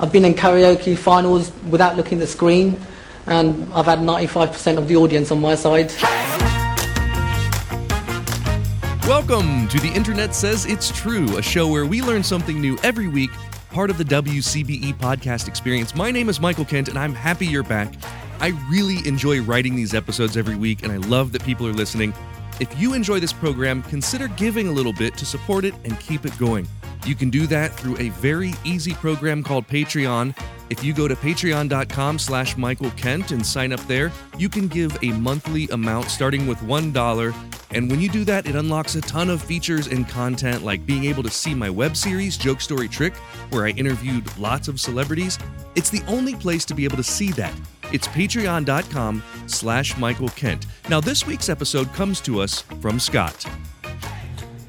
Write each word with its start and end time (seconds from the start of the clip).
I've 0.00 0.10
been 0.10 0.24
in 0.24 0.32
karaoke 0.32 0.96
finals 0.96 1.52
without 1.68 1.98
looking 1.98 2.16
at 2.16 2.22
the 2.22 2.26
screen, 2.26 2.80
and 3.26 3.70
I've 3.74 3.84
had 3.84 3.98
95% 3.98 4.78
of 4.78 4.88
the 4.88 4.96
audience 4.96 5.30
on 5.30 5.38
my 5.38 5.54
side. 5.54 5.92
Welcome 9.06 9.68
to 9.68 9.78
The 9.78 9.92
Internet 9.94 10.34
Says 10.34 10.64
It's 10.64 10.90
True, 10.98 11.36
a 11.36 11.42
show 11.42 11.68
where 11.68 11.84
we 11.84 12.00
learn 12.00 12.22
something 12.22 12.58
new 12.58 12.78
every 12.82 13.06
week, 13.06 13.30
part 13.70 13.90
of 13.90 13.98
the 13.98 14.04
WCBE 14.04 14.94
podcast 14.94 15.46
experience. 15.46 15.94
My 15.94 16.10
name 16.10 16.30
is 16.30 16.40
Michael 16.40 16.64
Kent, 16.64 16.88
and 16.88 16.98
I'm 16.98 17.14
happy 17.14 17.46
you're 17.46 17.62
back. 17.62 17.92
I 18.40 18.54
really 18.70 19.06
enjoy 19.06 19.42
writing 19.42 19.76
these 19.76 19.92
episodes 19.92 20.38
every 20.38 20.56
week, 20.56 20.82
and 20.82 20.90
I 20.90 20.96
love 20.96 21.32
that 21.32 21.44
people 21.44 21.66
are 21.66 21.74
listening. 21.74 22.14
If 22.60 22.80
you 22.80 22.94
enjoy 22.94 23.20
this 23.20 23.34
program, 23.34 23.82
consider 23.82 24.28
giving 24.28 24.68
a 24.68 24.72
little 24.72 24.94
bit 24.94 25.18
to 25.18 25.26
support 25.26 25.66
it 25.66 25.74
and 25.84 26.00
keep 26.00 26.24
it 26.24 26.36
going. 26.38 26.66
You 27.04 27.14
can 27.14 27.30
do 27.30 27.46
that 27.48 27.72
through 27.74 27.98
a 27.98 28.10
very 28.10 28.54
easy 28.64 28.94
program 28.94 29.42
called 29.42 29.66
Patreon. 29.66 30.36
If 30.70 30.84
you 30.84 30.94
go 30.94 31.08
to 31.08 31.16
patreon.com 31.16 32.18
slash 32.18 32.56
Michael 32.56 32.90
Kent 32.92 33.32
and 33.32 33.44
sign 33.44 33.72
up 33.72 33.80
there, 33.86 34.12
you 34.38 34.48
can 34.48 34.68
give 34.68 34.96
a 35.02 35.10
monthly 35.12 35.68
amount 35.68 36.10
starting 36.10 36.46
with 36.46 36.58
$1. 36.58 37.34
And 37.72 37.90
when 37.90 38.00
you 38.00 38.08
do 38.08 38.24
that, 38.24 38.46
it 38.46 38.54
unlocks 38.54 38.94
a 38.94 39.00
ton 39.00 39.30
of 39.30 39.42
features 39.42 39.86
and 39.88 40.08
content 40.08 40.62
like 40.62 40.86
being 40.86 41.04
able 41.04 41.22
to 41.24 41.30
see 41.30 41.54
my 41.54 41.68
web 41.68 41.96
series, 41.96 42.36
Joke 42.36 42.60
Story 42.60 42.88
Trick, 42.88 43.14
where 43.50 43.66
I 43.66 43.70
interviewed 43.70 44.24
lots 44.38 44.68
of 44.68 44.80
celebrities. 44.80 45.38
It's 45.74 45.90
the 45.90 46.02
only 46.06 46.34
place 46.36 46.64
to 46.66 46.74
be 46.74 46.84
able 46.84 46.98
to 46.98 47.02
see 47.02 47.32
that. 47.32 47.54
It's 47.92 48.06
patreon.com 48.08 49.22
slash 49.46 49.96
Michael 49.98 50.28
Kent. 50.30 50.66
Now, 50.88 51.00
this 51.00 51.26
week's 51.26 51.48
episode 51.48 51.92
comes 51.94 52.20
to 52.22 52.40
us 52.40 52.62
from 52.80 53.00
Scott. 53.00 53.44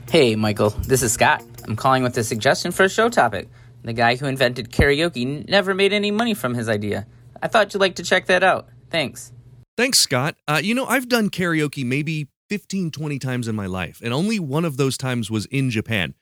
Hey, 0.09 0.35
Michael, 0.35 0.71
this 0.71 1.01
is 1.01 1.13
Scott. 1.13 1.43
I'm 1.67 1.75
calling 1.75 2.03
with 2.03 2.17
a 2.17 2.23
suggestion 2.23 2.71
for 2.71 2.83
a 2.83 2.89
show 2.89 3.09
topic. 3.09 3.49
The 3.83 3.93
guy 3.93 4.15
who 4.15 4.25
invented 4.25 4.71
karaoke 4.71 5.47
never 5.49 5.73
made 5.73 5.91
any 5.93 6.11
money 6.11 6.33
from 6.33 6.53
his 6.53 6.69
idea. 6.69 7.05
I 7.41 7.47
thought 7.47 7.73
you'd 7.73 7.81
like 7.81 7.95
to 7.95 8.03
check 8.03 8.27
that 8.27 8.43
out. 8.43 8.69
Thanks. 8.89 9.33
Thanks, 9.75 9.99
Scott. 9.99 10.35
Uh, 10.47 10.61
you 10.63 10.73
know, 10.73 10.85
I've 10.85 11.09
done 11.09 11.29
karaoke 11.29 11.85
maybe 11.85 12.27
15, 12.49 12.91
20 12.91 13.19
times 13.19 13.47
in 13.47 13.55
my 13.55 13.65
life, 13.65 13.99
and 14.03 14.13
only 14.13 14.39
one 14.39 14.63
of 14.63 14.77
those 14.77 14.97
times 14.97 15.31
was 15.31 15.45
in 15.47 15.69
Japan. 15.69 16.13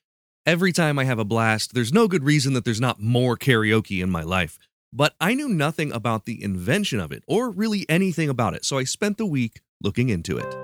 Every 0.46 0.72
time 0.72 0.98
I 0.98 1.04
have 1.04 1.20
a 1.20 1.26
blast, 1.26 1.74
there's 1.74 1.94
no 1.94 2.08
good 2.08 2.24
reason 2.24 2.54
that 2.54 2.66
there's 2.66 2.82
not 2.82 3.00
more 3.00 3.38
karaoke 3.38 4.02
in 4.02 4.10
my 4.10 4.24
life. 4.24 4.58
But 4.94 5.14
I 5.22 5.36
knew 5.36 5.48
nothing 5.48 5.92
about 5.92 6.26
the 6.26 6.44
invention 6.44 7.00
of 7.00 7.12
it, 7.12 7.24
or 7.28 7.52
really 7.52 7.86
anything 7.88 8.28
about 8.28 8.56
it, 8.56 8.66
so 8.66 8.78
I 8.78 8.86
spent 8.86 9.18
the 9.18 9.26
week 9.26 9.62
looking 9.82 10.10
into 10.10 10.38
it. 10.38 10.56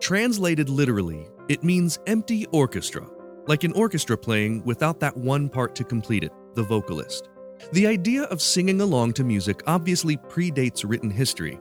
Translated 0.00 0.68
literally, 0.68 1.26
it 1.48 1.64
means 1.64 1.98
empty 2.06 2.46
orchestra, 2.52 3.06
like 3.46 3.64
an 3.64 3.72
orchestra 3.72 4.16
playing 4.16 4.62
without 4.64 5.00
that 5.00 5.16
one 5.16 5.48
part 5.48 5.74
to 5.74 5.84
complete 5.84 6.24
it, 6.24 6.32
the 6.54 6.62
vocalist. 6.62 7.28
The 7.72 7.86
idea 7.86 8.24
of 8.24 8.42
singing 8.42 8.80
along 8.80 9.14
to 9.14 9.24
music 9.24 9.62
obviously 9.66 10.16
predates 10.16 10.84
written 10.88 11.10
history, 11.10 11.58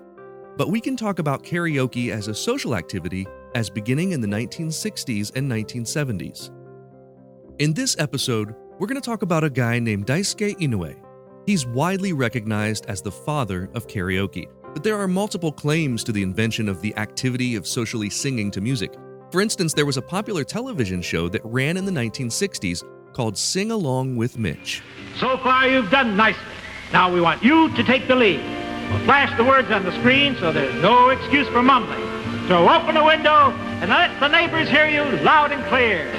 but 0.58 0.70
we 0.70 0.82
can 0.82 0.96
talk 0.96 1.20
about 1.20 1.44
karaoke 1.44 2.12
as 2.12 2.28
a 2.28 2.36
social 2.36 2.76
activity 2.76 3.26
as 3.56 3.70
beginning 3.70 4.12
in 4.12 4.22
the 4.22 4.28
1960s 4.28 5.36
and 5.36 5.52
1970s. 5.52 6.52
In 7.60 7.74
this 7.74 7.96
episode, 8.00 8.56
we're 8.80 8.88
going 8.88 9.02
to 9.02 9.06
talk 9.06 9.22
about 9.22 9.44
a 9.44 9.50
guy 9.50 9.80
named 9.80 10.08
Daisuke 10.08 10.58
Inoue. 10.60 11.00
He's 11.46 11.66
widely 11.66 12.14
recognized 12.14 12.86
as 12.88 13.02
the 13.02 13.12
father 13.12 13.70
of 13.74 13.88
karaoke, 13.88 14.48
but 14.74 14.84
there 14.84 14.98
are 14.98 15.08
multiple 15.08 15.52
claims 15.52 16.04
to 16.04 16.12
the 16.12 16.24
invention 16.24 16.70
of 16.70 16.82
the 16.82 16.96
activity 16.98 17.56
of 17.56 17.68
socially 17.68 18.10
singing 18.10 18.52
to 18.52 18.62
music. 18.62 18.94
For 19.32 19.40
instance, 19.40 19.74
there 19.74 19.86
was 19.86 19.96
a 19.96 20.02
popular 20.02 20.44
television 20.44 21.02
show 21.02 21.30
that 21.30 21.40
ran 21.46 21.78
in 21.78 21.86
the 21.86 21.92
1960s 21.92 22.84
called 23.14 23.38
Sing 23.38 23.72
Along 23.72 24.18
with 24.18 24.38
Mitch. 24.38 24.82
So 25.20 25.38
far, 25.38 25.70
you've 25.70 25.90
done 25.90 26.18
nicely. 26.18 26.44
Now 26.92 27.14
we 27.14 27.22
want 27.22 27.42
you 27.42 27.74
to 27.76 27.84
take 27.84 28.10
the 28.10 28.16
lead. 28.16 28.42
We'll 28.90 29.00
flash 29.06 29.36
the 29.38 29.46
words 29.46 29.72
on 29.72 29.86
the 29.86 29.98
screen 30.00 30.36
so 30.36 30.52
there's 30.52 30.76
no 30.82 31.10
excuse 31.10 31.48
for 31.48 31.64
mumbling. 31.64 32.02
So 32.50 32.68
open 32.68 32.96
the 32.96 33.06
window 33.06 33.52
and 33.80 33.90
let 33.90 34.20
the 34.20 34.28
neighbors 34.28 34.68
hear 34.68 34.90
you 34.90 35.04
loud 35.22 35.54
and 35.54 35.64
clear. 35.68 36.12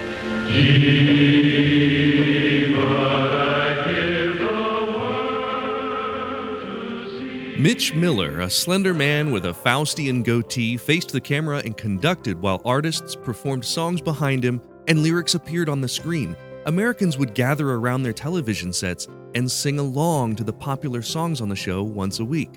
Mitch 7.63 7.95
Miller, 7.95 8.41
a 8.41 8.51
slender 8.51 8.93
man 8.93 9.31
with 9.31 9.47
a 9.47 9.55
Faustian 9.55 10.25
goatee, 10.25 10.77
faced 10.77 11.13
the 11.13 11.21
camera 11.21 11.59
and 11.65 11.77
conducted 11.77 12.43
while 12.43 12.61
artists 12.65 13.15
performed 13.15 13.65
songs 13.65 14.01
behind 14.01 14.45
him 14.45 14.61
and 14.89 15.01
lyrics 15.01 15.37
appeared 15.37 15.69
on 15.69 15.81
the 15.81 15.87
screen. 15.87 16.37
Americans 16.67 17.19
would 17.19 17.35
gather 17.35 17.71
around 17.71 18.03
their 18.03 18.13
television 18.13 18.73
sets 18.73 19.07
and 19.37 19.49
sing 19.49 19.79
along 19.79 20.35
to 20.35 20.43
the 20.43 20.53
popular 20.53 21.03
songs 21.03 21.41
on 21.41 21.49
the 21.49 21.55
show 21.55 21.85
once 21.85 22.19
a 22.19 22.25
week. 22.25 22.51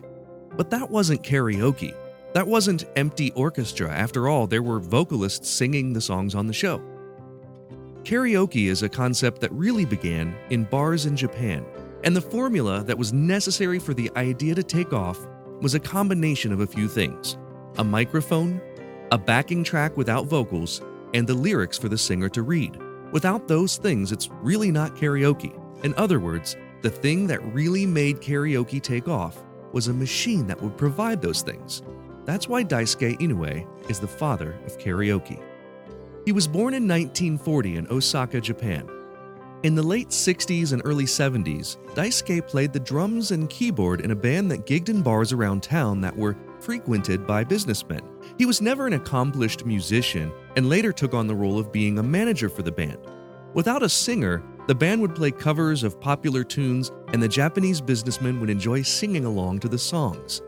But 0.58 0.72
that 0.72 0.90
wasn't 0.90 1.22
karaoke. 1.22 1.94
That 2.34 2.48
wasn't 2.48 2.86
empty 2.96 3.32
orchestra. 3.34 3.92
After 3.92 4.28
all, 4.28 4.48
there 4.48 4.64
were 4.64 4.80
vocalists 4.80 5.48
singing 5.48 5.94
the 5.94 6.02
songs 6.02 6.34
on 6.34 6.48
the 6.48 6.52
show. 6.52 6.82
Karaoke 8.02 8.70
is 8.70 8.82
a 8.82 8.90
concept 8.90 9.40
that 9.42 9.52
really 9.52 9.86
began 9.86 10.36
in 10.50 10.64
bars 10.64 11.06
in 11.06 11.16
Japan 11.16 11.64
and 12.06 12.16
the 12.16 12.22
formula 12.22 12.84
that 12.84 12.98
was 12.98 13.12
necessary 13.12 13.80
for 13.80 13.94
the 13.96 14.12
idea 14.16 14.54
to 14.56 14.64
take 14.64 14.94
off 14.94 15.20
was 15.62 15.74
a 15.74 15.80
combination 15.80 16.54
of 16.54 16.62
a 16.62 16.68
few 16.68 16.88
things 16.88 17.38
a 17.78 17.84
microphone, 17.84 18.62
a 19.12 19.18
backing 19.18 19.62
track 19.62 19.98
without 19.98 20.28
vocals, 20.28 20.82
and 21.14 21.28
the 21.28 21.34
lyrics 21.34 21.78
for 21.78 21.90
the 21.90 21.98
singer 21.98 22.30
to 22.30 22.42
read. 22.42 22.80
Without 23.12 23.50
those 23.50 23.76
things, 23.76 24.14
it's 24.14 24.30
really 24.42 24.72
not 24.72 24.96
karaoke. 24.96 25.54
In 25.84 25.94
other 25.96 26.22
words, 26.22 26.56
the 26.84 26.90
thing 26.90 27.28
that 27.28 27.44
really 27.54 27.86
made 27.86 28.22
karaoke 28.22 28.82
take 28.82 29.10
off 29.10 29.44
was 29.74 29.90
a 29.90 29.94
machine 29.94 30.48
that 30.48 30.62
would 30.62 30.78
provide 30.78 31.22
those 31.22 31.42
things. 31.42 31.82
That's 32.24 32.48
why 32.48 32.64
Daisuke 32.64 33.20
Inoue 33.20 33.90
is 33.90 34.00
the 34.00 34.08
father 34.08 34.58
of 34.66 34.78
karaoke. 34.78 35.44
He 36.24 36.32
was 36.32 36.48
born 36.48 36.74
in 36.74 36.88
1940 36.88 37.76
in 37.76 37.88
Osaka, 37.92 38.40
Japan. 38.40 38.90
In 39.66 39.74
the 39.74 39.82
late 39.82 40.10
60s 40.10 40.74
and 40.74 40.82
early 40.86 41.06
70s, 41.06 41.78
Daisuke 41.96 42.48
played 42.48 42.72
the 42.72 42.80
drums 42.80 43.32
and 43.32 43.50
keyboard 43.50 44.02
in 44.02 44.12
a 44.12 44.16
band 44.16 44.52
that 44.52 44.68
gigged 44.68 44.90
in 44.90 45.02
bars 45.02 45.34
around 45.34 45.64
town 45.64 46.02
that 46.02 46.16
were 46.16 46.38
frequented 46.60 47.26
by 47.26 47.44
businessmen. 47.44 48.04
He 48.38 48.46
was 48.46 48.62
never 48.62 48.86
an 48.86 48.94
accomplished 48.94 49.66
musician 49.66 50.32
and 50.56 50.70
later 50.70 50.94
took 50.94 51.16
on 51.16 51.26
the 51.26 51.34
role 51.34 51.58
of 51.58 51.72
being 51.72 51.98
a 51.98 52.04
manager 52.04 52.48
for 52.48 52.62
the 52.62 52.72
band. 52.72 53.00
Without 53.56 53.82
a 53.82 53.90
singer, 53.90 54.44
the 54.68 54.76
band 54.76 55.02
would 55.02 55.16
play 55.16 55.32
covers 55.32 55.82
of 55.82 56.00
popular 56.00 56.44
tunes 56.44 56.92
and 57.08 57.24
the 57.24 57.28
Japanese 57.28 57.82
businessmen 57.82 58.40
would 58.42 58.52
enjoy 58.52 58.84
singing 58.84 59.26
along 59.26 59.62
to 59.62 59.68
the 59.68 59.80
songs. 59.80 60.44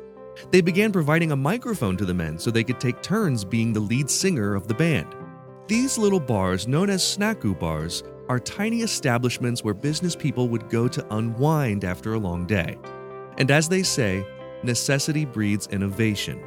They 0.52 0.62
began 0.62 0.92
providing 0.92 1.32
a 1.32 1.36
microphone 1.36 1.98
to 1.98 2.06
the 2.06 2.14
men 2.14 2.38
so 2.38 2.52
they 2.52 2.64
could 2.64 2.80
take 2.80 3.02
turns 3.02 3.44
being 3.44 3.74
the 3.74 3.80
lead 3.80 4.12
singer 4.12 4.54
of 4.54 4.68
the 4.68 4.76
band. 4.76 5.16
These 5.66 5.98
little 5.98 6.20
bars, 6.20 6.68
known 6.68 6.92
as 6.92 7.02
snaku 7.02 7.60
bars, 7.60 8.04
are 8.30 8.40
tiny 8.40 8.82
establishments 8.82 9.64
where 9.64 9.74
business 9.74 10.16
people 10.16 10.50
would 10.50 10.70
go 10.70 10.88
to 10.88 11.16
unwind 11.16 11.86
after 11.86 12.14
a 12.14 12.20
long 12.20 12.46
day. 12.46 12.78
And 13.38 13.52
as 13.52 13.70
they 13.70 13.84
say, 13.84 14.26
necessity 14.64 15.26
breeds 15.26 15.68
innovation. 15.68 16.44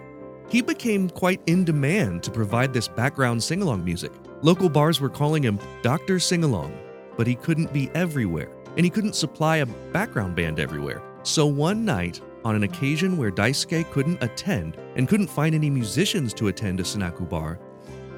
He 0.49 0.63
became 0.63 1.09
quite 1.09 1.41
in 1.47 1.65
demand 1.65 2.23
to 2.25 2.31
provide 2.31 2.73
this 2.73 2.89
background 2.89 3.43
sing 3.43 3.63
along 3.63 3.85
music. 3.85 4.13
Local 4.43 4.69
bars 4.69 5.01
were 5.01 5.09
calling 5.09 5.43
him 5.43 5.61
Dr. 5.83 6.19
Sing 6.19 6.43
Along, 6.43 6.77
but 7.17 7.27
he 7.27 7.35
couldn't 7.35 7.73
be 7.73 7.89
everywhere, 7.95 8.51
and 8.77 8.85
he 8.85 8.91
couldn't 8.91 9.15
supply 9.15 9.59
a 9.59 9.67
background 9.67 10.35
band 10.35 10.59
everywhere. 10.59 11.03
So 11.23 11.47
one 11.47 11.85
night, 11.85 12.21
on 12.45 12.57
an 12.57 12.62
occasion 12.62 13.17
where 13.17 13.31
Daisuke 13.31 13.91
couldn't 13.91 14.23
attend 14.23 14.77
and 14.97 15.07
couldn't 15.07 15.29
find 15.29 15.55
any 15.55 15.71
musicians 15.71 16.33
to 16.35 16.49
attend 16.49 16.81
a 16.81 16.83
Snaku 16.83 17.29
bar, 17.29 17.61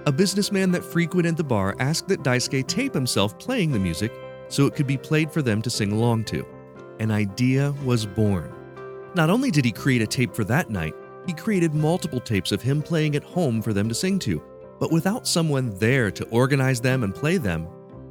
a 0.07 0.13
businessman 0.13 0.73
that 0.73 0.85
frequented 0.85 1.37
the 1.37 1.45
bar 1.45 1.77
asked 1.79 2.09
that 2.09 2.23
Daisuke 2.23 2.67
tape 2.67 2.93
himself 2.93 3.39
playing 3.39 3.71
the 3.71 3.79
music 3.79 4.13
so 4.49 4.67
it 4.67 4.75
could 4.75 4.87
be 4.87 4.97
played 4.97 5.31
for 5.31 5.43
them 5.43 5.63
to 5.63 5.71
sing 5.71 5.93
along 5.93 6.25
to. 6.25 6.45
An 6.99 7.11
idea 7.11 7.73
was 7.85 8.05
born. 8.05 8.53
Not 9.15 9.31
only 9.31 9.51
did 9.51 9.65
he 9.65 9.73
create 9.73 10.03
a 10.03 10.07
tape 10.07 10.35
for 10.35 10.45
that 10.45 10.71
night, 10.71 10.95
he 11.27 11.33
created 11.33 11.75
multiple 11.75 12.21
tapes 12.21 12.51
of 12.51 12.63
him 12.63 12.83
playing 12.83 13.15
at 13.15 13.23
home 13.23 13.63
for 13.63 13.73
them 13.73 13.89
to 13.89 13.95
sing 13.95 14.19
to, 14.21 14.43
but 14.81 14.91
without 14.91 15.27
someone 15.27 15.77
there 15.79 16.11
to 16.11 16.29
organize 16.31 16.81
them 16.81 17.05
and 17.05 17.15
play 17.15 17.37
them, 17.37 17.69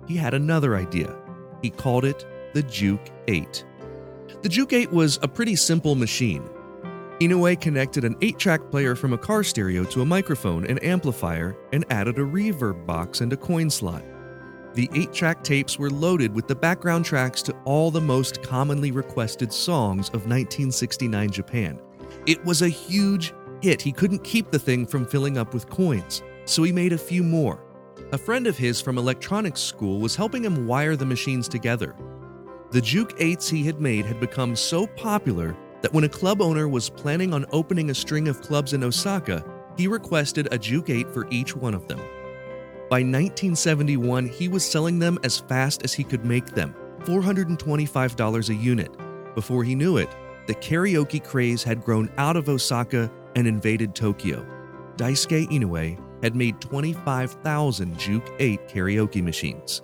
he 0.08 0.16
had 0.16 0.34
another 0.34 0.78
idea. 0.78 1.16
He 1.62 1.70
called 1.70 2.06
it 2.06 2.26
the 2.54 2.64
Juke 2.64 3.10
8. 3.28 3.66
The 4.42 4.50
Juke 4.50 4.74
8 4.74 4.92
was 4.92 5.20
a 5.22 5.28
pretty 5.28 5.56
simple 5.56 5.96
machine. 5.96 6.50
Inoue 7.22 7.62
connected 7.62 8.04
an 8.04 8.16
8 8.24 8.40
track 8.40 8.72
player 8.72 8.96
from 8.96 9.14
a 9.14 9.18
car 9.18 9.44
stereo 9.44 9.84
to 9.84 10.02
a 10.02 10.06
microphone 10.06 10.66
and 10.66 10.84
amplifier 10.84 11.56
and 11.72 11.86
added 11.92 12.18
a 12.18 12.24
reverb 12.24 12.84
box 12.88 13.22
and 13.22 13.32
a 13.32 13.38
coin 13.38 13.70
slot. 13.70 14.04
The 14.74 14.90
8 14.96 15.14
track 15.14 15.44
tapes 15.44 15.78
were 15.78 15.92
loaded 15.92 16.34
with 16.34 16.48
the 16.48 16.56
background 16.56 17.06
tracks 17.06 17.44
to 17.44 17.54
all 17.64 17.92
the 17.92 18.02
most 18.02 18.42
commonly 18.42 18.90
requested 18.90 19.54
songs 19.54 20.08
of 20.08 20.26
1969 20.26 21.30
Japan. 21.30 21.80
It 22.26 22.44
was 22.44 22.64
a 22.64 22.70
huge 22.70 23.36
hit. 23.62 23.84
He 23.84 23.92
couldn't 23.92 24.24
keep 24.24 24.50
the 24.50 24.58
thing 24.58 24.88
from 24.88 25.06
filling 25.06 25.38
up 25.38 25.54
with 25.54 25.70
coins, 25.70 26.24
so 26.46 26.64
he 26.64 26.72
made 26.72 26.94
a 26.94 26.98
few 26.98 27.22
more. 27.22 27.64
A 28.14 28.18
friend 28.18 28.48
of 28.48 28.58
his 28.58 28.82
from 28.82 28.98
electronics 28.98 29.62
school 29.62 30.00
was 30.00 30.16
helping 30.16 30.44
him 30.44 30.66
wire 30.66 30.96
the 30.96 31.06
machines 31.06 31.48
together. 31.48 31.96
The 32.72 32.82
Juke 32.82 33.16
8s 33.20 33.48
he 33.48 33.64
had 33.64 33.80
made 33.80 34.08
had 34.08 34.20
become 34.20 34.56
so 34.56 34.88
popular 34.88 35.56
that 35.82 35.94
when 35.94 36.04
a 36.04 36.10
club 36.10 36.42
owner 36.42 36.68
was 36.68 36.90
planning 36.90 37.34
on 37.34 37.46
opening 37.52 37.90
a 37.90 37.96
string 37.96 38.28
of 38.28 38.42
clubs 38.42 38.74
in 38.74 38.84
Osaka, 38.84 39.44
he 39.78 39.88
requested 39.88 40.48
a 40.52 40.58
Juke 40.58 40.90
8 40.90 41.10
for 41.10 41.28
each 41.30 41.56
one 41.56 41.74
of 41.74 41.88
them. 41.88 42.00
By 42.90 42.98
1971, 42.98 44.28
he 44.28 44.48
was 44.48 44.70
selling 44.70 45.00
them 45.00 45.18
as 45.24 45.40
fast 45.40 45.84
as 45.84 45.94
he 45.94 46.04
could 46.04 46.26
make 46.26 46.48
them, 46.48 46.76
$425 47.02 48.50
a 48.50 48.54
unit. 48.54 48.92
Before 49.34 49.64
he 49.64 49.76
knew 49.76 49.98
it, 49.98 50.10
the 50.48 50.56
karaoke 50.56 51.24
craze 51.24 51.64
had 51.64 51.84
grown 51.84 52.12
out 52.18 52.36
of 52.36 52.50
Osaka 52.50 53.10
and 53.36 53.48
invaded 53.48 53.96
Tokyo. 53.96 54.46
Daisuke 54.98 55.48
Inoue 55.50 55.98
had 56.22 56.36
made 56.36 56.60
25,000 56.60 57.98
Juke 57.98 58.30
8 58.40 58.68
karaoke 58.68 59.24
machines. 59.24 59.82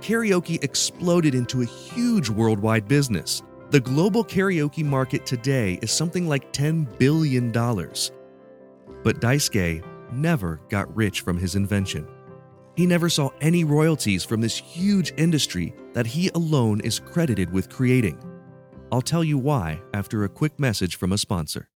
Karaoke 0.00 0.62
exploded 0.62 1.34
into 1.34 1.62
a 1.62 1.66
huge 1.66 2.30
worldwide 2.30 2.88
business. 2.88 3.42
The 3.70 3.78
global 3.78 4.24
karaoke 4.24 4.84
market 4.84 5.24
today 5.24 5.78
is 5.80 5.92
something 5.92 6.26
like 6.26 6.52
$10 6.52 6.98
billion. 6.98 7.52
But 7.52 9.20
Daisuke 9.20 9.84
never 10.12 10.60
got 10.68 10.94
rich 10.96 11.20
from 11.20 11.38
his 11.38 11.54
invention. 11.54 12.08
He 12.74 12.84
never 12.84 13.08
saw 13.08 13.30
any 13.40 13.62
royalties 13.62 14.24
from 14.24 14.40
this 14.40 14.56
huge 14.56 15.12
industry 15.16 15.72
that 15.92 16.04
he 16.04 16.30
alone 16.30 16.80
is 16.80 16.98
credited 16.98 17.52
with 17.52 17.68
creating. 17.68 18.18
I'll 18.90 19.02
tell 19.02 19.22
you 19.22 19.38
why 19.38 19.80
after 19.94 20.24
a 20.24 20.28
quick 20.28 20.58
message 20.58 20.96
from 20.96 21.12
a 21.12 21.18
sponsor. 21.18 21.68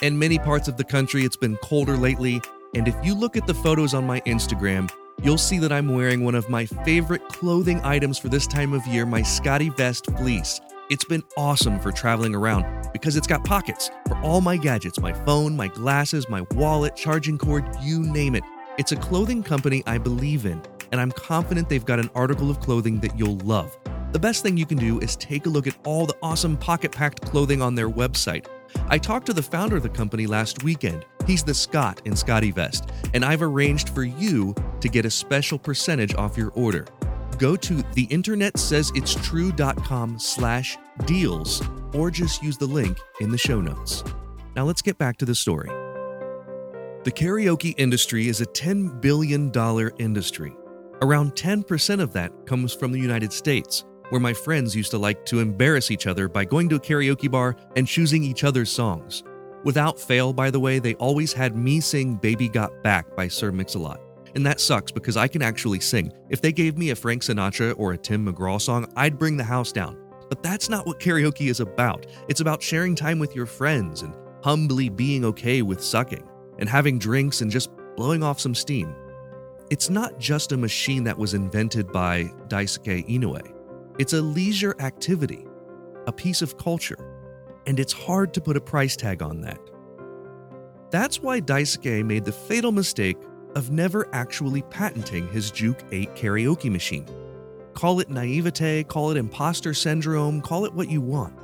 In 0.00 0.18
many 0.18 0.38
parts 0.38 0.66
of 0.66 0.78
the 0.78 0.84
country, 0.84 1.26
it's 1.26 1.36
been 1.36 1.58
colder 1.58 1.98
lately, 1.98 2.40
and 2.74 2.88
if 2.88 2.96
you 3.02 3.14
look 3.14 3.36
at 3.36 3.46
the 3.46 3.54
photos 3.54 3.92
on 3.92 4.06
my 4.06 4.20
Instagram, 4.22 4.90
you'll 5.22 5.36
see 5.36 5.58
that 5.58 5.72
I'm 5.72 5.94
wearing 5.94 6.24
one 6.24 6.34
of 6.34 6.48
my 6.48 6.64
favorite 6.64 7.28
clothing 7.28 7.82
items 7.84 8.16
for 8.16 8.30
this 8.30 8.46
time 8.46 8.72
of 8.72 8.86
year 8.86 9.04
my 9.04 9.20
SCOTTeVEST 9.20 10.16
fleece. 10.16 10.58
It's 10.88 11.04
been 11.04 11.24
awesome 11.36 11.80
for 11.80 11.90
traveling 11.90 12.32
around 12.32 12.92
because 12.92 13.16
it's 13.16 13.26
got 13.26 13.42
pockets 13.42 13.90
for 14.06 14.16
all 14.18 14.40
my 14.40 14.56
gadgets 14.56 15.00
my 15.00 15.12
phone, 15.12 15.56
my 15.56 15.66
glasses, 15.66 16.28
my 16.28 16.42
wallet, 16.52 16.94
charging 16.94 17.38
cord, 17.38 17.64
you 17.82 17.98
name 17.98 18.36
it. 18.36 18.44
It's 18.78 18.92
a 18.92 18.96
clothing 18.96 19.42
company 19.42 19.82
I 19.84 19.98
believe 19.98 20.46
in, 20.46 20.62
and 20.92 21.00
I'm 21.00 21.10
confident 21.10 21.68
they've 21.68 21.84
got 21.84 21.98
an 21.98 22.08
article 22.14 22.50
of 22.50 22.60
clothing 22.60 23.00
that 23.00 23.18
you'll 23.18 23.38
love. 23.38 23.76
The 24.12 24.20
best 24.20 24.44
thing 24.44 24.56
you 24.56 24.64
can 24.64 24.78
do 24.78 25.00
is 25.00 25.16
take 25.16 25.46
a 25.46 25.48
look 25.48 25.66
at 25.66 25.76
all 25.84 26.06
the 26.06 26.16
awesome 26.22 26.56
pocket 26.56 26.92
packed 26.92 27.22
clothing 27.22 27.60
on 27.60 27.74
their 27.74 27.90
website. 27.90 28.46
I 28.86 28.98
talked 28.98 29.26
to 29.26 29.32
the 29.32 29.42
founder 29.42 29.76
of 29.76 29.82
the 29.82 29.88
company 29.88 30.28
last 30.28 30.62
weekend. 30.62 31.04
He's 31.26 31.42
the 31.42 31.54
Scott 31.54 32.00
in 32.04 32.12
SCOTTeVEST, 32.12 32.90
and 33.12 33.24
I've 33.24 33.42
arranged 33.42 33.88
for 33.88 34.04
you 34.04 34.54
to 34.80 34.88
get 34.88 35.04
a 35.04 35.10
special 35.10 35.58
percentage 35.58 36.14
off 36.14 36.38
your 36.38 36.50
order. 36.50 36.86
Go 37.38 37.56
to 37.56 37.74
theinternetsaysitstrue.com 37.74 40.18
slash 40.18 40.78
deals 41.04 41.62
or 41.92 42.10
just 42.10 42.42
use 42.42 42.56
the 42.56 42.66
link 42.66 42.98
in 43.20 43.30
the 43.30 43.38
show 43.38 43.60
notes. 43.60 44.02
Now 44.54 44.64
let's 44.64 44.82
get 44.82 44.98
back 44.98 45.16
to 45.18 45.26
the 45.26 45.34
story. 45.34 45.68
The 47.04 47.12
karaoke 47.12 47.74
industry 47.76 48.28
is 48.28 48.40
a 48.40 48.46
$10 48.46 49.00
billion 49.00 49.52
industry. 49.98 50.56
Around 51.02 51.34
10% 51.34 52.00
of 52.00 52.12
that 52.14 52.32
comes 52.46 52.72
from 52.72 52.90
the 52.90 52.98
United 52.98 53.32
States, 53.32 53.84
where 54.08 54.20
my 54.20 54.32
friends 54.32 54.74
used 54.74 54.90
to 54.92 54.98
like 54.98 55.26
to 55.26 55.40
embarrass 55.40 55.90
each 55.90 56.06
other 56.06 56.28
by 56.28 56.44
going 56.44 56.68
to 56.70 56.76
a 56.76 56.80
karaoke 56.80 57.30
bar 57.30 57.54
and 57.76 57.86
choosing 57.86 58.24
each 58.24 58.44
other's 58.44 58.72
songs. 58.72 59.22
Without 59.62 60.00
fail, 60.00 60.32
by 60.32 60.50
the 60.50 60.60
way, 60.60 60.78
they 60.78 60.94
always 60.94 61.32
had 61.32 61.56
me 61.56 61.80
sing 61.80 62.16
Baby 62.16 62.48
Got 62.48 62.82
Back 62.82 63.14
by 63.14 63.28
Sir 63.28 63.52
Mix-a-Lot. 63.52 64.00
And 64.36 64.44
that 64.44 64.60
sucks 64.60 64.92
because 64.92 65.16
I 65.16 65.28
can 65.28 65.40
actually 65.40 65.80
sing. 65.80 66.12
If 66.28 66.42
they 66.42 66.52
gave 66.52 66.76
me 66.76 66.90
a 66.90 66.94
Frank 66.94 67.22
Sinatra 67.22 67.74
or 67.78 67.94
a 67.94 67.98
Tim 67.98 68.26
McGraw 68.26 68.60
song, 68.60 68.86
I'd 68.94 69.18
bring 69.18 69.38
the 69.38 69.42
house 69.42 69.72
down. 69.72 69.96
But 70.28 70.42
that's 70.42 70.68
not 70.68 70.86
what 70.86 71.00
karaoke 71.00 71.48
is 71.48 71.60
about. 71.60 72.04
It's 72.28 72.42
about 72.42 72.62
sharing 72.62 72.94
time 72.94 73.18
with 73.18 73.34
your 73.34 73.46
friends 73.46 74.02
and 74.02 74.14
humbly 74.44 74.90
being 74.90 75.24
okay 75.24 75.62
with 75.62 75.82
sucking 75.82 76.28
and 76.58 76.68
having 76.68 76.98
drinks 76.98 77.40
and 77.40 77.50
just 77.50 77.70
blowing 77.96 78.22
off 78.22 78.38
some 78.38 78.54
steam. 78.54 78.94
It's 79.70 79.88
not 79.88 80.18
just 80.18 80.52
a 80.52 80.56
machine 80.58 81.04
that 81.04 81.16
was 81.16 81.32
invented 81.32 81.90
by 81.90 82.24
Daisuke 82.48 83.08
Inoue. 83.08 83.54
It's 83.98 84.12
a 84.12 84.20
leisure 84.20 84.76
activity, 84.80 85.46
a 86.06 86.12
piece 86.12 86.42
of 86.42 86.58
culture, 86.58 86.98
and 87.66 87.80
it's 87.80 87.92
hard 87.94 88.34
to 88.34 88.42
put 88.42 88.58
a 88.58 88.60
price 88.60 88.96
tag 88.96 89.22
on 89.22 89.40
that. 89.40 89.60
That's 90.90 91.22
why 91.22 91.40
Daisuke 91.40 92.04
made 92.04 92.26
the 92.26 92.32
fatal 92.32 92.70
mistake 92.70 93.16
of 93.56 93.70
never 93.70 94.06
actually 94.12 94.60
patenting 94.62 95.26
his 95.28 95.50
Juke 95.50 95.82
8 95.90 96.14
karaoke 96.14 96.70
machine. 96.70 97.06
Call 97.72 98.00
it 98.00 98.10
naivete, 98.10 98.84
call 98.84 99.10
it 99.10 99.16
imposter 99.16 99.72
syndrome, 99.72 100.42
call 100.42 100.66
it 100.66 100.74
what 100.74 100.90
you 100.90 101.00
want. 101.00 101.34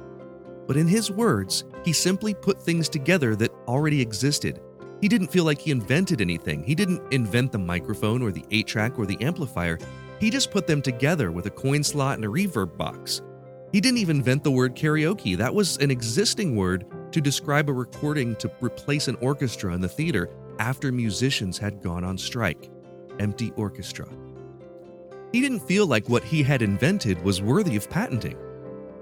But 0.66 0.76
in 0.76 0.86
his 0.86 1.10
words, 1.10 1.64
he 1.84 1.92
simply 1.94 2.34
put 2.34 2.62
things 2.62 2.90
together 2.90 3.34
that 3.36 3.50
already 3.66 4.00
existed. 4.00 4.60
He 5.00 5.08
didn't 5.08 5.32
feel 5.32 5.44
like 5.44 5.58
he 5.58 5.70
invented 5.70 6.20
anything. 6.20 6.62
He 6.62 6.74
didn't 6.74 7.02
invent 7.12 7.50
the 7.50 7.58
microphone 7.58 8.22
or 8.22 8.30
the 8.30 8.44
8 8.50 8.66
track 8.66 8.98
or 8.98 9.06
the 9.06 9.20
amplifier. 9.22 9.78
He 10.20 10.28
just 10.28 10.50
put 10.50 10.66
them 10.66 10.82
together 10.82 11.32
with 11.32 11.46
a 11.46 11.50
coin 11.50 11.82
slot 11.82 12.16
and 12.16 12.26
a 12.26 12.28
reverb 12.28 12.76
box. 12.76 13.22
He 13.72 13.80
didn't 13.80 13.98
even 13.98 14.18
invent 14.18 14.44
the 14.44 14.50
word 14.50 14.76
karaoke. 14.76 15.34
That 15.34 15.54
was 15.54 15.78
an 15.78 15.90
existing 15.90 16.56
word 16.56 16.84
to 17.12 17.22
describe 17.22 17.70
a 17.70 17.72
recording 17.72 18.36
to 18.36 18.52
replace 18.60 19.08
an 19.08 19.16
orchestra 19.22 19.74
in 19.74 19.80
the 19.80 19.88
theater 19.88 20.28
after 20.58 20.92
musicians 20.92 21.58
had 21.58 21.82
gone 21.82 22.04
on 22.04 22.18
strike. 22.18 22.70
Empty 23.18 23.52
orchestra. 23.56 24.08
He 25.32 25.40
didn't 25.40 25.60
feel 25.60 25.86
like 25.86 26.08
what 26.08 26.24
he 26.24 26.42
had 26.42 26.62
invented 26.62 27.22
was 27.22 27.40
worthy 27.40 27.76
of 27.76 27.88
patenting. 27.88 28.36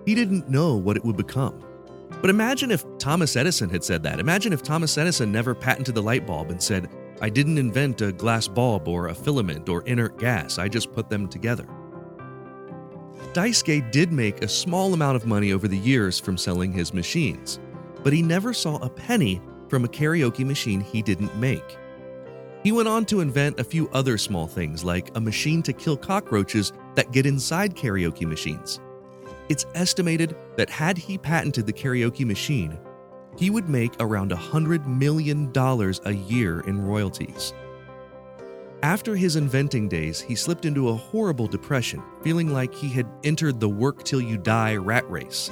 He 0.06 0.14
didn't 0.14 0.48
know 0.48 0.76
what 0.76 0.96
it 0.96 1.04
would 1.04 1.16
become. 1.16 1.64
But 2.20 2.30
imagine 2.30 2.70
if 2.70 2.84
Thomas 2.98 3.36
Edison 3.36 3.70
had 3.70 3.84
said 3.84 4.02
that. 4.02 4.20
Imagine 4.20 4.52
if 4.52 4.62
Thomas 4.62 4.96
Edison 4.98 5.32
never 5.32 5.54
patented 5.54 5.94
the 5.94 6.02
light 6.02 6.26
bulb 6.26 6.50
and 6.50 6.62
said, 6.62 6.88
I 7.20 7.28
didn't 7.28 7.58
invent 7.58 8.00
a 8.00 8.12
glass 8.12 8.48
bulb 8.48 8.88
or 8.88 9.08
a 9.08 9.14
filament 9.14 9.68
or 9.68 9.82
inert 9.82 10.18
gas, 10.18 10.58
I 10.58 10.68
just 10.68 10.92
put 10.92 11.10
them 11.10 11.28
together. 11.28 11.66
Daisuke 13.32 13.90
did 13.92 14.12
make 14.12 14.42
a 14.42 14.48
small 14.48 14.92
amount 14.94 15.16
of 15.16 15.26
money 15.26 15.52
over 15.52 15.68
the 15.68 15.78
years 15.78 16.18
from 16.18 16.36
selling 16.36 16.72
his 16.72 16.94
machines, 16.94 17.60
but 18.02 18.12
he 18.12 18.22
never 18.22 18.52
saw 18.52 18.76
a 18.76 18.90
penny 18.90 19.40
from 19.70 19.84
a 19.84 19.88
karaoke 19.88 20.44
machine 20.44 20.80
he 20.80 21.00
didn't 21.00 21.34
make. 21.36 21.78
He 22.62 22.72
went 22.72 22.88
on 22.88 23.06
to 23.06 23.20
invent 23.20 23.58
a 23.58 23.64
few 23.64 23.88
other 23.90 24.18
small 24.18 24.46
things, 24.46 24.84
like 24.84 25.16
a 25.16 25.20
machine 25.20 25.62
to 25.62 25.72
kill 25.72 25.96
cockroaches 25.96 26.72
that 26.94 27.12
get 27.12 27.24
inside 27.24 27.74
karaoke 27.74 28.26
machines. 28.26 28.80
It's 29.48 29.64
estimated 29.74 30.36
that 30.56 30.68
had 30.68 30.98
he 30.98 31.16
patented 31.16 31.66
the 31.66 31.72
karaoke 31.72 32.26
machine, 32.26 32.78
he 33.38 33.48
would 33.48 33.68
make 33.68 33.92
around 34.00 34.30
$100 34.32 34.86
million 34.86 35.50
a 35.56 36.12
year 36.12 36.60
in 36.60 36.84
royalties. 36.84 37.54
After 38.82 39.14
his 39.14 39.36
inventing 39.36 39.88
days, 39.88 40.20
he 40.20 40.34
slipped 40.34 40.64
into 40.64 40.88
a 40.88 40.94
horrible 40.94 41.46
depression, 41.46 42.02
feeling 42.22 42.52
like 42.52 42.74
he 42.74 42.88
had 42.88 43.06
entered 43.24 43.60
the 43.60 43.68
work 43.68 44.04
till 44.04 44.20
you 44.20 44.36
die 44.36 44.76
rat 44.76 45.08
race. 45.10 45.50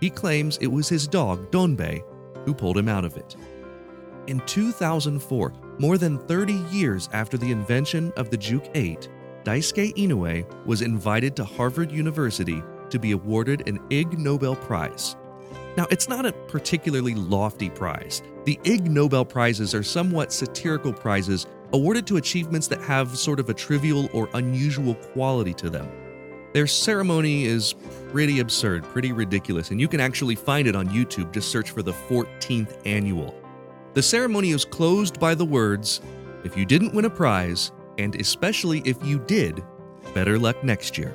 He 0.00 0.10
claims 0.10 0.58
it 0.58 0.66
was 0.66 0.88
his 0.88 1.06
dog, 1.06 1.50
Donbei, 1.50 2.02
who 2.44 2.54
pulled 2.54 2.78
him 2.78 2.88
out 2.88 3.04
of 3.04 3.16
it. 3.16 3.36
In 4.26 4.40
2004, 4.46 5.52
more 5.78 5.98
than 5.98 6.18
30 6.26 6.52
years 6.70 7.08
after 7.12 7.36
the 7.36 7.50
invention 7.50 8.12
of 8.16 8.30
the 8.30 8.36
Juke 8.36 8.68
8, 8.74 9.08
Daisuke 9.44 9.94
Inoue 9.96 10.66
was 10.66 10.82
invited 10.82 11.34
to 11.36 11.44
Harvard 11.44 11.90
University 11.90 12.62
to 12.90 12.98
be 12.98 13.12
awarded 13.12 13.68
an 13.68 13.80
Ig 13.90 14.18
Nobel 14.18 14.54
Prize. 14.54 15.16
Now, 15.76 15.86
it's 15.90 16.08
not 16.08 16.26
a 16.26 16.32
particularly 16.32 17.14
lofty 17.14 17.70
prize. 17.70 18.22
The 18.44 18.60
Ig 18.64 18.90
Nobel 18.90 19.24
Prizes 19.24 19.74
are 19.74 19.82
somewhat 19.82 20.32
satirical 20.32 20.92
prizes 20.92 21.46
awarded 21.72 22.06
to 22.08 22.18
achievements 22.18 22.68
that 22.68 22.82
have 22.82 23.16
sort 23.16 23.40
of 23.40 23.48
a 23.48 23.54
trivial 23.54 24.08
or 24.12 24.28
unusual 24.34 24.94
quality 24.94 25.54
to 25.54 25.70
them. 25.70 25.90
Their 26.52 26.66
ceremony 26.66 27.44
is 27.44 27.74
pretty 28.10 28.40
absurd, 28.40 28.84
pretty 28.84 29.12
ridiculous, 29.12 29.70
and 29.70 29.80
you 29.80 29.88
can 29.88 30.00
actually 30.00 30.34
find 30.34 30.68
it 30.68 30.76
on 30.76 30.88
YouTube. 30.88 31.32
Just 31.32 31.50
search 31.50 31.70
for 31.70 31.82
the 31.82 31.92
14th 31.92 32.76
annual. 32.84 33.34
The 33.94 34.02
ceremony 34.02 34.50
is 34.50 34.64
closed 34.64 35.18
by 35.18 35.34
the 35.34 35.44
words 35.44 36.00
If 36.44 36.56
you 36.56 36.66
didn't 36.66 36.94
win 36.94 37.04
a 37.04 37.10
prize, 37.10 37.72
and 37.98 38.14
especially 38.16 38.80
if 38.84 39.02
you 39.04 39.18
did, 39.20 39.62
better 40.12 40.38
luck 40.38 40.62
next 40.62 40.98
year. 40.98 41.14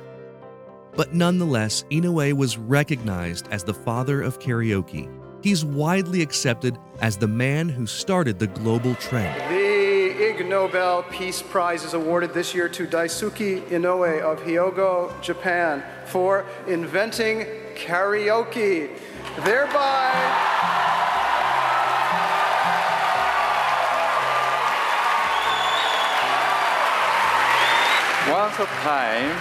But 0.96 1.14
nonetheless, 1.14 1.84
Inoue 1.90 2.32
was 2.32 2.58
recognized 2.58 3.46
as 3.52 3.62
the 3.62 3.74
father 3.74 4.22
of 4.22 4.40
karaoke. 4.40 5.08
He's 5.42 5.64
widely 5.64 6.22
accepted 6.22 6.78
as 7.00 7.16
the 7.16 7.28
man 7.28 7.68
who 7.68 7.86
started 7.86 8.38
the 8.38 8.48
global 8.48 8.96
trend. 8.96 9.57
Ig 10.18 10.48
Nobel 10.48 11.04
Peace 11.04 11.40
Prize 11.40 11.84
is 11.84 11.94
awarded 11.94 12.34
this 12.34 12.52
year 12.52 12.68
to 12.70 12.88
Daisuke 12.88 13.68
Inoue 13.68 14.20
of 14.20 14.40
Hyogo, 14.40 15.12
Japan, 15.22 15.80
for 16.06 16.44
inventing 16.66 17.46
karaoke, 17.76 18.90
thereby. 19.44 20.10
Once 28.28 28.54
upon 28.54 28.66
a 28.66 28.82
time, 28.82 29.36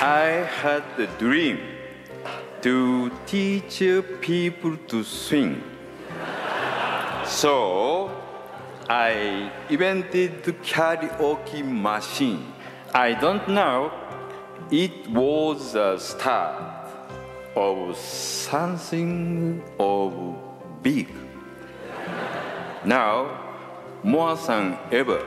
I 0.00 0.48
had 0.62 0.82
the 0.96 1.08
dream 1.18 1.60
to 2.62 3.10
teach 3.26 3.82
people 4.22 4.78
to 4.88 5.04
swing. 5.04 5.62
So 7.26 8.29
I 8.90 9.52
invented 9.68 10.42
the 10.42 10.52
karaoke 10.52 11.64
machine. 11.64 12.52
I 12.92 13.14
don't 13.14 13.48
know, 13.48 13.92
it 14.68 15.08
was 15.08 15.76
a 15.76 15.96
start 16.00 16.88
of 17.54 17.96
something 17.96 19.62
of 19.78 20.12
big. 20.82 21.06
Now, 22.84 23.38
more 24.02 24.34
than 24.34 24.76
ever, 24.90 25.24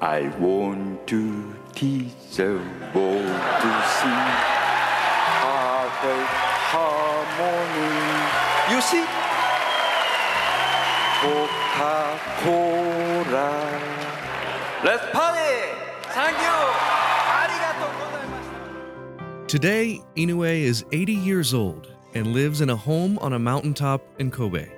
I 0.00 0.28
want 0.38 1.08
to 1.08 1.56
teach 1.74 2.14
the 2.36 2.62
world 2.94 3.40
to 3.62 3.70
sing 3.98 4.26
perfect 5.42 6.30
harmony. 6.70 7.96
You 8.72 8.80
see? 8.80 9.26
Let's 14.82 15.04
party! 15.12 15.58
Thank 16.04 16.38
you! 16.38 16.56
Today, 19.46 20.00
Inoue 20.16 20.62
is 20.62 20.86
80 20.90 21.12
years 21.12 21.52
old 21.52 21.92
and 22.14 22.28
lives 22.28 22.62
in 22.62 22.70
a 22.70 22.76
home 22.76 23.18
on 23.18 23.34
a 23.34 23.38
mountaintop 23.38 24.02
in 24.18 24.30
Kobe. 24.30 24.70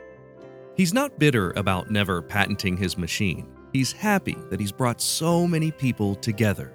He's 0.77 0.93
not 0.93 1.21
bitter 1.21 1.53
about 1.53 1.89
never 1.89 2.21
patenting 2.21 2.77
his 2.77 2.99
machine. 2.99 3.47
He's 3.73 3.93
happy 3.93 4.37
that 4.51 4.59
he's 4.59 4.73
brought 4.73 5.01
so 5.01 5.47
many 5.47 5.71
people 5.71 6.17
together. 6.17 6.75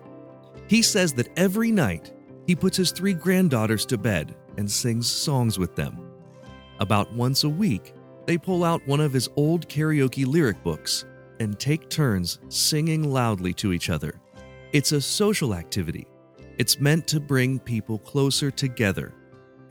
He 0.69 0.81
says 0.81 1.11
that 1.13 1.37
every 1.37 1.69
night 1.69 2.13
he 2.47 2.55
puts 2.55 2.77
his 2.77 2.93
three 2.93 3.13
granddaughters 3.13 3.85
to 3.87 3.97
bed 3.97 4.35
and 4.57 4.71
sings 4.71 5.11
songs 5.11 5.59
with 5.59 5.75
them. 5.75 5.99
About 6.79 7.11
once 7.13 7.43
a 7.43 7.49
week, 7.49 7.93
they 8.25 8.37
pull 8.37 8.63
out 8.63 8.85
one 8.87 9.01
of 9.01 9.13
his 9.13 9.29
old 9.35 9.67
karaoke 9.67 10.25
lyric 10.25 10.61
books 10.63 11.05
and 11.39 11.59
take 11.59 11.89
turns 11.89 12.39
singing 12.49 13.11
loudly 13.11 13.53
to 13.53 13.73
each 13.73 13.89
other. 13.89 14.19
It's 14.71 14.91
a 14.91 15.01
social 15.01 15.53
activity. 15.53 16.07
It's 16.57 16.79
meant 16.79 17.07
to 17.07 17.19
bring 17.19 17.59
people 17.59 17.99
closer 17.99 18.51
together. 18.51 19.13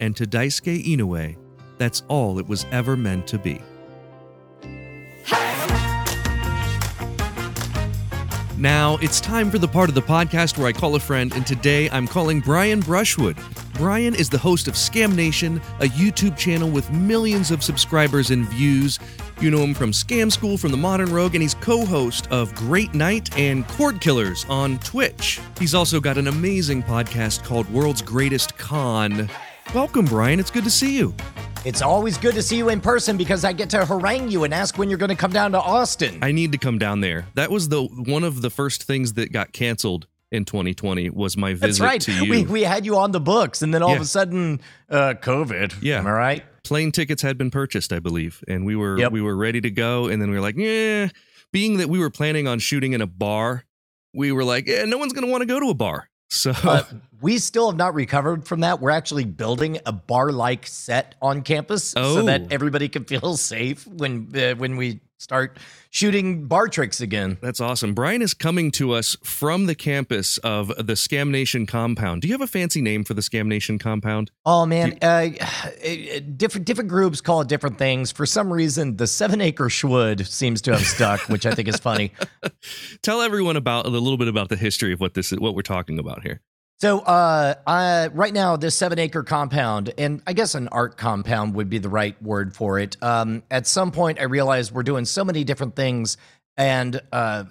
And 0.00 0.16
to 0.16 0.26
Daisuke 0.26 0.84
Inoue, 0.84 1.36
that's 1.78 2.02
all 2.08 2.38
it 2.38 2.46
was 2.46 2.66
ever 2.72 2.96
meant 2.96 3.26
to 3.28 3.38
be. 3.38 3.60
Now, 8.62 8.96
it's 8.98 9.20
time 9.20 9.50
for 9.50 9.58
the 9.58 9.66
part 9.66 9.88
of 9.88 9.96
the 9.96 10.02
podcast 10.02 10.56
where 10.56 10.68
I 10.68 10.72
call 10.72 10.94
a 10.94 11.00
friend, 11.00 11.32
and 11.34 11.44
today 11.44 11.90
I'm 11.90 12.06
calling 12.06 12.38
Brian 12.38 12.78
Brushwood. 12.78 13.36
Brian 13.74 14.14
is 14.14 14.30
the 14.30 14.38
host 14.38 14.68
of 14.68 14.74
Scam 14.74 15.16
Nation, 15.16 15.60
a 15.80 15.86
YouTube 15.86 16.36
channel 16.36 16.70
with 16.70 16.88
millions 16.92 17.50
of 17.50 17.64
subscribers 17.64 18.30
and 18.30 18.48
views. 18.50 19.00
You 19.40 19.50
know 19.50 19.58
him 19.58 19.74
from 19.74 19.90
Scam 19.90 20.30
School 20.30 20.56
from 20.56 20.70
the 20.70 20.76
Modern 20.76 21.12
Rogue, 21.12 21.34
and 21.34 21.42
he's 21.42 21.54
co 21.54 21.84
host 21.84 22.30
of 22.30 22.54
Great 22.54 22.94
Night 22.94 23.36
and 23.36 23.66
Cord 23.66 24.00
Killers 24.00 24.46
on 24.48 24.78
Twitch. 24.78 25.40
He's 25.58 25.74
also 25.74 25.98
got 25.98 26.16
an 26.16 26.28
amazing 26.28 26.84
podcast 26.84 27.42
called 27.42 27.68
World's 27.68 28.00
Greatest 28.00 28.56
Con. 28.58 29.28
Welcome, 29.74 30.04
Brian. 30.04 30.38
It's 30.38 30.52
good 30.52 30.62
to 30.62 30.70
see 30.70 30.96
you. 30.96 31.12
It's 31.64 31.80
always 31.80 32.18
good 32.18 32.34
to 32.34 32.42
see 32.42 32.56
you 32.56 32.70
in 32.70 32.80
person 32.80 33.16
because 33.16 33.44
I 33.44 33.52
get 33.52 33.70
to 33.70 33.84
harangue 33.86 34.28
you 34.30 34.42
and 34.44 34.52
ask 34.52 34.76
when 34.78 34.88
you're 34.88 34.98
going 34.98 35.10
to 35.10 35.16
come 35.16 35.30
down 35.32 35.52
to 35.52 35.60
Austin. 35.60 36.18
I 36.20 36.32
need 36.32 36.50
to 36.52 36.58
come 36.58 36.76
down 36.78 37.00
there. 37.00 37.26
That 37.34 37.52
was 37.52 37.68
the 37.68 37.84
one 37.84 38.24
of 38.24 38.42
the 38.42 38.50
first 38.50 38.82
things 38.82 39.12
that 39.14 39.30
got 39.32 39.52
canceled 39.52 40.08
in 40.32 40.44
2020 40.44 41.10
was 41.10 41.36
my 41.36 41.52
visit 41.52 41.60
That's 41.60 41.80
right. 41.80 42.00
to 42.00 42.12
you. 42.24 42.30
We, 42.30 42.44
we 42.44 42.62
had 42.62 42.84
you 42.84 42.96
on 42.96 43.12
the 43.12 43.20
books, 43.20 43.62
and 43.62 43.72
then 43.72 43.80
all 43.82 43.90
Yeah. 43.90 43.96
of 43.96 44.02
a 44.02 44.06
sudden, 44.06 44.60
uh, 44.90 45.14
COVID. 45.22 45.74
Yeah. 45.82 45.98
Am 45.98 46.06
I 46.06 46.10
right? 46.12 46.44
plane 46.64 46.90
tickets 46.92 47.22
had 47.22 47.36
been 47.36 47.50
purchased, 47.50 47.92
I 47.92 47.98
believe, 47.98 48.42
and 48.48 48.64
we 48.64 48.74
were 48.76 48.96
Yep. 48.98 49.12
we 49.12 49.20
were 49.20 49.36
ready 49.36 49.60
to 49.60 49.70
go. 49.70 50.06
And 50.06 50.20
then 50.22 50.30
we 50.30 50.36
were 50.36 50.42
like, 50.42 50.56
yeah. 50.56 51.08
Being 51.52 51.76
that 51.78 51.88
we 51.88 51.98
were 51.98 52.08
planning 52.10 52.48
on 52.48 52.58
shooting 52.60 52.92
in 52.92 53.02
a 53.02 53.06
bar, 53.06 53.64
we 54.14 54.32
were 54.32 54.44
like, 54.44 54.66
yeah, 54.66 54.84
no 54.84 54.96
one's 54.96 55.12
going 55.12 55.26
to 55.26 55.30
want 55.30 55.42
to 55.42 55.46
go 55.46 55.60
to 55.60 55.68
a 55.70 55.74
bar. 55.74 56.08
So 56.32 56.52
Uh, 56.64 56.82
we 57.20 57.38
still 57.38 57.70
have 57.70 57.76
not 57.78 57.94
recovered 57.94 58.46
from 58.48 58.60
that. 58.60 58.80
We're 58.80 58.90
actually 58.90 59.24
building 59.26 59.78
a 59.86 59.92
bar-like 59.92 60.66
set 60.66 61.14
on 61.20 61.42
campus 61.42 61.84
so 61.84 62.18
Oh. 62.20 62.22
that 62.22 62.50
everybody 62.50 62.88
can 62.88 63.04
feel 63.04 63.36
safe 63.54 63.86
when 63.86 64.32
uh, 64.34 64.54
when 64.56 64.76
we 64.76 65.00
start 65.22 65.56
shooting 65.90 66.48
bar 66.48 66.66
tricks 66.66 67.00
again. 67.00 67.38
that's 67.40 67.60
awesome. 67.60 67.94
Brian 67.94 68.22
is 68.22 68.34
coming 68.34 68.72
to 68.72 68.92
us 68.92 69.16
from 69.22 69.66
the 69.66 69.74
campus 69.74 70.38
of 70.38 70.68
the 70.68 70.94
Scam 70.94 71.30
Nation 71.30 71.64
compound. 71.64 72.22
Do 72.22 72.28
you 72.28 72.34
have 72.34 72.40
a 72.40 72.46
fancy 72.46 72.82
name 72.82 73.04
for 73.04 73.14
the 73.14 73.20
Scam 73.20 73.46
Nation 73.46 73.78
compound? 73.78 74.32
Oh 74.44 74.66
man, 74.66 74.98
uh, 75.00 75.28
uh, 75.40 76.20
different 76.36 76.66
different 76.66 76.90
groups 76.90 77.20
call 77.20 77.40
it 77.40 77.48
different 77.48 77.78
things. 77.78 78.10
For 78.10 78.26
some 78.26 78.52
reason, 78.52 78.96
the 78.96 79.06
seven 79.06 79.40
acre 79.40 79.68
schwood 79.68 80.26
seems 80.26 80.60
to 80.62 80.72
have 80.72 80.84
stuck, 80.84 81.20
which 81.28 81.46
I 81.46 81.54
think 81.54 81.68
is 81.68 81.76
funny. 81.76 82.12
Tell 83.02 83.22
everyone 83.22 83.56
about 83.56 83.86
a 83.86 83.90
little 83.90 84.18
bit 84.18 84.28
about 84.28 84.48
the 84.48 84.56
history 84.56 84.92
of 84.92 85.00
what 85.00 85.14
this 85.14 85.32
is, 85.32 85.38
what 85.38 85.54
we're 85.54 85.62
talking 85.62 85.98
about 85.98 86.22
here. 86.22 86.40
So, 86.82 86.98
uh, 86.98 87.54
uh, 87.64 88.08
right 88.12 88.34
now, 88.34 88.56
this 88.56 88.74
seven 88.74 88.98
acre 88.98 89.22
compound, 89.22 89.94
and 89.98 90.20
I 90.26 90.32
guess 90.32 90.56
an 90.56 90.66
art 90.66 90.96
compound 90.96 91.54
would 91.54 91.70
be 91.70 91.78
the 91.78 91.88
right 91.88 92.20
word 92.20 92.56
for 92.56 92.80
it. 92.80 92.96
Um, 93.00 93.44
at 93.52 93.68
some 93.68 93.92
point, 93.92 94.18
I 94.18 94.24
realized 94.24 94.72
we're 94.72 94.82
doing 94.82 95.04
so 95.04 95.24
many 95.24 95.44
different 95.44 95.76
things. 95.76 96.16
And 96.56 97.00
uh, 97.12 97.44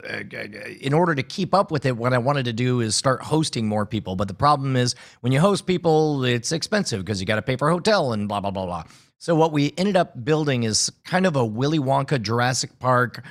in 0.81 0.93
order 0.93 1.15
to 1.15 1.23
keep 1.23 1.53
up 1.53 1.71
with 1.71 1.85
it, 1.85 1.95
what 1.95 2.11
I 2.11 2.17
wanted 2.17 2.43
to 2.43 2.51
do 2.51 2.81
is 2.81 2.93
start 2.93 3.23
hosting 3.23 3.69
more 3.69 3.85
people. 3.85 4.17
But 4.17 4.27
the 4.27 4.33
problem 4.33 4.75
is, 4.75 4.95
when 5.21 5.31
you 5.31 5.39
host 5.39 5.65
people, 5.65 6.25
it's 6.25 6.51
expensive 6.51 7.00
because 7.00 7.21
you 7.21 7.25
got 7.25 7.38
to 7.38 7.41
pay 7.41 7.55
for 7.55 7.69
a 7.69 7.71
hotel 7.71 8.11
and 8.11 8.27
blah, 8.27 8.41
blah, 8.41 8.51
blah, 8.51 8.65
blah. 8.65 8.83
So, 9.17 9.33
what 9.33 9.53
we 9.53 9.73
ended 9.77 9.95
up 9.95 10.25
building 10.25 10.63
is 10.63 10.91
kind 11.05 11.25
of 11.25 11.38
a 11.38 11.45
Willy 11.45 11.79
Wonka 11.79 12.21
Jurassic 12.21 12.79
Park 12.79 13.23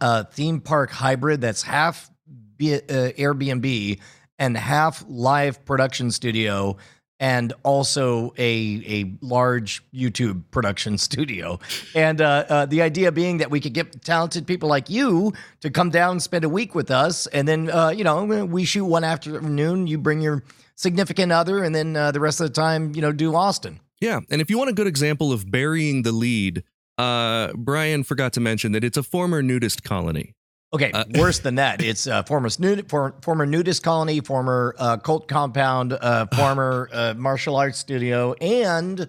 uh, 0.00 0.22
theme 0.22 0.60
park 0.60 0.92
hybrid 0.92 1.40
that's 1.40 1.62
half 1.62 2.08
B- 2.56 2.74
uh, 2.74 2.78
Airbnb 3.18 3.98
and 4.44 4.56
half 4.56 5.02
live 5.08 5.64
production 5.64 6.10
studio 6.10 6.76
and 7.18 7.54
also 7.62 8.34
a 8.36 8.52
a 8.86 9.14
large 9.22 9.82
YouTube 9.94 10.42
production 10.50 10.98
studio. 11.08 11.58
And 11.94 12.20
uh, 12.20 12.44
uh, 12.48 12.66
the 12.66 12.82
idea 12.82 13.10
being 13.10 13.38
that 13.38 13.50
we 13.50 13.60
could 13.60 13.72
get 13.72 14.04
talented 14.04 14.46
people 14.46 14.68
like 14.68 14.90
you 14.90 15.32
to 15.60 15.70
come 15.70 15.90
down, 15.90 16.20
spend 16.20 16.44
a 16.44 16.48
week 16.48 16.74
with 16.74 16.90
us, 16.90 17.26
and 17.28 17.48
then 17.48 17.70
uh, 17.70 17.88
you 17.88 18.04
know 18.04 18.24
we 18.24 18.64
shoot 18.64 18.84
one 18.84 19.04
afternoon. 19.04 19.86
You 19.86 19.98
bring 19.98 20.20
your 20.20 20.42
significant 20.76 21.32
other, 21.32 21.64
and 21.64 21.74
then 21.74 21.96
uh, 21.96 22.10
the 22.10 22.20
rest 22.20 22.40
of 22.40 22.48
the 22.48 22.52
time, 22.52 22.94
you 22.94 23.00
know, 23.00 23.12
do 23.12 23.34
Austin. 23.34 23.80
Yeah, 24.00 24.20
and 24.28 24.40
if 24.42 24.50
you 24.50 24.58
want 24.58 24.70
a 24.70 24.74
good 24.74 24.88
example 24.88 25.32
of 25.32 25.50
burying 25.50 26.02
the 26.02 26.12
lead, 26.12 26.64
uh, 26.98 27.52
Brian 27.54 28.04
forgot 28.04 28.32
to 28.34 28.40
mention 28.40 28.72
that 28.72 28.84
it's 28.84 28.98
a 28.98 29.02
former 29.02 29.40
nudist 29.40 29.84
colony. 29.84 30.34
Okay, 30.74 30.92
worse 31.14 31.38
than 31.38 31.54
that. 31.54 31.82
It's 31.82 32.06
uh, 32.06 32.22
former 32.24 32.48
snood, 32.48 32.90
for, 32.90 33.14
former 33.22 33.46
nudist 33.46 33.82
colony, 33.82 34.20
former 34.20 34.74
uh, 34.78 34.96
cult 34.96 35.28
compound, 35.28 35.92
uh, 35.92 36.26
former 36.34 36.88
uh, 36.92 37.14
martial 37.16 37.56
arts 37.56 37.78
studio, 37.78 38.32
and 38.34 39.08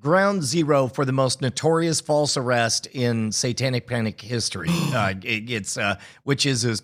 ground 0.00 0.42
zero 0.42 0.88
for 0.88 1.04
the 1.04 1.12
most 1.12 1.40
notorious 1.40 2.00
false 2.00 2.36
arrest 2.36 2.86
in 2.88 3.32
Satanic 3.32 3.86
Panic 3.86 4.20
history. 4.20 4.68
uh, 4.72 5.14
it, 5.22 5.48
it's 5.48 5.78
uh, 5.78 5.96
which 6.24 6.44
is 6.44 6.82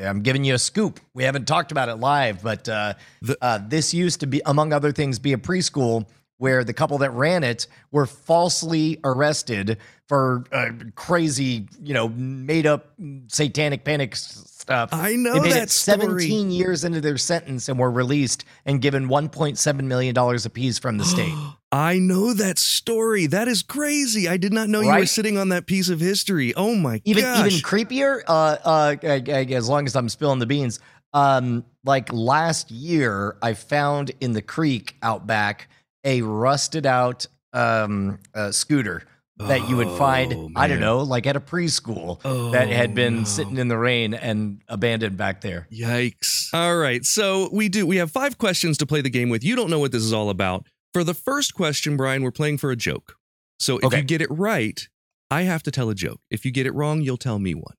I'm 0.00 0.20
giving 0.22 0.44
you 0.44 0.54
a 0.54 0.58
scoop. 0.58 1.00
We 1.14 1.24
haven't 1.24 1.46
talked 1.46 1.72
about 1.72 1.88
it 1.88 1.96
live, 1.96 2.42
but 2.42 2.68
uh, 2.68 2.94
The- 3.22 3.38
uh, 3.40 3.58
this 3.66 3.94
used 3.94 4.20
to 4.20 4.26
be, 4.26 4.42
among 4.44 4.72
other 4.72 4.92
things, 4.92 5.18
be 5.18 5.32
a 5.32 5.38
preschool 5.38 6.06
where 6.36 6.62
the 6.62 6.74
couple 6.74 6.98
that 6.98 7.10
ran 7.10 7.42
it 7.42 7.66
were 7.90 8.06
falsely 8.06 9.00
arrested 9.02 9.78
for 10.08 10.44
uh, 10.52 10.70
crazy, 10.94 11.68
you 11.82 11.92
know, 11.94 12.08
made 12.08 12.66
up 12.66 12.92
satanic 13.28 13.84
panic 13.84 14.16
stuff. 14.16 14.88
I 14.92 15.16
know 15.16 15.34
they 15.34 15.40
made 15.40 15.52
that 15.52 15.62
it 15.64 15.70
story. 15.70 15.98
17 16.22 16.50
years 16.50 16.82
into 16.84 17.00
their 17.00 17.18
sentence 17.18 17.68
and 17.68 17.78
were 17.78 17.90
released 17.90 18.44
and 18.64 18.80
given 18.80 19.08
1.7 19.08 19.80
million 19.84 20.14
dollars 20.14 20.46
apiece 20.46 20.78
from 20.78 20.96
the 20.98 21.04
state. 21.04 21.32
I 21.72 21.98
know 21.98 22.32
that 22.32 22.58
story. 22.58 23.26
That 23.26 23.46
is 23.46 23.62
crazy. 23.62 24.26
I 24.28 24.38
did 24.38 24.54
not 24.54 24.70
know 24.70 24.80
you 24.80 24.88
were 24.88 25.04
sitting 25.06 25.36
on 25.36 25.50
that 25.50 25.66
piece 25.66 25.90
of 25.90 26.00
history. 26.00 26.54
Oh 26.54 26.74
my 26.74 27.02
even 27.04 27.22
gosh. 27.24 27.46
even 27.46 27.58
creepier. 27.60 28.22
Uh, 28.26 28.56
uh, 28.64 28.96
I- 29.02 29.22
I- 29.28 29.52
as 29.52 29.68
long 29.68 29.84
as 29.86 29.94
I'm 29.94 30.08
spilling 30.08 30.38
the 30.38 30.46
beans. 30.46 30.80
Um, 31.14 31.64
like 31.84 32.10
last 32.12 32.70
year, 32.70 33.36
I 33.42 33.52
found 33.54 34.12
in 34.20 34.32
the 34.32 34.42
creek 34.42 34.96
out 35.02 35.26
back 35.26 35.68
a 36.04 36.22
rusted 36.22 36.86
out 36.86 37.26
um 37.54 38.18
uh, 38.34 38.50
scooter 38.52 39.02
that 39.38 39.68
you 39.68 39.76
would 39.76 39.90
find. 39.98 40.32
Oh, 40.34 40.50
I 40.56 40.66
don't 40.68 40.80
know, 40.80 40.98
like 40.98 41.26
at 41.26 41.36
a 41.36 41.40
preschool 41.40 42.20
that 42.52 42.68
oh, 42.68 42.72
had 42.72 42.90
Oh, 42.90 42.94
been 42.94 43.16
no. 43.18 43.24
sitting 43.24 43.56
in 43.56 43.68
the 43.68 43.78
rain 43.78 44.14
and 44.14 44.60
abandoned 44.68 45.16
back 45.16 45.40
there. 45.40 45.66
Yikes. 45.72 46.48
All 46.52 46.76
right. 46.76 47.04
So 47.04 47.48
we 47.52 47.68
do. 47.68 47.86
We 47.86 47.96
have 47.98 48.10
five 48.10 48.38
questions 48.38 48.78
to 48.78 48.86
play 48.86 49.00
the 49.00 49.10
game 49.10 49.28
with. 49.28 49.44
You 49.44 49.54
don't 49.56 49.70
know 49.70 49.78
what 49.78 49.92
this 49.92 50.02
is 50.02 50.12
all 50.12 50.30
about. 50.30 50.66
For 50.92 51.04
the 51.04 51.14
first 51.14 51.54
question, 51.54 51.96
Brian, 51.96 52.22
we're 52.22 52.30
playing 52.30 52.58
for 52.58 52.70
a 52.70 52.76
joke. 52.76 53.16
So 53.60 53.78
if 53.78 53.84
Okay. 53.84 53.98
you 53.98 54.02
get 54.04 54.20
it 54.22 54.30
right, 54.30 54.88
I 55.30 55.42
have 55.42 55.62
to 55.64 55.70
tell 55.70 55.90
a 55.90 55.94
joke. 55.94 56.20
If 56.30 56.44
you 56.44 56.50
get 56.50 56.66
it 56.66 56.74
wrong, 56.74 57.02
you'll 57.02 57.16
tell 57.18 57.38
me 57.38 57.54
one. 57.54 57.74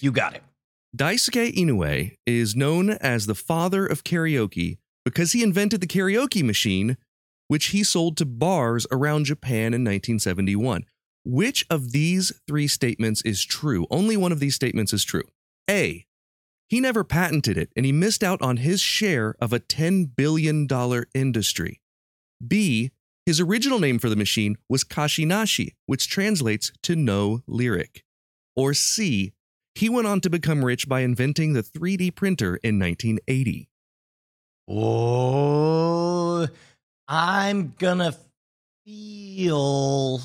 You 0.00 0.10
got 0.12 0.34
it. 0.34 0.42
Daisuke 0.96 1.54
Inoue 1.54 2.14
is 2.24 2.56
known 2.56 2.90
as 2.90 3.26
the 3.26 3.34
father 3.34 3.86
of 3.86 4.04
karaoke 4.04 4.78
because 5.04 5.32
he 5.32 5.42
invented 5.42 5.80
the 5.82 5.86
karaoke 5.86 6.42
machine, 6.42 6.96
which 7.48 7.66
he 7.66 7.82
sold 7.82 8.16
to 8.16 8.24
bars 8.24 8.86
around 8.90 9.24
Japan 9.24 9.74
in 9.74 9.82
1971. 9.82 10.84
Which 11.24 11.66
of 11.68 11.92
these 11.92 12.32
three 12.46 12.68
statements 12.68 13.20
is 13.22 13.44
true? 13.44 13.86
Only 13.90 14.16
one 14.16 14.32
of 14.32 14.40
these 14.40 14.54
statements 14.54 14.92
is 14.92 15.04
true. 15.04 15.24
A. 15.68 16.06
He 16.68 16.80
never 16.80 17.02
patented 17.02 17.58
it 17.58 17.70
and 17.76 17.84
he 17.84 17.92
missed 17.92 18.22
out 18.22 18.40
on 18.40 18.58
his 18.58 18.80
share 18.80 19.34
of 19.40 19.52
a 19.52 19.60
$10 19.60 20.14
billion 20.16 20.68
industry. 21.14 21.80
B. 22.46 22.92
His 23.26 23.40
original 23.40 23.78
name 23.78 23.98
for 23.98 24.08
the 24.08 24.16
machine 24.16 24.56
was 24.70 24.84
Kashinashi, 24.84 25.74
which 25.86 26.08
translates 26.08 26.72
to 26.82 26.96
no 26.96 27.42
lyric. 27.46 28.04
Or 28.56 28.72
C. 28.72 29.32
He 29.74 29.88
went 29.88 30.06
on 30.06 30.20
to 30.22 30.30
become 30.30 30.64
rich 30.64 30.88
by 30.88 31.00
inventing 31.00 31.52
the 31.52 31.62
3D 31.62 32.14
printer 32.14 32.56
in 32.62 32.78
1980. 32.78 33.68
Oh, 34.66 36.48
I'm 37.08 37.74
gonna 37.78 38.14
feel 38.84 40.20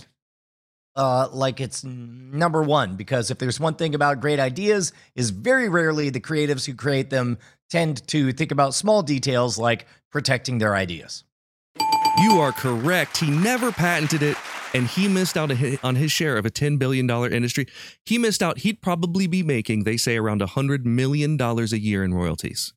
uh, 0.95 1.29
like 1.31 1.61
it's 1.61 1.83
number 1.83 2.61
one 2.61 2.95
because 2.95 3.31
if 3.31 3.37
there's 3.37 3.59
one 3.59 3.75
thing 3.75 3.95
about 3.95 4.19
great 4.19 4.39
ideas, 4.39 4.91
is 5.15 5.29
very 5.29 5.69
rarely 5.69 6.09
the 6.09 6.19
creatives 6.19 6.65
who 6.65 6.75
create 6.75 7.09
them 7.09 7.37
tend 7.69 8.05
to 8.07 8.31
think 8.33 8.51
about 8.51 8.75
small 8.75 9.01
details 9.01 9.57
like 9.57 9.87
protecting 10.11 10.57
their 10.57 10.75
ideas. 10.75 11.23
You 12.21 12.39
are 12.39 12.51
correct. 12.51 13.17
He 13.17 13.31
never 13.31 13.71
patented 13.71 14.21
it, 14.21 14.37
and 14.75 14.85
he 14.85 15.07
missed 15.07 15.37
out 15.37 15.51
on 15.83 15.95
his 15.95 16.11
share 16.11 16.37
of 16.37 16.45
a 16.45 16.51
$10 16.51 16.77
billion 16.77 17.09
industry. 17.09 17.65
He 18.05 18.19
missed 18.19 18.43
out. 18.43 18.59
He'd 18.59 18.81
probably 18.81 19.25
be 19.25 19.41
making, 19.41 19.83
they 19.83 19.97
say, 19.97 20.17
around 20.17 20.41
$100 20.41 20.85
million 20.85 21.41
a 21.41 21.63
year 21.63 22.03
in 22.03 22.13
royalties. 22.13 22.73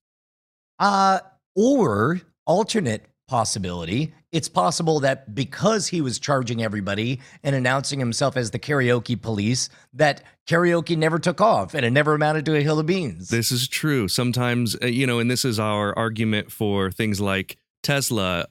Uh, 0.78 1.18
or 1.54 2.22
alternate 2.46 3.04
possibility, 3.26 4.12
it's 4.33 4.49
possible 4.49 5.00
that 5.00 5.35
because 5.35 5.88
he 5.88 6.00
was 6.00 6.18
charging 6.18 6.62
everybody 6.62 7.21
and 7.42 7.56
announcing 7.56 7.99
himself 7.99 8.37
as 8.37 8.50
the 8.50 8.59
karaoke 8.59 9.21
police, 9.21 9.68
that 9.95 10.23
karaoke 10.47 10.97
never 10.97 11.18
took 11.18 11.40
off 11.40 11.75
and 11.75 11.85
it 11.85 11.90
never 11.90 12.14
amounted 12.14 12.45
to 12.47 12.56
a 12.56 12.61
hill 12.61 12.78
of 12.78 12.87
beans. 12.87 13.28
This 13.28 13.50
is 13.50 13.68
true. 13.68 14.09
Sometimes, 14.09 14.76
uh, 14.83 14.87
you 14.87 15.06
know, 15.06 15.18
and 15.18 15.30
this 15.30 15.45
is 15.45 15.59
our 15.59 15.97
argument 15.99 16.52
for 16.52 16.90
things 16.90 17.21
like 17.21 17.56
Tesla 17.83 18.47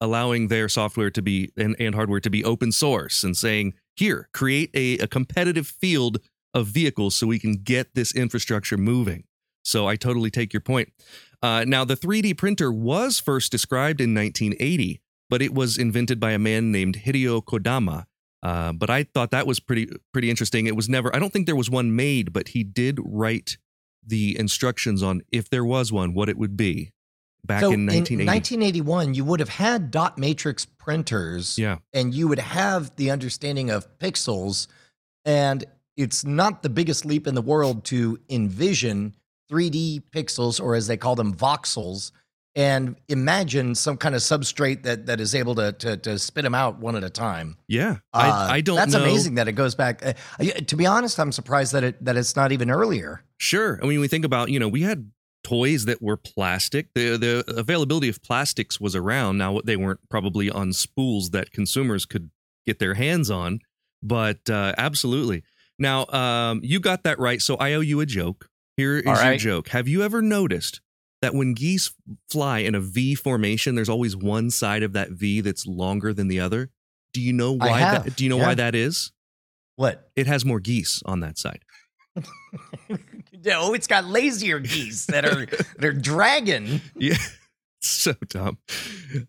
allowing 0.00 0.48
their 0.48 0.68
software 0.68 1.10
to 1.10 1.22
be 1.22 1.50
and, 1.56 1.76
and 1.78 1.94
hardware 1.94 2.20
to 2.20 2.30
be 2.30 2.44
open 2.44 2.72
source 2.72 3.22
and 3.22 3.36
saying, 3.36 3.74
here, 3.94 4.28
create 4.32 4.70
a, 4.74 4.98
a 4.98 5.06
competitive 5.06 5.66
field 5.66 6.18
of 6.54 6.66
vehicles 6.66 7.14
so 7.14 7.26
we 7.26 7.38
can 7.38 7.54
get 7.54 7.94
this 7.94 8.14
infrastructure 8.14 8.76
moving. 8.76 9.24
So 9.62 9.86
I 9.86 9.96
totally 9.96 10.30
take 10.30 10.52
your 10.52 10.60
point. 10.62 10.88
Uh, 11.42 11.64
now, 11.66 11.84
the 11.84 11.96
3D 11.96 12.36
printer 12.36 12.70
was 12.70 13.18
first 13.18 13.50
described 13.50 14.00
in 14.00 14.14
1980, 14.14 15.00
but 15.28 15.40
it 15.40 15.54
was 15.54 15.78
invented 15.78 16.20
by 16.20 16.32
a 16.32 16.38
man 16.38 16.70
named 16.70 16.98
Hideo 17.04 17.42
Kodama. 17.42 18.04
Uh, 18.42 18.72
but 18.72 18.90
I 18.90 19.04
thought 19.04 19.30
that 19.32 19.46
was 19.46 19.60
pretty 19.60 19.86
pretty 20.12 20.30
interesting. 20.30 20.66
It 20.66 20.74
was 20.76 20.88
never. 20.88 21.14
I 21.14 21.18
don't 21.18 21.32
think 21.32 21.46
there 21.46 21.56
was 21.56 21.68
one 21.70 21.94
made, 21.94 22.32
but 22.32 22.48
he 22.48 22.64
did 22.64 22.98
write 23.04 23.58
the 24.06 24.38
instructions 24.38 25.02
on 25.02 25.20
if 25.30 25.50
there 25.50 25.64
was 25.64 25.92
one, 25.92 26.14
what 26.14 26.28
it 26.30 26.38
would 26.38 26.56
be 26.56 26.90
back 27.44 27.60
so 27.60 27.70
in 27.70 27.86
1980. 27.86 28.22
In 28.22 28.26
1981, 28.26 29.14
you 29.14 29.24
would 29.24 29.40
have 29.40 29.50
had 29.50 29.90
dot 29.90 30.16
matrix 30.18 30.64
printers, 30.64 31.58
Yeah. 31.58 31.78
and 31.92 32.14
you 32.14 32.28
would 32.28 32.38
have 32.38 32.96
the 32.96 33.10
understanding 33.10 33.70
of 33.70 33.86
pixels. 33.98 34.66
And 35.26 35.64
it's 35.96 36.24
not 36.24 36.62
the 36.62 36.70
biggest 36.70 37.04
leap 37.04 37.26
in 37.26 37.34
the 37.34 37.42
world 37.42 37.84
to 37.86 38.18
envision 38.30 39.14
3D 39.50 40.02
pixels, 40.14 40.62
or 40.62 40.74
as 40.74 40.86
they 40.86 40.96
call 40.96 41.16
them, 41.16 41.34
voxels, 41.34 42.12
and 42.56 42.96
imagine 43.08 43.74
some 43.74 43.96
kind 43.96 44.14
of 44.14 44.20
substrate 44.22 44.82
that 44.82 45.06
that 45.06 45.20
is 45.20 45.34
able 45.34 45.54
to 45.56 45.72
to, 45.72 45.96
to 45.98 46.18
spit 46.18 46.42
them 46.44 46.54
out 46.54 46.78
one 46.78 46.96
at 46.96 47.04
a 47.04 47.10
time. 47.10 47.56
yeah, 47.68 47.96
Uh, 48.12 48.46
I, 48.50 48.56
I 48.56 48.60
don't. 48.60 48.76
That's 48.76 48.92
know. 48.94 49.02
amazing 49.02 49.34
that 49.36 49.48
it 49.48 49.52
goes 49.52 49.74
back. 49.74 50.04
Uh, 50.04 50.12
to 50.66 50.76
be 50.76 50.86
honest, 50.86 51.18
I'm 51.20 51.32
surprised 51.32 51.72
that 51.72 51.84
it 51.84 52.04
that 52.04 52.16
it's 52.16 52.36
not 52.36 52.52
even 52.52 52.70
earlier. 52.70 53.22
Sure. 53.38 53.78
I 53.82 53.86
mean, 53.86 54.00
we 54.00 54.08
think 54.08 54.24
about, 54.24 54.50
you 54.50 54.58
know, 54.58 54.68
we 54.68 54.82
had 54.82 55.10
toys 55.42 55.86
that 55.86 56.02
were 56.02 56.16
plastic. 56.18 56.92
The 56.94 57.16
the 57.16 57.44
availability 57.56 58.08
of 58.08 58.20
plastics 58.22 58.80
was 58.80 58.94
around. 58.94 59.38
Now 59.38 59.60
they 59.64 59.76
weren't 59.76 60.00
probably 60.10 60.50
on 60.50 60.72
spools 60.72 61.30
that 61.30 61.52
consumers 61.52 62.04
could 62.04 62.30
get 62.66 62.78
their 62.80 62.94
hands 62.94 63.30
on, 63.30 63.60
but 64.02 64.50
uh, 64.50 64.74
absolutely. 64.76 65.42
Now, 65.78 66.04
um, 66.08 66.60
you 66.62 66.78
got 66.78 67.04
that 67.04 67.18
right. 67.18 67.40
So 67.40 67.56
I 67.56 67.72
owe 67.72 67.80
you 67.80 68.00
a 68.00 68.06
joke. 68.06 68.49
Here 68.80 68.96
is 68.96 69.06
All 69.06 69.22
your 69.22 69.36
joke. 69.36 69.68
Have 69.68 69.88
you 69.88 70.02
ever 70.02 70.22
noticed 70.22 70.80
that 71.20 71.34
when 71.34 71.52
geese 71.52 71.92
fly 72.30 72.60
in 72.60 72.74
a 72.74 72.80
V 72.80 73.14
formation, 73.14 73.74
there's 73.74 73.90
always 73.90 74.16
one 74.16 74.48
side 74.50 74.82
of 74.82 74.94
that 74.94 75.10
V 75.10 75.42
that's 75.42 75.66
longer 75.66 76.14
than 76.14 76.28
the 76.28 76.40
other? 76.40 76.70
Do 77.12 77.20
you 77.20 77.34
know 77.34 77.52
why 77.52 77.80
that 77.80 78.16
do 78.16 78.24
you 78.24 78.30
know 78.30 78.38
yeah. 78.38 78.46
why 78.46 78.54
that 78.54 78.74
is? 78.74 79.12
What? 79.76 80.10
It 80.16 80.26
has 80.26 80.46
more 80.46 80.60
geese 80.60 81.02
on 81.04 81.20
that 81.20 81.36
side. 81.36 81.60
No, 83.42 83.72
it's 83.72 83.86
got 83.86 84.04
lazier 84.04 84.58
geese 84.58 85.06
that 85.06 85.24
are 85.24 85.46
that 85.46 85.84
are 85.84 85.94
dragging. 85.94 86.82
Yeah, 86.94 87.16
so 87.80 88.12
dumb. 88.28 88.58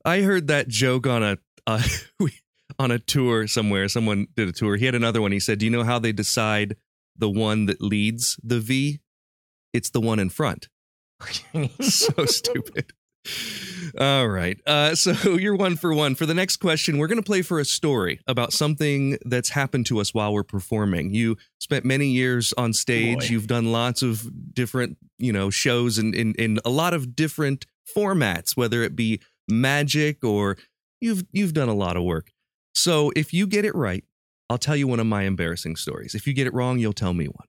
I 0.04 0.20
heard 0.20 0.48
that 0.48 0.68
joke 0.68 1.08
on 1.08 1.24
a 1.24 1.38
uh, 1.66 1.82
on 2.80 2.92
a 2.92 3.00
tour 3.00 3.48
somewhere. 3.48 3.88
Someone 3.88 4.28
did 4.36 4.50
a 4.50 4.52
tour. 4.52 4.76
He 4.76 4.86
had 4.86 4.96
another 4.96 5.22
one. 5.22 5.32
He 5.32 5.40
said, 5.40 5.60
"Do 5.60 5.66
you 5.66 5.72
know 5.72 5.86
how 5.86 5.98
they 5.98 6.12
decide 6.12 6.76
the 7.16 7.30
one 7.30 7.68
that 7.68 7.82
leads 7.82 8.38
the 8.44 8.60
V? 8.60 9.00
It's 9.74 9.90
the 9.90 10.02
one 10.02 10.20
in 10.20 10.30
front." 10.30 10.68
so 11.82 12.26
stupid. 12.26 12.94
All 14.00 14.28
right. 14.28 14.60
Uh, 14.66 14.96
so 14.96 15.12
you're 15.38 15.56
one 15.56 15.76
for 15.76 15.94
one. 15.94 16.16
For 16.16 16.26
the 16.26 16.34
next 16.34 16.58
question, 16.58 16.98
we're 16.98 17.08
going 17.08 17.22
to 17.22 17.26
play 17.26 17.42
for 17.42 17.60
a 17.60 17.66
story 17.66 18.20
about 18.28 18.54
something 18.54 19.18
that's 19.26 19.50
happened 19.50 19.86
to 19.88 20.00
us 20.00 20.14
while 20.14 20.34
we're 20.34 20.44
performing. 20.44 21.14
You 21.14 21.38
spent 21.60 21.86
many 21.86 22.08
years 22.08 22.54
on 22.58 22.74
stage. 22.74 23.20
Boy. 23.20 23.34
You've 23.34 23.48
done 23.48 23.72
lots 23.72 24.02
of 24.02 24.30
different, 24.54 24.98
you 25.18 25.34
know, 25.34 25.50
shows 25.50 25.98
and 25.98 26.16
in, 26.16 26.34
in 26.36 26.60
a 26.66 26.70
lot 26.70 26.94
of 26.94 27.16
different 27.16 27.66
formats, 27.96 28.56
whether 28.56 28.82
it 28.84 28.96
be 28.96 29.20
magic 29.48 30.24
or 30.24 30.58
you've 31.02 31.24
you've 31.32 31.54
done 31.54 31.70
a 31.70 31.76
lot 31.76 31.98
of 31.98 32.04
work. 32.04 32.32
So 32.74 33.12
if 33.16 33.34
you 33.34 33.46
get 33.48 33.66
it 33.66 33.76
right, 33.76 34.04
I'll 34.50 34.58
tell 34.58 34.76
you 34.76 34.88
one 34.88 35.00
of 35.00 35.08
my 35.08 35.24
embarrassing 35.24 35.76
stories. 35.76 36.16
If 36.16 36.26
you 36.26 36.34
get 36.34 36.48
it 36.48 36.54
wrong, 36.54 36.80
you'll 36.80 36.94
tell 36.94 37.14
me 37.14 37.26
one. 37.26 37.48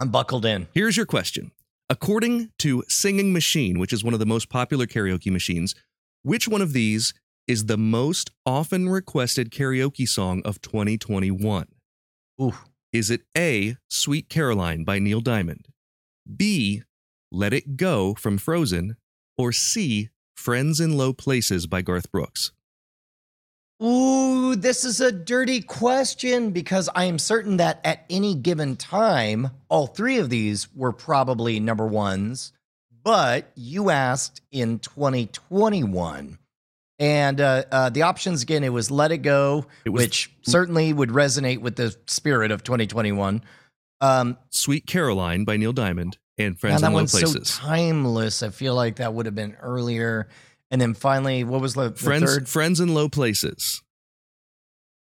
I'm 0.00 0.10
buckled 0.10 0.44
in. 0.44 0.68
Here's 0.72 0.96
your 0.96 1.06
question. 1.06 1.50
According 1.90 2.50
to 2.58 2.84
Singing 2.88 3.32
Machine, 3.32 3.78
which 3.78 3.92
is 3.92 4.04
one 4.04 4.14
of 4.14 4.20
the 4.20 4.26
most 4.26 4.48
popular 4.48 4.86
karaoke 4.86 5.32
machines, 5.32 5.74
which 6.22 6.46
one 6.46 6.62
of 6.62 6.72
these 6.72 7.14
is 7.48 7.66
the 7.66 7.78
most 7.78 8.30
often 8.46 8.88
requested 8.88 9.50
karaoke 9.50 10.08
song 10.08 10.42
of 10.44 10.60
2021? 10.60 11.66
Ooh. 12.40 12.54
Is 12.92 13.10
it 13.10 13.22
A, 13.36 13.76
Sweet 13.90 14.28
Caroline 14.28 14.84
by 14.84 14.98
Neil 14.98 15.20
Diamond, 15.20 15.66
B, 16.36 16.84
Let 17.32 17.52
It 17.52 17.76
Go 17.76 18.14
from 18.14 18.38
Frozen, 18.38 18.96
or 19.36 19.52
C, 19.52 20.10
Friends 20.36 20.80
in 20.80 20.96
Low 20.96 21.12
Places 21.12 21.66
by 21.66 21.82
Garth 21.82 22.10
Brooks? 22.12 22.52
Ooh, 23.82 24.56
this 24.56 24.84
is 24.84 25.00
a 25.00 25.12
dirty 25.12 25.60
question 25.60 26.50
because 26.50 26.88
I 26.94 27.04
am 27.04 27.18
certain 27.18 27.58
that 27.58 27.80
at 27.84 28.04
any 28.10 28.34
given 28.34 28.74
time, 28.76 29.50
all 29.68 29.86
three 29.86 30.18
of 30.18 30.30
these 30.30 30.66
were 30.74 30.92
probably 30.92 31.60
number 31.60 31.86
ones. 31.86 32.52
But 33.04 33.52
you 33.54 33.90
asked 33.90 34.40
in 34.50 34.80
2021. 34.80 36.38
And 37.00 37.40
uh, 37.40 37.62
uh, 37.70 37.90
the 37.90 38.02
options 38.02 38.42
again, 38.42 38.64
it 38.64 38.70
was 38.72 38.90
Let 38.90 39.12
It 39.12 39.18
Go, 39.18 39.66
It 39.84 39.90
was- 39.90 40.02
which 40.02 40.30
certainly 40.42 40.92
would 40.92 41.10
resonate 41.10 41.60
with 41.60 41.76
the 41.76 41.94
spirit 42.08 42.50
of 42.50 42.64
2021. 42.64 43.42
Um, 44.00 44.36
Sweet 44.50 44.86
Caroline 44.86 45.44
by 45.44 45.56
Neil 45.56 45.72
Diamond 45.72 46.18
and 46.36 46.58
Friends 46.58 46.80
that 46.80 46.88
in 46.88 46.92
Low 46.92 46.98
one's 46.98 47.12
so 47.12 47.20
Places. 47.20 47.56
timeless. 47.56 48.42
I 48.42 48.50
feel 48.50 48.74
like 48.74 48.96
that 48.96 49.14
would 49.14 49.26
have 49.26 49.34
been 49.36 49.56
earlier. 49.60 50.28
And 50.70 50.80
then 50.80 50.94
finally, 50.94 51.44
what 51.44 51.60
was 51.60 51.74
the, 51.74 51.90
the 51.90 51.96
Friends, 51.96 52.24
third? 52.34 52.48
Friends 52.48 52.80
in 52.80 52.92
Low 52.94 53.08
Places. 53.08 53.82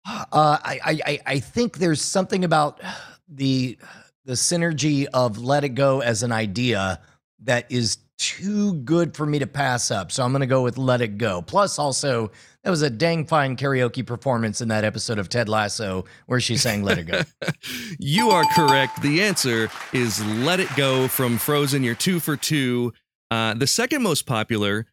Uh, 0.05 0.23
I, 0.63 0.79
I, 0.85 0.99
I- 1.05 1.19
I 1.25 1.39
think 1.39 1.77
there's 1.77 2.01
something 2.01 2.43
about 2.45 2.81
the 3.27 3.77
the 4.25 4.33
synergy 4.33 5.05
of 5.13 5.37
Let 5.37 5.63
It 5.63 5.69
Go 5.69 6.01
as 6.01 6.21
an 6.21 6.31
idea 6.33 6.99
that 7.43 7.65
is 7.71 7.97
too 8.17 8.73
good 8.73 9.15
for 9.15 9.25
me 9.25 9.39
to 9.39 9.47
pass 9.47 9.89
up. 9.89 10.11
So 10.11 10.21
I'm 10.23 10.31
going 10.31 10.41
to 10.41 10.47
go 10.47 10.63
with 10.63 10.77
Let 10.77 10.99
It 11.01 11.17
Go. 11.17 11.41
Plus, 11.41 11.79
also, 11.79 12.31
that 12.63 12.69
was 12.69 12.81
a 12.81 12.89
dang 12.89 13.25
fine 13.25 13.55
karaoke 13.55 14.05
performance 14.05 14.59
in 14.59 14.67
that 14.67 14.83
episode 14.83 15.17
of 15.17 15.29
Ted 15.29 15.47
Lasso 15.47 16.03
where 16.25 16.41
she 16.41 16.57
sang 16.57 16.83
Let 16.83 16.97
It 16.97 17.03
Go. 17.03 17.21
you 17.99 18.29
are 18.31 18.43
correct. 18.53 19.01
The 19.01 19.21
answer 19.21 19.69
is 19.93 20.21
Let 20.25 20.59
It 20.59 20.73
Go 20.75 21.07
from 21.07 21.37
Frozen. 21.37 21.83
You're 21.83 21.95
two 21.95 22.19
for 22.19 22.35
two. 22.35 22.91
Uh, 23.31 23.53
the 23.53 23.67
second 23.67 24.03
most 24.03 24.25
popular 24.25 24.87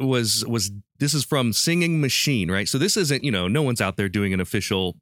was 0.00 0.44
was 0.46 0.70
this 0.98 1.14
is 1.14 1.24
from 1.24 1.52
Singing 1.52 2.00
Machine, 2.00 2.50
right? 2.50 2.68
So 2.68 2.78
this 2.78 2.96
isn't 2.96 3.24
you 3.24 3.30
know 3.30 3.48
no 3.48 3.62
one's 3.62 3.80
out 3.80 3.96
there 3.96 4.08
doing 4.08 4.32
an 4.34 4.40
official 4.40 4.96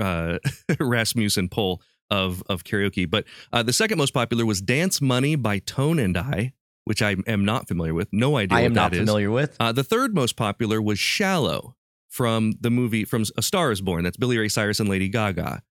uh, 0.00 0.38
Rasmussen 0.80 1.48
poll 1.48 1.82
of 2.10 2.42
of 2.48 2.64
karaoke. 2.64 3.08
But 3.10 3.24
uh, 3.52 3.62
the 3.62 3.72
second 3.72 3.98
most 3.98 4.14
popular 4.14 4.44
was 4.46 4.60
"Dance 4.60 5.00
Monkey" 5.00 5.36
by 5.36 5.58
Tone 5.58 5.98
and 5.98 6.16
I, 6.16 6.52
which 6.84 7.02
I 7.02 7.16
am 7.26 7.44
not 7.44 7.68
familiar 7.68 7.94
with. 7.94 8.08
No 8.12 8.36
idea. 8.36 8.58
I 8.58 8.62
what 8.62 8.66
am 8.66 8.74
not 8.74 8.90
that 8.92 8.96
is. 8.96 9.00
familiar 9.00 9.30
with. 9.30 9.56
Uh, 9.60 9.72
the 9.72 9.84
third 9.84 10.14
most 10.14 10.36
popular 10.36 10.80
was 10.80 10.98
"Shallow" 10.98 11.76
from 12.08 12.54
the 12.60 12.70
movie 12.70 13.04
from 13.04 13.24
A 13.36 13.42
Star 13.42 13.72
Is 13.72 13.80
Born. 13.80 14.04
That's 14.04 14.16
Billy 14.16 14.38
Ray 14.38 14.48
Cyrus 14.48 14.80
and 14.80 14.88
Lady 14.88 15.08
Gaga. 15.08 15.62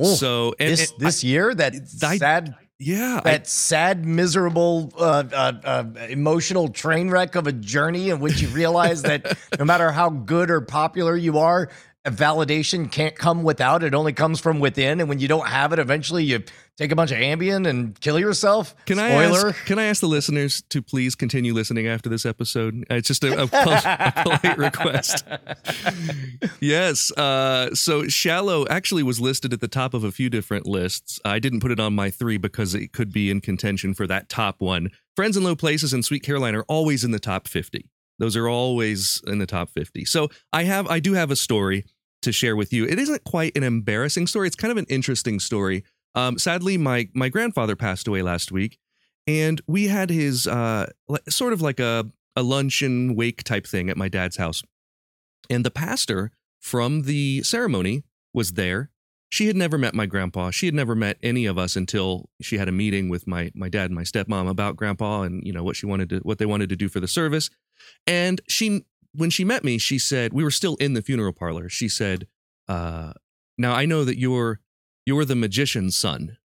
Oh, 0.00 0.14
so 0.14 0.54
and, 0.58 0.70
this 0.72 0.90
and 0.92 1.00
this 1.00 1.24
year, 1.24 1.54
that 1.54 1.74
I- 2.02 2.18
sad, 2.18 2.54
yeah, 2.78 3.20
I- 3.24 3.32
that 3.32 3.46
sad, 3.48 4.04
miserable, 4.06 4.92
uh, 4.96 5.24
uh, 5.32 5.52
uh, 5.64 5.84
emotional 6.08 6.68
train 6.68 7.10
wreck 7.10 7.34
of 7.34 7.46
a 7.46 7.52
journey 7.52 8.10
in 8.10 8.20
which 8.20 8.40
you 8.40 8.48
realize 8.48 9.02
that 9.02 9.36
no 9.58 9.64
matter 9.64 9.90
how 9.90 10.10
good 10.10 10.50
or 10.50 10.60
popular 10.60 11.16
you 11.16 11.38
are, 11.38 11.70
validation 12.10 12.90
can't 12.90 13.16
come 13.16 13.42
without. 13.42 13.82
It 13.82 13.94
only 13.94 14.12
comes 14.12 14.40
from 14.40 14.60
within, 14.60 15.00
and 15.00 15.08
when 15.08 15.18
you 15.18 15.28
don't 15.28 15.46
have 15.46 15.72
it, 15.72 15.78
eventually 15.78 16.24
you 16.24 16.42
take 16.76 16.92
a 16.92 16.96
bunch 16.96 17.10
of 17.10 17.18
Ambien 17.18 17.66
and 17.66 18.00
kill 18.00 18.18
yourself. 18.18 18.74
Can 18.86 18.98
I 18.98 19.10
ask? 19.10 19.64
Can 19.66 19.78
I 19.78 19.84
ask 19.84 20.00
the 20.00 20.06
listeners 20.06 20.62
to 20.70 20.80
please 20.80 21.14
continue 21.14 21.52
listening 21.52 21.86
after 21.86 22.08
this 22.08 22.24
episode? 22.24 22.84
It's 22.90 23.08
just 23.08 23.24
a, 23.24 23.42
a, 23.42 23.46
pol- 23.48 23.72
a 23.72 24.12
polite 24.22 24.58
request. 24.58 25.24
yes. 26.60 27.10
Uh, 27.12 27.74
so 27.74 28.06
"Shallow" 28.08 28.66
actually 28.68 29.02
was 29.02 29.20
listed 29.20 29.52
at 29.52 29.60
the 29.60 29.68
top 29.68 29.94
of 29.94 30.04
a 30.04 30.12
few 30.12 30.30
different 30.30 30.66
lists. 30.66 31.20
I 31.24 31.38
didn't 31.38 31.60
put 31.60 31.70
it 31.70 31.80
on 31.80 31.94
my 31.94 32.10
three 32.10 32.38
because 32.38 32.74
it 32.74 32.92
could 32.92 33.12
be 33.12 33.30
in 33.30 33.40
contention 33.40 33.94
for 33.94 34.06
that 34.06 34.28
top 34.28 34.60
one. 34.60 34.90
"Friends 35.16 35.36
in 35.36 35.44
Low 35.44 35.56
Places" 35.56 35.92
and 35.92 36.04
"Sweet 36.04 36.22
Caroline" 36.22 36.54
are 36.54 36.64
always 36.64 37.04
in 37.04 37.10
the 37.10 37.18
top 37.18 37.48
fifty. 37.48 37.88
Those 38.18 38.36
are 38.36 38.48
always 38.48 39.22
in 39.26 39.38
the 39.38 39.46
top 39.46 39.70
fifty. 39.70 40.04
So 40.04 40.28
I 40.52 40.64
have, 40.64 40.88
I 40.88 40.98
do 40.98 41.12
have 41.14 41.30
a 41.30 41.36
story 41.36 41.84
to 42.22 42.32
share 42.32 42.56
with 42.56 42.72
you. 42.72 42.84
It 42.84 42.98
isn't 42.98 43.24
quite 43.24 43.56
an 43.56 43.62
embarrassing 43.62 44.26
story. 44.26 44.46
It's 44.46 44.56
kind 44.56 44.72
of 44.72 44.76
an 44.78 44.86
interesting 44.88 45.40
story. 45.40 45.84
Um, 46.14 46.38
sadly, 46.38 46.76
my 46.78 47.08
my 47.14 47.28
grandfather 47.28 47.76
passed 47.76 48.08
away 48.08 48.22
last 48.22 48.50
week, 48.50 48.78
and 49.26 49.60
we 49.66 49.88
had 49.88 50.10
his 50.10 50.46
uh, 50.46 50.90
sort 51.28 51.52
of 51.52 51.62
like 51.62 51.80
a 51.80 52.10
a 52.34 52.42
luncheon 52.42 53.14
wake 53.14 53.42
type 53.44 53.66
thing 53.66 53.90
at 53.90 53.96
my 53.96 54.08
dad's 54.08 54.36
house, 54.36 54.62
and 55.50 55.64
the 55.64 55.70
pastor 55.70 56.32
from 56.60 57.02
the 57.02 57.42
ceremony 57.42 58.04
was 58.34 58.52
there. 58.52 58.90
She 59.30 59.46
had 59.46 59.56
never 59.56 59.76
met 59.76 59.94
my 59.94 60.06
grandpa. 60.06 60.50
She 60.50 60.66
had 60.66 60.74
never 60.74 60.94
met 60.94 61.18
any 61.22 61.44
of 61.44 61.58
us 61.58 61.76
until 61.76 62.30
she 62.40 62.56
had 62.56 62.68
a 62.68 62.72
meeting 62.72 63.08
with 63.08 63.26
my 63.26 63.52
my 63.54 63.68
dad 63.68 63.86
and 63.86 63.94
my 63.94 64.02
stepmom 64.02 64.48
about 64.48 64.76
grandpa 64.76 65.22
and 65.22 65.46
you 65.46 65.52
know 65.52 65.62
what 65.62 65.76
she 65.76 65.86
wanted 65.86 66.08
to 66.08 66.18
what 66.20 66.38
they 66.38 66.46
wanted 66.46 66.70
to 66.70 66.76
do 66.76 66.88
for 66.88 67.00
the 67.00 67.08
service. 67.08 67.50
And 68.06 68.40
she 68.48 68.84
when 69.12 69.30
she 69.30 69.44
met 69.44 69.64
me, 69.64 69.78
she 69.78 69.98
said 69.98 70.32
we 70.32 70.44
were 70.44 70.50
still 70.50 70.76
in 70.76 70.94
the 70.94 71.02
funeral 71.02 71.32
parlor. 71.32 71.68
She 71.68 71.88
said, 71.88 72.26
uh, 72.68 73.12
"Now 73.56 73.74
I 73.74 73.84
know 73.84 74.04
that 74.04 74.18
you're 74.18 74.60
you're 75.04 75.24
the 75.24 75.36
magician's 75.36 75.96
son." 75.96 76.37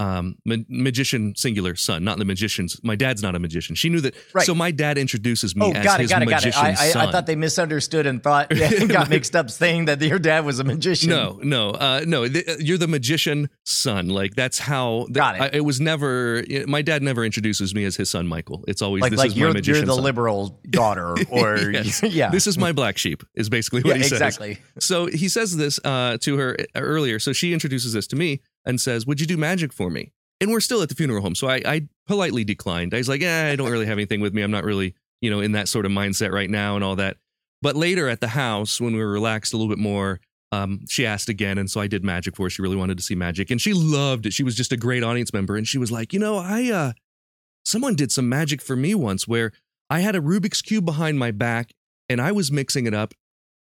Um, 0.00 0.36
ma- 0.44 0.56
magician 0.68 1.34
singular 1.36 1.74
son, 1.74 2.04
not 2.04 2.18
the 2.18 2.24
magician's. 2.24 2.80
My 2.84 2.94
dad's 2.94 3.20
not 3.22 3.34
a 3.34 3.38
magician. 3.40 3.74
She 3.74 3.88
knew 3.88 4.00
that. 4.02 4.14
Right. 4.32 4.46
So 4.46 4.54
my 4.54 4.70
dad 4.70 4.96
introduces 4.96 5.56
me 5.56 5.66
Oh, 5.66 5.72
as 5.72 5.84
got 5.84 5.98
it, 5.98 6.02
his 6.04 6.10
got 6.10 6.22
it, 6.22 6.28
got 6.28 6.46
it. 6.46 6.56
I, 6.56 6.68
I, 6.68 7.06
I 7.08 7.10
thought 7.10 7.26
they 7.26 7.34
misunderstood 7.34 8.06
and 8.06 8.22
thought 8.22 8.48
yeah, 8.56 8.84
got 8.86 9.08
mixed 9.10 9.34
up 9.34 9.50
saying 9.50 9.86
that 9.86 10.00
your 10.00 10.20
dad 10.20 10.44
was 10.44 10.60
a 10.60 10.64
magician. 10.64 11.10
No, 11.10 11.40
no, 11.42 11.70
uh, 11.70 12.02
no. 12.06 12.28
th- 12.28 12.46
you're 12.60 12.78
the 12.78 12.86
magician 12.86 13.50
son. 13.64 14.08
Like 14.08 14.34
that's 14.36 14.58
how. 14.60 15.06
th- 15.06 15.14
Got 15.14 15.34
it. 15.36 15.42
I, 15.42 15.46
it 15.54 15.64
was 15.64 15.80
never. 15.80 16.44
My 16.68 16.82
dad 16.82 17.02
never 17.02 17.24
introduces 17.24 17.74
me 17.74 17.84
as 17.84 17.96
his 17.96 18.08
son, 18.08 18.26
Michael. 18.28 18.64
It's 18.68 18.82
always 18.82 19.02
like 19.02 19.10
this 19.10 19.18
like 19.18 19.28
is 19.30 19.36
you're 19.36 19.52
my 19.52 19.60
you're 19.64 19.80
the 19.80 19.94
son. 19.94 20.04
liberal 20.04 20.60
daughter, 20.70 21.16
or 21.30 21.56
Yes. 21.72 22.02
yeah, 22.04 22.30
This 22.30 22.46
is 22.46 22.56
my 22.56 22.70
black 22.72 22.98
sheep. 22.98 23.24
Is 23.34 23.48
basically 23.48 23.82
what 23.82 23.96
yeah, 23.96 24.02
he 24.02 24.02
says. 24.04 24.12
exactly. 24.20 24.58
So 24.78 25.06
he 25.06 25.28
says 25.28 25.56
this 25.56 25.80
uh, 25.84 26.18
to 26.20 26.36
her 26.38 26.56
earlier. 26.76 27.18
So 27.18 27.32
she 27.32 27.52
introduces 27.52 27.92
this 27.94 28.06
to 28.08 28.16
me 28.16 28.42
and 28.64 28.80
says, 28.80 29.06
"Would 29.06 29.20
you 29.20 29.26
do 29.26 29.36
magic 29.36 29.72
for 29.72 29.90
me?" 29.90 30.12
And 30.40 30.50
we're 30.50 30.60
still 30.60 30.82
at 30.82 30.88
the 30.88 30.94
funeral 30.94 31.22
home, 31.22 31.34
so 31.34 31.48
I, 31.48 31.60
I 31.64 31.88
politely 32.06 32.44
declined. 32.44 32.94
I 32.94 32.98
was 32.98 33.08
like, 33.08 33.20
"Yeah, 33.20 33.48
I 33.52 33.56
don't 33.56 33.70
really 33.70 33.86
have 33.86 33.98
anything 33.98 34.20
with 34.20 34.34
me. 34.34 34.42
I'm 34.42 34.50
not 34.50 34.64
really, 34.64 34.94
you 35.20 35.30
know, 35.30 35.40
in 35.40 35.52
that 35.52 35.68
sort 35.68 35.86
of 35.86 35.92
mindset 35.92 36.32
right 36.32 36.50
now 36.50 36.74
and 36.74 36.84
all 36.84 36.96
that." 36.96 37.16
But 37.60 37.76
later 37.76 38.08
at 38.08 38.20
the 38.20 38.28
house, 38.28 38.80
when 38.80 38.92
we 38.94 39.00
were 39.00 39.10
relaxed 39.10 39.52
a 39.52 39.56
little 39.56 39.70
bit 39.70 39.82
more, 39.82 40.20
um, 40.52 40.84
she 40.88 41.04
asked 41.04 41.28
again, 41.28 41.58
and 41.58 41.70
so 41.70 41.80
I 41.80 41.88
did 41.88 42.04
magic 42.04 42.36
for 42.36 42.44
her. 42.44 42.50
She 42.50 42.62
really 42.62 42.76
wanted 42.76 42.96
to 42.98 43.02
see 43.02 43.14
magic, 43.14 43.50
and 43.50 43.60
she 43.60 43.72
loved 43.72 44.26
it. 44.26 44.32
She 44.32 44.44
was 44.44 44.54
just 44.54 44.72
a 44.72 44.76
great 44.76 45.02
audience 45.02 45.32
member, 45.32 45.56
and 45.56 45.66
she 45.66 45.78
was 45.78 45.90
like, 45.90 46.12
"You 46.12 46.20
know, 46.20 46.36
I 46.36 46.70
uh, 46.70 46.92
someone 47.64 47.94
did 47.96 48.12
some 48.12 48.28
magic 48.28 48.62
for 48.62 48.76
me 48.76 48.94
once 48.94 49.26
where 49.26 49.52
I 49.90 50.00
had 50.00 50.14
a 50.14 50.20
Rubik's 50.20 50.62
cube 50.62 50.84
behind 50.84 51.18
my 51.18 51.30
back, 51.30 51.72
and 52.08 52.20
I 52.20 52.32
was 52.32 52.52
mixing 52.52 52.86
it 52.86 52.94
up." 52.94 53.14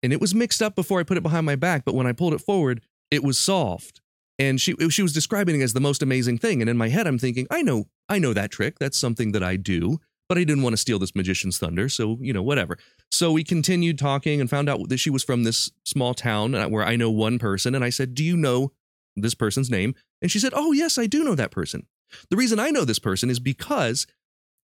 and 0.04 0.12
it 0.12 0.20
was 0.20 0.36
mixed 0.36 0.62
up 0.62 0.76
before 0.76 1.00
I 1.00 1.04
put 1.04 1.18
it 1.18 1.24
behind 1.24 1.46
my 1.46 1.56
back. 1.56 1.86
But 1.86 1.96
when 1.96 2.06
I 2.06 2.12
pulled 2.12 2.34
it 2.34 2.42
forward, 2.42 2.82
it 3.10 3.24
was 3.24 3.40
solved. 3.40 4.02
And 4.39 4.60
she 4.60 4.76
she 4.89 5.04
was 5.04 5.13
describing 5.13 5.60
it 5.60 5.63
as 5.63 5.74
the 5.74 5.80
most 5.80 6.02
amazing 6.02 6.39
thing. 6.39 6.62
And 6.62 6.69
in 6.69 6.78
my 6.78 6.89
head, 6.89 7.08
I'm 7.08 7.19
thinking, 7.19 7.48
I 7.52 7.62
know 7.62 7.86
I 8.10 8.19
know 8.19 8.34
that 8.34 8.52
trick. 8.52 8.80
That's 8.80 8.98
something 8.98 9.32
that 9.32 9.43
I 9.43 9.56
do. 9.58 10.00
But 10.30 10.38
I 10.38 10.46
didn't 10.46 10.63
want 10.63 10.74
to 10.74 10.78
steal 10.78 11.00
this 11.00 11.13
magician's 11.15 11.60
thunder, 11.60 11.89
so 11.89 12.17
you 12.22 12.34
know 12.34 12.41
whatever. 12.41 12.78
So 13.12 13.32
we 13.32 13.43
continued 13.43 14.00
talking 14.00 14.41
and 14.41 14.50
found 14.50 14.69
out 14.69 14.89
that 14.89 14.98
she 14.98 15.10
was 15.10 15.24
from 15.24 15.43
this 15.43 15.69
small 15.86 16.13
town 16.13 16.54
where 16.72 16.84
I 16.84 16.96
know 16.96 17.12
one 17.12 17.38
person. 17.39 17.76
And 17.76 17.84
I 17.84 17.89
said, 17.89 18.15
"Do 18.15 18.24
you 18.24 18.36
know 18.38 18.72
this 19.15 19.36
person's 19.36 19.69
name?" 19.69 19.93
And 20.22 20.32
she 20.32 20.39
said, 20.39 20.54
"Oh 20.56 20.72
yes, 20.72 20.98
I 20.98 21.06
do 21.06 21.24
know 21.24 21.36
that 21.36 21.52
person." 21.52 21.86
The 22.30 22.38
reason 22.38 22.58
I 22.60 22.69
know 22.69 22.86
this 22.86 23.00
person 23.00 23.30
is 23.30 23.39
because 23.39 24.08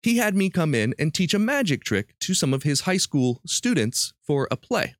he 0.01 0.17
had 0.17 0.35
me 0.35 0.49
come 0.49 0.73
in 0.73 0.95
and 0.97 1.13
teach 1.13 1.33
a 1.33 1.39
magic 1.39 1.83
trick 1.83 2.17
to 2.21 2.33
some 2.33 2.53
of 2.53 2.63
his 2.63 2.81
high 2.81 2.97
school 2.97 3.41
students 3.45 4.13
for 4.23 4.47
a 4.49 4.55
play. 4.55 4.95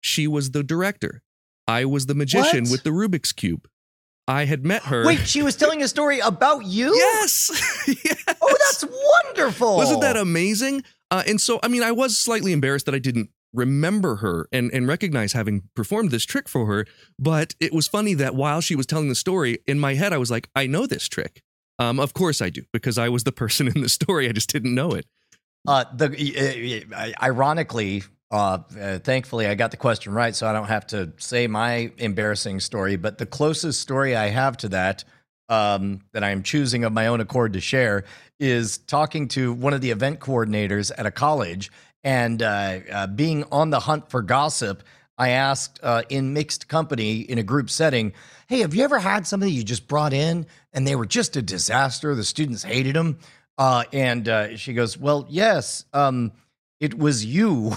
She 0.00 0.26
was 0.26 0.52
the 0.52 0.62
director. 0.62 1.22
I 1.68 1.84
was 1.84 2.06
the 2.06 2.14
magician 2.14 2.64
What? 2.64 2.70
with 2.70 2.82
the 2.84 2.90
Rubik's 2.90 3.32
Cube. 3.32 3.68
I 4.28 4.44
had 4.44 4.64
met 4.64 4.82
her. 4.84 5.06
Wait, 5.06 5.26
she 5.26 5.42
was 5.42 5.56
telling 5.56 5.82
a 5.82 5.88
story 5.88 6.18
about 6.18 6.64
you? 6.64 6.94
Yes. 6.94 7.50
yes. 8.04 8.24
Oh, 8.40 8.56
that's 8.58 8.84
wonderful. 8.84 9.76
Wasn't 9.76 10.00
that 10.00 10.16
amazing? 10.16 10.82
Uh, 11.10 11.22
and 11.26 11.40
so, 11.40 11.60
I 11.62 11.68
mean, 11.68 11.82
I 11.82 11.92
was 11.92 12.16
slightly 12.16 12.52
embarrassed 12.52 12.86
that 12.86 12.94
I 12.94 12.98
didn't 12.98 13.30
remember 13.52 14.16
her 14.16 14.48
and, 14.52 14.70
and 14.72 14.88
recognize 14.88 15.32
having 15.32 15.68
performed 15.74 16.10
this 16.10 16.24
trick 16.24 16.48
for 16.48 16.66
her. 16.66 16.86
But 17.18 17.54
it 17.60 17.72
was 17.72 17.86
funny 17.86 18.14
that 18.14 18.34
while 18.34 18.60
she 18.60 18.74
was 18.74 18.86
telling 18.86 19.08
the 19.08 19.14
story, 19.14 19.58
in 19.66 19.78
my 19.78 19.94
head, 19.94 20.12
I 20.12 20.18
was 20.18 20.30
like, 20.30 20.48
I 20.54 20.66
know 20.66 20.86
this 20.86 21.08
trick. 21.08 21.42
Um, 21.78 22.00
of 22.00 22.14
course 22.14 22.40
I 22.42 22.50
do, 22.50 22.62
because 22.72 22.98
I 22.98 23.08
was 23.08 23.24
the 23.24 23.32
person 23.42 23.68
in 23.68 23.80
the 23.80 23.88
story. 23.88 24.28
I 24.28 24.32
just 24.32 24.50
didn't 24.50 24.74
know 24.74 24.92
it. 24.92 25.06
Uh, 25.68 25.84
the 25.94 26.86
uh, 26.94 27.24
ironically, 27.24 28.04
uh, 28.30 28.58
uh, 28.80 28.98
thankfully, 28.98 29.46
I 29.46 29.54
got 29.54 29.70
the 29.70 29.76
question 29.76 30.12
right, 30.12 30.34
so 30.34 30.46
I 30.46 30.52
don't 30.52 30.66
have 30.66 30.86
to 30.88 31.12
say 31.16 31.46
my 31.46 31.92
embarrassing 31.98 32.60
story. 32.60 32.96
But 32.96 33.18
the 33.18 33.26
closest 33.26 33.80
story 33.80 34.16
I 34.16 34.28
have 34.28 34.56
to 34.58 34.68
that, 34.70 35.04
um, 35.48 36.00
that 36.12 36.24
I 36.24 36.30
am 36.30 36.42
choosing 36.42 36.82
of 36.84 36.92
my 36.92 37.06
own 37.06 37.20
accord 37.20 37.52
to 37.52 37.60
share, 37.60 38.04
is 38.40 38.78
talking 38.78 39.28
to 39.28 39.52
one 39.52 39.74
of 39.74 39.80
the 39.80 39.90
event 39.90 40.18
coordinators 40.18 40.90
at 40.96 41.06
a 41.06 41.10
college 41.10 41.70
and 42.02 42.42
uh, 42.42 42.80
uh, 42.90 43.06
being 43.06 43.44
on 43.52 43.70
the 43.70 43.80
hunt 43.80 44.10
for 44.10 44.22
gossip. 44.22 44.82
I 45.18 45.30
asked 45.30 45.78
uh, 45.82 46.02
in 46.08 46.34
mixed 46.34 46.68
company 46.68 47.20
in 47.20 47.38
a 47.38 47.44
group 47.44 47.70
setting, 47.70 48.12
"Hey, 48.48 48.58
have 48.58 48.74
you 48.74 48.82
ever 48.82 48.98
had 48.98 49.24
somebody 49.26 49.52
you 49.52 49.62
just 49.62 49.86
brought 49.86 50.12
in 50.12 50.46
and 50.72 50.84
they 50.84 50.96
were 50.96 51.06
just 51.06 51.36
a 51.36 51.42
disaster? 51.42 52.14
The 52.16 52.24
students 52.24 52.64
hated 52.64 52.96
them." 52.96 53.20
Uh, 53.56 53.84
and 53.92 54.58
she 54.58 54.74
goes, 54.74 54.98
"Well, 54.98 55.26
yes, 55.30 55.84
um, 55.94 56.32
it 56.80 56.98
was 56.98 57.24
you." 57.24 57.70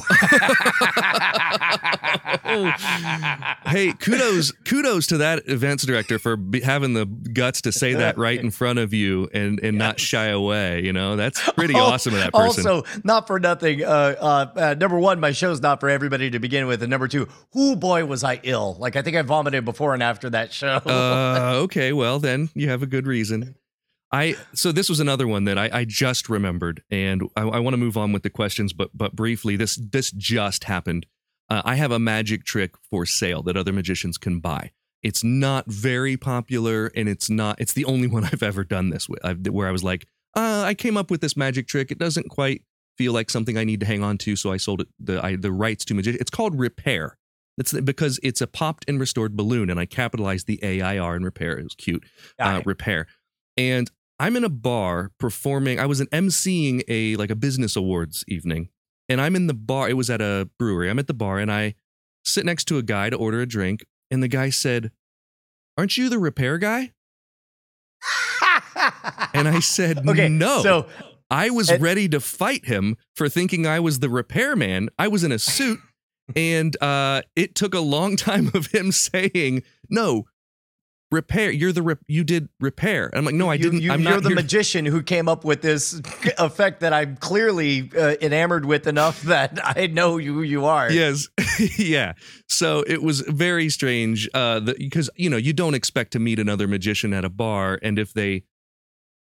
hey, 3.65 3.93
kudos, 3.99 4.51
kudos 4.65 5.07
to 5.07 5.17
that 5.17 5.43
events 5.47 5.85
director 5.85 6.19
for 6.19 6.35
be, 6.35 6.61
having 6.61 6.93
the 6.93 7.05
guts 7.05 7.61
to 7.61 7.71
say 7.71 7.93
that 7.93 8.17
right 8.17 8.39
in 8.39 8.51
front 8.51 8.79
of 8.79 8.93
you 8.93 9.29
and 9.33 9.59
and 9.61 9.77
not 9.77 9.99
shy 9.99 10.25
away. 10.27 10.81
You 10.83 10.93
know, 10.93 11.15
that's 11.15 11.41
pretty 11.51 11.75
Oh, 11.75 11.79
awesome 11.79 12.13
of 12.13 12.19
that 12.19 12.33
person. 12.33 12.67
Also, 12.67 13.01
not 13.03 13.27
for 13.27 13.39
nothing. 13.39 13.83
Uh, 13.83 14.15
uh, 14.19 14.45
uh, 14.55 14.75
number 14.77 14.99
one, 14.99 15.19
my 15.19 15.31
show's 15.31 15.61
not 15.61 15.79
for 15.79 15.89
everybody 15.89 16.29
to 16.31 16.39
begin 16.39 16.67
with, 16.67 16.81
and 16.83 16.89
number 16.89 17.07
two, 17.07 17.27
who 17.53 17.75
boy 17.75 18.05
was 18.05 18.23
I 18.23 18.39
ill? 18.43 18.75
Like 18.79 18.95
I 18.95 19.01
think 19.01 19.15
I 19.15 19.21
vomited 19.21 19.65
before 19.65 19.93
and 19.93 20.03
after 20.03 20.29
that 20.31 20.51
show. 20.51 20.81
uh, 20.85 21.53
okay, 21.63 21.93
well 21.93 22.19
then 22.19 22.49
you 22.53 22.69
have 22.69 22.83
a 22.83 22.87
good 22.87 23.07
reason. 23.07 23.55
I 24.11 24.35
so 24.53 24.71
this 24.71 24.89
was 24.89 24.99
another 24.99 25.27
one 25.27 25.43
that 25.43 25.57
I, 25.57 25.69
I 25.71 25.85
just 25.85 26.29
remembered, 26.29 26.83
and 26.89 27.23
I, 27.35 27.41
I 27.41 27.59
want 27.59 27.73
to 27.73 27.77
move 27.77 27.97
on 27.97 28.11
with 28.11 28.23
the 28.23 28.29
questions, 28.29 28.73
but 28.73 28.89
but 28.93 29.15
briefly, 29.15 29.55
this 29.55 29.75
this 29.75 30.11
just 30.11 30.63
happened. 30.63 31.05
Uh, 31.49 31.61
I 31.65 31.75
have 31.75 31.91
a 31.91 31.99
magic 31.99 32.43
trick 32.43 32.75
for 32.89 33.05
sale 33.05 33.41
that 33.43 33.57
other 33.57 33.73
magicians 33.73 34.17
can 34.17 34.39
buy. 34.39 34.71
It's 35.01 35.23
not 35.23 35.65
very 35.67 36.17
popular, 36.17 36.91
and 36.95 37.07
it's 37.07 37.29
not. 37.29 37.61
It's 37.61 37.73
the 37.73 37.85
only 37.85 38.07
one 38.15 38.25
I've 38.25 38.43
ever 38.43 38.63
done 38.63 38.89
this 38.89 39.07
with, 39.07 39.23
I've, 39.23 39.45
where 39.47 39.67
I 39.67 39.71
was 39.71 39.83
like, 39.83 40.07
uh, 40.35 40.63
I 40.65 40.73
came 40.73 40.97
up 40.97 41.11
with 41.11 41.21
this 41.21 41.37
magic 41.37 41.67
trick. 41.67 41.91
It 41.91 41.99
doesn't 41.99 42.29
quite 42.29 42.63
feel 42.97 43.13
like 43.13 43.29
something 43.29 43.57
I 43.57 43.63
need 43.63 43.79
to 43.81 43.85
hang 43.85 44.03
on 44.03 44.17
to, 44.19 44.35
so 44.35 44.51
I 44.51 44.57
sold 44.57 44.81
it 44.81 44.87
the 44.99 45.23
I, 45.23 45.35
the 45.35 45.51
rights 45.51 45.85
to 45.85 45.93
magician. 45.93 46.19
It's 46.19 46.31
called 46.31 46.57
repair. 46.59 47.17
It's 47.59 47.73
because 47.73 48.19
it's 48.23 48.41
a 48.41 48.47
popped 48.47 48.85
and 48.87 48.99
restored 48.99 49.35
balloon, 49.35 49.69
and 49.69 49.79
I 49.79 49.85
capitalized 49.85 50.47
the 50.47 50.63
AIR 50.63 51.15
in 51.15 51.23
repair. 51.23 51.57
It 51.57 51.63
was 51.63 51.75
cute. 51.75 52.05
Uh, 52.39 52.61
repair, 52.65 53.07
and 53.55 53.91
I'm 54.19 54.35
in 54.35 54.43
a 54.43 54.49
bar 54.49 55.11
performing. 55.19 55.79
I 55.79 55.85
was 55.85 55.99
an 56.01 56.07
emceeing 56.07 56.83
a 56.87 57.15
like 57.15 57.29
a 57.29 57.35
business 57.35 57.75
awards 57.75 58.23
evening, 58.27 58.69
and 59.07 59.21
I'm 59.21 59.35
in 59.35 59.47
the 59.47 59.53
bar. 59.53 59.89
It 59.89 59.93
was 59.93 60.09
at 60.09 60.21
a 60.21 60.49
brewery. 60.59 60.89
I'm 60.89 60.99
at 60.99 61.07
the 61.07 61.13
bar, 61.13 61.39
and 61.39 61.51
I 61.51 61.75
sit 62.25 62.45
next 62.45 62.65
to 62.65 62.77
a 62.77 62.83
guy 62.83 63.09
to 63.09 63.15
order 63.15 63.39
a 63.41 63.45
drink, 63.45 63.85
and 64.11 64.21
the 64.21 64.27
guy 64.27 64.49
said, 64.49 64.91
Aren't 65.77 65.95
you 65.97 66.09
the 66.09 66.19
repair 66.19 66.57
guy? 66.57 66.91
And 69.33 69.47
I 69.47 69.59
said, 69.59 69.99
okay, 70.07 70.29
No. 70.29 70.61
So 70.63 70.87
I 71.29 71.49
was 71.49 71.69
And- 71.69 71.81
ready 71.81 72.09
to 72.09 72.19
fight 72.19 72.65
him 72.65 72.97
for 73.15 73.29
thinking 73.29 73.65
I 73.67 73.79
was 73.79 73.99
the 73.99 74.09
repairman. 74.09 74.89
I 74.97 75.07
was 75.07 75.23
in 75.23 75.31
a 75.31 75.39
suit, 75.39 75.79
and 76.35 76.81
uh, 76.81 77.21
it 77.35 77.55
took 77.55 77.73
a 77.73 77.79
long 77.79 78.15
time 78.29 78.51
of 78.53 78.67
him 78.67 78.91
saying, 78.91 79.63
"No, 79.89 80.25
repair. 81.11 81.51
You're 81.51 81.71
the 81.71 81.81
rep- 81.81 82.03
you 82.07 82.23
did 82.23 82.49
repair." 82.59 83.07
And 83.07 83.17
I'm 83.17 83.25
like, 83.25 83.35
"No, 83.35 83.49
I 83.49 83.55
you, 83.55 83.63
didn't. 83.63 83.81
You, 83.81 83.91
I'm 83.91 84.01
you're 84.01 84.11
not 84.11 84.23
the 84.23 84.29
here- 84.29 84.35
magician 84.35 84.85
who 84.85 85.01
came 85.01 85.27
up 85.27 85.43
with 85.43 85.61
this 85.61 85.99
effect 86.37 86.79
that 86.81 86.93
I'm 86.93 87.15
clearly 87.17 87.89
uh, 87.97 88.15
enamored 88.21 88.65
with 88.65 88.87
enough 88.87 89.21
that 89.23 89.59
I 89.63 89.87
know 89.87 90.17
who 90.17 90.41
you 90.41 90.65
are. 90.65 90.91
Yes, 90.91 91.29
yeah. 91.77 92.13
So 92.47 92.83
it 92.87 93.01
was 93.01 93.21
very 93.21 93.69
strange 93.69 94.29
uh, 94.33 94.59
because 94.59 95.09
you 95.15 95.29
know 95.29 95.37
you 95.37 95.53
don't 95.53 95.73
expect 95.73 96.11
to 96.13 96.19
meet 96.19 96.39
another 96.39 96.67
magician 96.67 97.13
at 97.13 97.25
a 97.25 97.29
bar, 97.29 97.79
and 97.81 97.97
if 97.99 98.13
they 98.13 98.43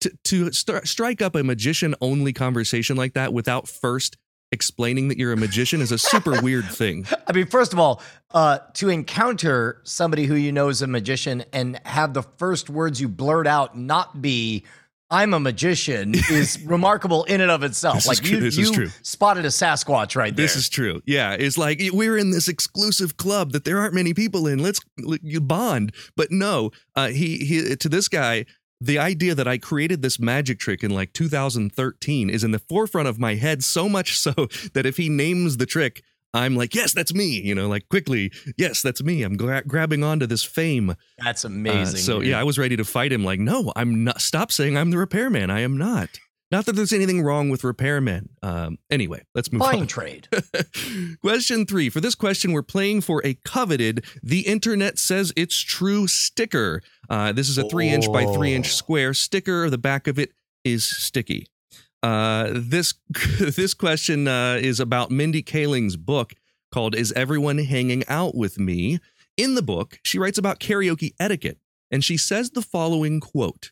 to 0.01 0.10
to 0.25 0.45
stri- 0.47 0.88
strike 0.88 1.21
up 1.21 1.36
a 1.36 1.43
magician 1.43 1.95
only 2.01 2.34
conversation 2.34 2.97
like 2.97 3.13
that 3.13 3.34
without 3.34 3.67
first 3.67 4.17
explaining 4.51 5.07
that 5.07 5.17
you're 5.17 5.33
a 5.33 5.37
magician 5.37 5.81
is 5.81 5.91
a 5.91 5.97
super 5.97 6.41
weird 6.41 6.65
thing. 6.65 7.05
I 7.27 7.31
mean, 7.31 7.47
first 7.47 7.73
of 7.73 7.79
all, 7.79 8.01
uh, 8.31 8.59
to 8.73 8.89
encounter 8.89 9.81
somebody 9.83 10.25
who 10.25 10.35
you 10.35 10.51
know 10.51 10.69
is 10.69 10.81
a 10.81 10.87
magician 10.87 11.43
and 11.53 11.79
have 11.85 12.13
the 12.13 12.23
first 12.23 12.69
words 12.69 12.99
you 12.99 13.07
blurt 13.07 13.47
out 13.47 13.77
not 13.77 14.21
be 14.21 14.65
"I'm 15.09 15.33
a 15.33 15.39
magician" 15.39 16.13
is 16.29 16.61
remarkable 16.63 17.23
in 17.25 17.41
and 17.41 17.51
of 17.51 17.63
itself. 17.63 17.95
This 17.95 18.03
is 18.03 18.21
like 18.21 18.31
you, 18.31 18.39
this 18.39 18.57
is 18.57 18.69
you 18.69 18.73
true. 18.73 18.89
spotted 19.01 19.45
a 19.45 19.49
Sasquatch 19.49 20.15
right 20.15 20.35
there. 20.35 20.45
This 20.45 20.55
is 20.55 20.69
true. 20.69 21.01
Yeah, 21.05 21.33
it's 21.33 21.57
like 21.57 21.81
we're 21.91 22.17
in 22.17 22.31
this 22.31 22.47
exclusive 22.47 23.17
club 23.17 23.51
that 23.51 23.65
there 23.65 23.79
aren't 23.79 23.93
many 23.93 24.13
people 24.13 24.47
in. 24.47 24.59
Let's 24.59 24.79
you 24.97 25.41
bond. 25.41 25.93
But 26.15 26.31
no, 26.31 26.71
uh, 26.95 27.07
he 27.07 27.37
he 27.37 27.75
to 27.75 27.89
this 27.89 28.07
guy. 28.07 28.45
The 28.84 28.98
idea 28.98 29.36
that 29.36 29.48
I 29.48 29.60
created 29.60 30.02
this 30.02 30.20
magic 30.20 30.58
trick 30.60 30.84
in 30.84 30.89
like 30.91 31.13
2013 31.13 32.30
is 32.30 32.44
in 32.44 32.50
the 32.52 32.60
forefront 32.60 33.08
of 33.08 33.20
my 33.20 33.36
head 33.36 33.63
so 33.63 33.88
much 33.88 34.17
so 34.17 34.34
that 34.74 34.86
if 34.86 34.98
he 34.98 35.08
names 35.08 35.58
the 35.58 35.65
trick, 35.67 36.04
I'm 36.34 36.56
like, 36.56 36.74
yes, 36.74 36.94
that's 36.94 37.13
me. 37.13 37.41
You 37.41 37.54
know, 37.54 37.67
like 37.67 37.88
quickly, 37.89 38.32
yes, 38.58 38.82
that's 38.82 39.04
me. 39.04 39.22
I'm 39.24 39.36
gra- 39.38 39.63
grabbing 39.67 40.04
onto 40.04 40.26
this 40.26 40.44
fame. 40.44 40.96
That's 41.24 41.44
Uh, 41.46 41.50
amazing. 41.50 41.98
so 42.00 42.20
dude. 42.20 42.30
yeah, 42.30 42.39
I 42.39 42.44
was 42.44 42.58
ready 42.58 42.76
to 42.78 42.84
fight 42.86 43.12
him. 43.13 43.24
Like, 43.24 43.39
no, 43.39 43.72
I'm 43.76 44.04
not. 44.06 44.22
Stop 44.22 44.52
saying 44.52 44.78
I'm 44.78 44.91
the 44.91 44.98
repairman. 44.98 45.50
I 45.52 45.60
am 45.60 45.78
not. 45.78 46.10
Not 46.51 46.65
that 46.65 46.73
there's 46.73 46.91
anything 46.91 47.21
wrong 47.23 47.49
with 47.49 47.61
repairmen. 47.61 48.27
Um, 48.43 48.77
anyway, 48.89 49.23
let's 49.33 49.51
move 49.51 49.61
on. 49.61 49.71
fine 49.71 49.81
on. 49.81 49.87
trade. 49.87 50.27
question 51.21 51.65
three. 51.65 51.89
For 51.89 52.01
this 52.01 52.15
question, 52.15 52.51
we're 52.51 52.61
playing 52.61 53.01
for 53.01 53.21
a 53.25 53.35
coveted 53.45 54.05
The 54.21 54.41
Internet 54.41 54.99
Says 54.99 55.31
It's 55.37 55.59
True 55.59 56.07
sticker. 56.07 56.81
Uh, 57.09 57.31
this 57.31 57.47
is 57.49 57.57
a 57.57 57.67
three 57.69 57.89
inch 57.89 58.11
by 58.11 58.25
three 58.25 58.53
inch 58.53 58.67
Oh. 58.67 58.69
square 58.69 59.13
sticker. 59.13 59.69
The 59.69 59.77
back 59.77 60.07
of 60.07 60.19
it 60.19 60.33
is 60.63 60.83
sticky. 60.83 61.47
Uh, 62.03 62.49
this 62.53 62.95
this 63.39 63.73
question 63.73 64.27
uh, 64.27 64.57
is 64.61 64.79
about 64.79 65.11
Mindy 65.11 65.41
Kaling's 65.43 65.95
book 65.95 66.33
called 66.71 66.95
"Is 66.95 67.11
Everyone 67.13 67.59
Hanging 67.59 68.03
Out 68.07 68.35
with 68.35 68.59
Me?" 68.59 68.99
In 69.37 69.55
the 69.55 69.61
book, 69.61 69.99
she 70.03 70.19
writes 70.19 70.37
about 70.37 70.59
karaoke 70.59 71.13
etiquette, 71.19 71.59
and 71.89 72.03
she 72.03 72.17
says 72.17 72.49
the 72.51 72.61
following 72.61 73.19
quote. 73.21 73.71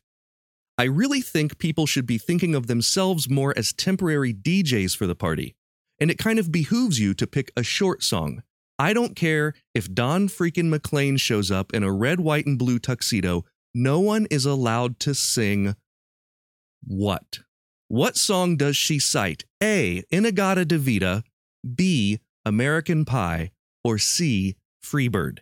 I 0.80 0.86
really 0.86 1.22
think 1.22 1.60
people 1.60 1.86
should 1.86 2.08
be 2.08 2.18
thinking 2.18 2.56
of 2.56 2.68
themselves 2.68 3.30
more 3.30 3.54
as 3.58 3.74
temporary 3.74 4.34
DJs 4.34 4.96
for 4.96 5.06
the 5.06 5.16
party 5.16 5.56
and 6.00 6.10
it 6.10 6.18
kind 6.18 6.40
of 6.40 6.52
behooves 6.52 7.00
you 7.00 7.14
to 7.16 7.28
pick 7.28 7.52
a 7.56 7.64
short 7.64 8.04
song. 8.04 8.44
I 8.78 8.94
don't 8.94 9.16
care 9.16 9.54
if 9.76 9.94
Don 9.94 10.30
freaking 10.30 10.70
McLean 10.70 11.18
shows 11.18 11.52
up 11.52 11.74
in 11.74 11.84
a 11.84 11.92
red, 11.92 12.22
white, 12.22 12.46
and 12.46 12.58
blue 12.58 12.80
tuxedo. 12.80 13.44
No 13.74 14.00
one 14.00 14.26
is 14.32 14.46
allowed 14.46 15.00
to 15.02 15.14
sing 15.14 15.76
what? 16.82 17.40
What 17.90 18.16
song 18.16 18.56
does 18.56 18.78
she 18.78 19.00
cite? 19.00 19.44
A. 19.62 20.04
In-A-Gadda-Da-Vida, 20.10 21.24
B. 21.76 22.20
American 22.46 23.04
Pie, 23.04 23.52
or 23.84 23.98
C. 23.98 24.56
Freebird? 24.82 25.40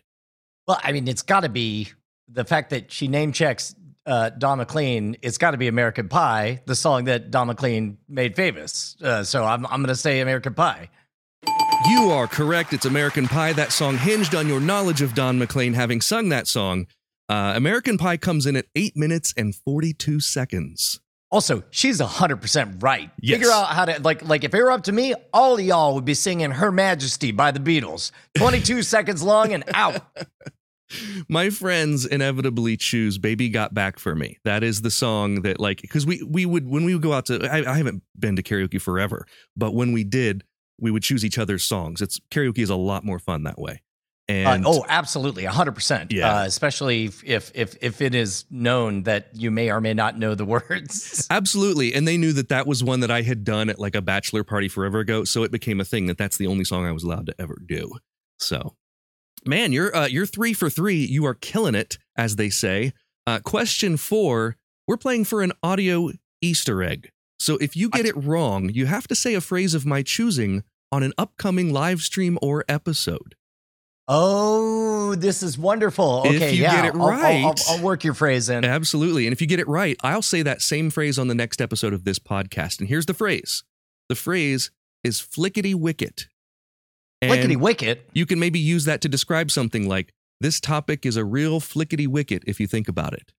Well, 0.66 0.80
I 0.82 0.90
mean, 0.90 1.06
it's 1.06 1.22
got 1.22 1.40
to 1.40 1.48
be 1.48 1.92
the 2.26 2.44
fact 2.44 2.70
that 2.70 2.90
she 2.90 3.06
name 3.06 3.32
checks 3.32 3.74
uh, 4.08 4.30
Don 4.30 4.58
McLean. 4.58 5.16
It's 5.22 5.38
got 5.38 5.52
to 5.52 5.58
be 5.58 5.68
American 5.68 6.08
Pie, 6.08 6.62
the 6.66 6.74
song 6.74 7.04
that 7.04 7.30
Don 7.30 7.46
McLean 7.46 7.98
made 8.08 8.34
famous. 8.34 8.96
Uh, 9.02 9.22
so 9.22 9.44
I'm, 9.44 9.66
I'm 9.66 9.80
going 9.82 9.88
to 9.88 9.94
say 9.94 10.20
American 10.20 10.54
Pie. 10.54 10.88
You 11.88 12.10
are 12.10 12.26
correct. 12.26 12.72
It's 12.72 12.86
American 12.86 13.28
Pie. 13.28 13.52
That 13.52 13.70
song 13.70 13.98
hinged 13.98 14.34
on 14.34 14.48
your 14.48 14.60
knowledge 14.60 15.02
of 15.02 15.14
Don 15.14 15.38
McLean 15.38 15.74
having 15.74 16.00
sung 16.00 16.30
that 16.30 16.48
song. 16.48 16.86
Uh, 17.28 17.52
American 17.54 17.98
Pie 17.98 18.16
comes 18.16 18.46
in 18.46 18.56
at 18.56 18.64
8 18.74 18.96
minutes 18.96 19.34
and 19.36 19.54
42 19.54 20.20
seconds. 20.20 21.00
Also, 21.30 21.62
she's 21.70 22.00
100% 22.00 22.82
right. 22.82 23.10
Yes. 23.20 23.36
Figure 23.38 23.52
out 23.52 23.68
how 23.68 23.84
to, 23.84 24.00
like, 24.00 24.26
like 24.26 24.44
if 24.44 24.54
it 24.54 24.62
were 24.62 24.70
up 24.70 24.84
to 24.84 24.92
me, 24.92 25.14
all 25.34 25.60
y'all 25.60 25.94
would 25.94 26.06
be 26.06 26.14
singing 26.14 26.50
Her 26.52 26.72
Majesty 26.72 27.32
by 27.32 27.50
the 27.50 27.60
Beatles. 27.60 28.10
22 28.38 28.82
seconds 28.82 29.22
long 29.22 29.52
and 29.52 29.64
out. 29.74 30.00
My 31.28 31.50
friends 31.50 32.06
inevitably 32.06 32.76
choose 32.76 33.18
"Baby 33.18 33.48
Got 33.48 33.74
Back 33.74 33.98
for 33.98 34.14
Me." 34.14 34.38
That 34.44 34.62
is 34.62 34.82
the 34.82 34.90
song 34.90 35.42
that, 35.42 35.60
like, 35.60 35.80
because 35.80 36.06
we 36.06 36.22
we 36.22 36.46
would 36.46 36.68
when 36.68 36.84
we 36.84 36.94
would 36.94 37.02
go 37.02 37.12
out 37.12 37.26
to. 37.26 37.46
I, 37.46 37.72
I 37.72 37.76
haven't 37.76 38.02
been 38.18 38.36
to 38.36 38.42
karaoke 38.42 38.80
forever, 38.80 39.26
but 39.56 39.74
when 39.74 39.92
we 39.92 40.04
did, 40.04 40.44
we 40.80 40.90
would 40.90 41.02
choose 41.02 41.24
each 41.24 41.38
other's 41.38 41.64
songs. 41.64 42.00
It's 42.00 42.18
karaoke 42.30 42.58
is 42.58 42.70
a 42.70 42.76
lot 42.76 43.04
more 43.04 43.18
fun 43.18 43.42
that 43.44 43.58
way. 43.58 43.82
Uh, 44.28 44.32
And 44.32 44.66
oh, 44.66 44.84
absolutely, 44.88 45.44
100%. 45.44 46.12
Yeah. 46.12 46.40
Uh, 46.40 46.44
especially 46.44 47.06
if, 47.06 47.50
if, 47.54 47.76
if 47.80 48.02
it 48.02 48.14
is 48.14 48.44
known 48.50 49.04
that 49.04 49.30
you 49.32 49.50
may 49.50 49.70
or 49.70 49.80
may 49.80 49.94
not 49.94 50.18
know 50.18 50.34
the 50.34 50.44
words. 50.70 51.26
Absolutely. 51.30 51.94
And 51.94 52.06
they 52.06 52.18
knew 52.18 52.34
that 52.34 52.50
that 52.50 52.66
was 52.66 52.84
one 52.84 53.00
that 53.00 53.10
I 53.10 53.22
had 53.22 53.42
done 53.42 53.70
at 53.70 53.78
like 53.78 53.94
a 53.94 54.02
bachelor 54.02 54.44
party 54.44 54.68
forever 54.68 54.98
ago. 55.00 55.24
So 55.24 55.44
it 55.44 55.50
became 55.50 55.80
a 55.80 55.84
thing 55.84 56.06
that 56.06 56.18
that's 56.18 56.36
the 56.36 56.46
only 56.46 56.64
song 56.64 56.84
I 56.84 56.92
was 56.92 57.04
allowed 57.04 57.24
to 57.26 57.34
ever 57.38 57.58
do. 57.66 57.90
So, 58.38 58.76
man, 59.46 59.72
you're, 59.72 59.94
uh, 59.94 60.06
you're 60.06 60.26
three 60.26 60.52
for 60.52 60.68
three. 60.70 61.04
You 61.04 61.24
are 61.26 61.34
killing 61.34 61.74
it, 61.74 61.98
as 62.16 62.36
they 62.36 62.50
say. 62.50 62.92
Uh, 63.26 63.40
question 63.40 63.96
four 63.96 64.56
we're 64.86 64.96
playing 64.96 65.24
for 65.26 65.42
an 65.42 65.52
audio 65.62 66.10
Easter 66.40 66.82
egg. 66.82 67.10
So 67.38 67.56
if 67.58 67.76
you 67.76 67.90
get 67.90 68.06
it 68.06 68.16
wrong, 68.16 68.70
you 68.70 68.86
have 68.86 69.06
to 69.08 69.14
say 69.14 69.34
a 69.34 69.40
phrase 69.40 69.74
of 69.74 69.84
my 69.84 70.02
choosing 70.02 70.62
on 70.90 71.02
an 71.02 71.12
upcoming 71.18 71.72
live 71.72 72.00
stream 72.00 72.38
or 72.40 72.64
episode. 72.68 73.34
Oh, 74.10 75.14
this 75.16 75.42
is 75.42 75.58
wonderful. 75.58 76.22
If 76.24 76.36
Okay, 76.36 76.52
you 76.54 76.62
yeah. 76.62 76.76
get 76.76 76.84
it 76.86 76.94
I'll- 76.94 77.02
I'll, 77.02 77.08
I'll, 77.10 77.42
right- 77.50 77.60
I'll 77.68 77.82
work 77.82 78.04
your 78.04 78.14
phrase 78.14 78.48
in. 78.48 78.64
Absolutely. 78.64 79.26
And 79.26 79.32
if 79.34 79.42
you 79.42 79.46
get 79.46 79.60
it 79.60 79.68
right, 79.68 79.98
I'll 80.02 80.22
say 80.22 80.40
that 80.42 80.62
same 80.62 80.88
phrase 80.90 81.18
on 81.18 81.28
the 81.28 81.34
next 81.34 81.60
episode 81.60 81.92
of 81.92 82.04
this 82.04 82.18
podcast. 82.18 82.78
And 82.80 82.88
here's 82.88 83.04
the 83.06 83.12
phrase 83.14 83.64
the 84.08 84.14
phrase 84.14 84.70
is 85.04 85.20
flickety 85.20 85.74
wicket. 85.74 86.28
And 87.20 87.30
Lickety 87.32 87.56
wicket. 87.56 88.08
you 88.12 88.26
can 88.26 88.38
maybe 88.38 88.58
use 88.60 88.84
that 88.84 89.00
to 89.00 89.08
describe 89.08 89.50
something 89.50 89.88
like 89.88 90.12
this 90.40 90.60
topic 90.60 91.04
is 91.04 91.16
a 91.16 91.24
real 91.24 91.58
flickety 91.60 92.06
wicket 92.06 92.44
if 92.46 92.60
you 92.60 92.66
think 92.68 92.86
about 92.88 93.12
it. 93.12 93.32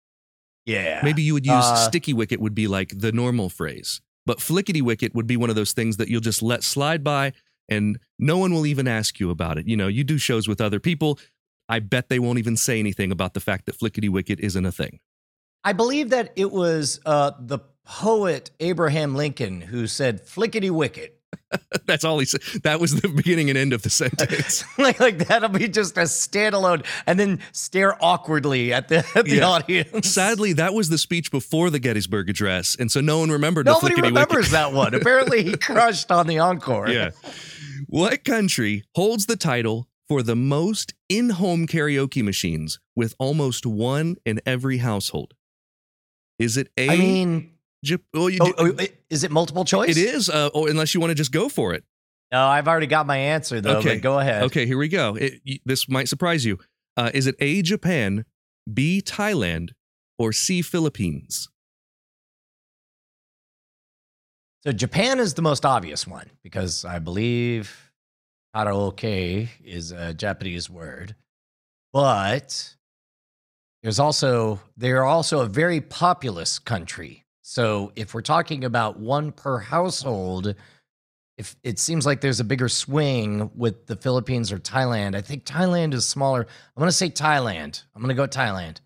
Yeah. 0.65 0.99
Maybe 1.03 1.21
you 1.21 1.33
would 1.33 1.45
use 1.45 1.63
Uh, 1.63 1.75
sticky 1.75 2.13
wicket 2.13 2.41
would 2.41 2.53
be 2.53 2.67
like 2.67 2.91
the 2.97 3.11
normal 3.11 3.49
phrase. 3.49 4.01
But 4.25 4.39
flickety 4.39 4.81
wicket 4.81 5.15
would 5.15 5.27
be 5.27 5.37
one 5.37 5.49
of 5.49 5.55
those 5.55 5.71
things 5.71 5.97
that 5.97 6.09
you'll 6.09 6.19
just 6.21 6.43
let 6.43 6.63
slide 6.63 7.03
by 7.03 7.31
and 7.69 7.99
no 8.17 8.37
one 8.37 8.53
will 8.53 8.65
even 8.65 8.87
ask 8.87 9.19
you 9.19 9.29
about 9.29 9.57
it. 9.57 9.67
You 9.67 9.77
know, 9.77 9.87
you 9.87 10.03
do 10.03 10.17
shows 10.17 10.47
with 10.47 10.59
other 10.59 10.79
people. 10.79 11.19
I 11.69 11.79
bet 11.79 12.09
they 12.09 12.19
won't 12.19 12.39
even 12.39 12.57
say 12.57 12.79
anything 12.79 13.11
about 13.11 13.33
the 13.33 13.39
fact 13.39 13.65
that 13.67 13.77
flickety 13.79 14.09
wicket 14.09 14.39
isn't 14.39 14.65
a 14.65 14.71
thing. 14.71 14.99
I 15.63 15.73
believe 15.73 16.09
that 16.09 16.33
it 16.35 16.51
was 16.51 16.99
uh, 17.05 17.31
the 17.39 17.59
poet 17.85 18.51
Abraham 18.59 19.15
Lincoln 19.15 19.61
who 19.61 19.87
said 19.87 20.25
"flickety 20.25 20.71
wicket." 20.71 21.18
That's 21.85 22.03
all 22.03 22.19
he 22.19 22.25
said. 22.25 22.41
That 22.63 22.79
was 22.79 23.01
the 23.01 23.07
beginning 23.07 23.49
and 23.49 23.57
end 23.57 23.73
of 23.73 23.81
the 23.81 23.89
sentence. 23.89 24.63
like, 24.77 24.99
like 24.99 25.27
that'll 25.27 25.49
be 25.49 25.67
just 25.67 25.97
a 25.97 26.01
standalone, 26.01 26.85
and 27.07 27.19
then 27.19 27.39
stare 27.51 27.97
awkwardly 28.03 28.71
at 28.73 28.87
the 28.87 28.99
at 29.15 29.25
the 29.25 29.37
Yeah. 29.37 29.47
audience. 29.47 30.09
Sadly, 30.11 30.53
that 30.53 30.73
was 30.73 30.89
the 30.89 30.97
speech 30.97 31.31
before 31.31 31.69
the 31.69 31.79
Gettysburg 31.79 32.29
Address, 32.29 32.75
and 32.79 32.91
so 32.91 33.01
no 33.01 33.19
one 33.19 33.29
remembered. 33.31 33.65
Nobody 33.65 33.95
the 33.95 34.01
remembers 34.03 34.51
that 34.51 34.73
one. 34.73 34.93
Apparently, 34.93 35.43
he 35.43 35.57
crushed 35.57 36.11
on 36.11 36.27
the 36.27 36.39
encore. 36.39 36.89
Yeah. 36.89 37.11
What 37.87 38.23
country 38.23 38.83
holds 38.93 39.25
the 39.25 39.35
title 39.35 39.87
for 40.07 40.21
the 40.21 40.35
most 40.35 40.93
in-home 41.07 41.65
karaoke 41.67 42.23
machines 42.23 42.79
with 42.95 43.15
almost 43.19 43.65
one 43.65 44.17
in 44.25 44.39
every 44.45 44.77
household? 44.77 45.33
Is 46.37 46.57
it 46.57 46.69
A? 46.77 46.89
I 46.89 46.97
mean, 46.97 47.51
Oh, 48.13 48.27
you 48.27 48.39
oh, 48.41 48.51
do- 48.67 48.75
oh, 48.79 48.85
is 49.09 49.23
it 49.23 49.31
multiple 49.31 49.65
choice? 49.65 49.95
it 49.95 49.97
is. 49.97 50.29
Uh, 50.29 50.49
or 50.53 50.69
unless 50.69 50.93
you 50.93 50.99
want 50.99 51.11
to 51.11 51.15
just 51.15 51.31
go 51.31 51.49
for 51.49 51.73
it. 51.73 51.83
No, 52.31 52.45
I've 52.45 52.67
already 52.67 52.87
got 52.87 53.07
my 53.07 53.17
answer 53.17 53.61
though. 53.61 53.77
Okay. 53.77 53.95
But 53.95 54.03
go 54.03 54.19
ahead. 54.19 54.43
Okay, 54.43 54.65
here 54.65 54.77
we 54.77 54.87
go. 54.87 55.15
It, 55.15 55.41
y- 55.47 55.59
this 55.65 55.89
might 55.89 56.07
surprise 56.07 56.45
you. 56.45 56.59
Uh, 56.95 57.09
is 57.13 57.25
it 57.27 57.35
A. 57.39 57.61
Japan, 57.61 58.25
B. 58.71 59.01
Thailand, 59.01 59.69
or 60.17 60.31
C. 60.33 60.61
Philippines? 60.61 61.47
So 64.65 64.71
Japan 64.73 65.19
is 65.19 65.35
the 65.35 65.41
most 65.41 65.65
obvious 65.65 66.05
one 66.05 66.29
because 66.43 66.83
I 66.83 66.99
believe 66.99 67.91
karaoke 68.55 69.47
is 69.63 69.91
a 69.91 70.13
Japanese 70.13 70.69
word. 70.69 71.15
But 71.93 72.75
there's 73.81 73.99
also 73.99 74.59
they're 74.75 75.05
also 75.05 75.39
a 75.39 75.47
very 75.47 75.79
populous 75.81 76.59
country. 76.59 77.25
So 77.49 77.91
if 77.95 78.13
we're 78.13 78.21
talking 78.21 78.63
about 78.63 78.99
one 78.99 79.31
per 79.31 79.57
household, 79.57 80.53
if 81.35 81.55
it 81.63 81.79
seems 81.79 82.05
like 82.05 82.21
there's 82.21 82.39
a 82.39 82.43
bigger 82.43 82.69
swing 82.69 83.49
with 83.55 83.87
the 83.87 83.95
Philippines 83.95 84.51
or 84.51 84.59
Thailand, 84.59 85.15
I 85.15 85.21
think 85.21 85.45
Thailand 85.45 85.95
is 85.95 86.07
smaller. 86.07 86.41
I'm 86.41 86.79
going 86.79 86.89
to 86.89 86.91
say 86.91 87.09
Thailand. 87.09 87.81
I'm 87.95 88.03
going 88.03 88.09
to 88.09 88.13
go 88.13 88.27
Thailand. 88.27 88.81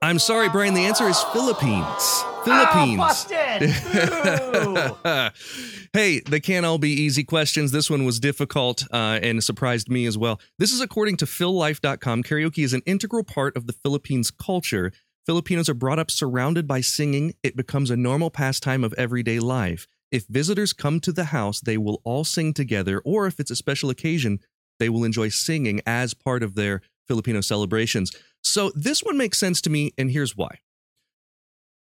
I'm 0.00 0.20
sorry, 0.20 0.48
Brian. 0.48 0.74
The 0.74 0.84
answer 0.84 1.08
is 1.08 1.20
Philippines. 1.32 2.24
Philippines. 2.44 3.24
hey, 5.92 6.20
they 6.20 6.40
can't 6.40 6.64
all 6.64 6.78
be 6.78 6.90
easy 6.90 7.24
questions. 7.24 7.72
This 7.72 7.90
one 7.90 8.04
was 8.04 8.20
difficult 8.20 8.84
uh, 8.92 9.18
and 9.22 9.42
surprised 9.42 9.88
me 9.88 10.06
as 10.06 10.16
well. 10.16 10.40
This 10.60 10.72
is 10.72 10.80
according 10.80 11.16
to 11.16 11.24
phillife.com. 11.24 12.22
Karaoke 12.22 12.64
is 12.64 12.74
an 12.74 12.82
integral 12.86 13.24
part 13.24 13.56
of 13.56 13.66
the 13.66 13.72
Philippines 13.72 14.30
culture. 14.30 14.92
Filipinos 15.26 15.68
are 15.68 15.74
brought 15.74 15.98
up 15.98 16.10
surrounded 16.10 16.66
by 16.66 16.80
singing. 16.80 17.34
It 17.42 17.56
becomes 17.56 17.90
a 17.90 17.96
normal 17.96 18.30
pastime 18.30 18.84
of 18.84 18.92
everyday 18.94 19.38
life. 19.38 19.86
If 20.10 20.26
visitors 20.26 20.72
come 20.72 21.00
to 21.00 21.12
the 21.12 21.24
house, 21.24 21.60
they 21.60 21.78
will 21.78 22.00
all 22.04 22.24
sing 22.24 22.52
together, 22.52 23.00
or 23.04 23.26
if 23.26 23.40
it's 23.40 23.50
a 23.50 23.56
special 23.56 23.90
occasion, 23.90 24.38
they 24.78 24.88
will 24.88 25.04
enjoy 25.04 25.30
singing 25.30 25.80
as 25.86 26.14
part 26.14 26.42
of 26.42 26.54
their 26.54 26.82
Filipino 27.08 27.40
celebrations. 27.40 28.12
So 28.42 28.70
this 28.74 29.02
one 29.02 29.16
makes 29.16 29.38
sense 29.38 29.60
to 29.62 29.70
me, 29.70 29.92
and 29.96 30.10
here's 30.10 30.36
why. 30.36 30.58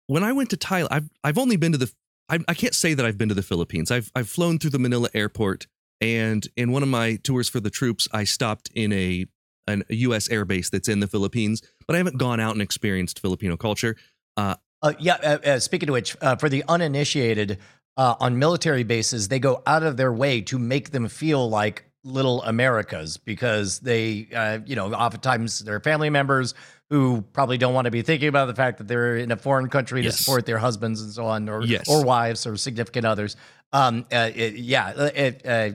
When 0.07 0.23
I 0.23 0.33
went 0.33 0.51
to 0.51 0.57
Thailand, 0.57 0.89
I've 0.91 1.11
I've 1.23 1.39
only 1.39 1.57
been 1.57 1.73
to 1.73 1.79
the 1.79 1.93
I, 2.29 2.39
I 2.49 2.55
can't 2.55 2.75
say 2.75 2.95
that 2.95 3.05
I've 3.05 3.19
been 3.19 3.29
to 3.29 3.35
the 3.35 3.43
Philippines. 3.43 3.91
I've 3.91 4.11
I've 4.15 4.29
flown 4.29 4.59
through 4.59 4.71
the 4.71 4.79
Manila 4.79 5.09
airport, 5.13 5.67
and 6.01 6.47
in 6.57 6.73
one 6.73 6.83
of 6.83 6.89
my 6.89 7.17
tours 7.17 7.49
for 7.49 7.61
the 7.61 7.71
troops, 7.71 8.07
I 8.13 8.25
stopped 8.25 8.71
in 8.75 8.93
a 8.93 9.27
an, 9.67 9.83
a 9.91 9.95
U.S. 9.97 10.29
airbase 10.29 10.71
that's 10.71 10.89
in 10.89 11.01
the 11.01 11.07
Philippines, 11.07 11.63
but 11.87 11.95
I 11.95 11.99
haven't 11.99 12.19
gone 12.19 12.41
out 12.41 12.53
and 12.53 12.63
experienced 12.63 13.21
Filipino 13.21 13.57
culture. 13.57 13.97
Uh, 14.37 14.55
Uh, 14.83 14.93
yeah. 14.99 15.15
Uh, 15.23 15.39
uh, 15.49 15.59
speaking 15.59 15.89
of 15.89 15.95
which, 15.95 16.17
uh, 16.21 16.37
for 16.37 16.49
the 16.49 16.63
uninitiated, 16.69 17.59
uh, 17.97 18.15
on 18.21 18.39
military 18.39 18.83
bases, 18.83 19.29
they 19.29 19.39
go 19.39 19.63
out 19.67 19.83
of 19.83 19.97
their 19.97 20.13
way 20.13 20.41
to 20.43 20.59
make 20.59 20.91
them 20.91 21.09
feel 21.09 21.49
like 21.49 21.85
little 22.03 22.43
Americas 22.43 23.17
because 23.17 23.79
they, 23.81 24.29
uh, 24.35 24.59
you 24.67 24.77
know, 24.77 24.93
oftentimes 24.93 25.61
they're 25.61 25.81
family 25.81 26.11
members 26.11 26.53
who 26.91 27.23
probably 27.33 27.57
don't 27.57 27.73
want 27.73 27.87
to 27.87 27.91
be 27.91 28.03
thinking 28.03 28.29
about 28.29 28.45
the 28.47 28.55
fact 28.55 28.77
that 28.77 28.89
they're 28.89 29.17
in 29.17 29.31
a 29.33 29.37
foreign 29.37 29.69
country 29.71 30.03
Yes. 30.03 30.17
to 30.19 30.23
support 30.23 30.45
their 30.45 30.59
husbands 30.59 31.01
and 31.01 31.11
so 31.13 31.25
on, 31.25 31.49
or 31.49 31.63
Yes. 31.65 31.89
or 31.89 32.05
wives 32.05 32.47
or 32.47 32.57
significant 32.59 33.07
others. 33.07 33.37
Um, 33.73 34.05
uh, 34.13 34.31
it- 34.35 34.57
yeah. 34.57 34.91
It, 35.15 35.47
uh, 35.47 35.71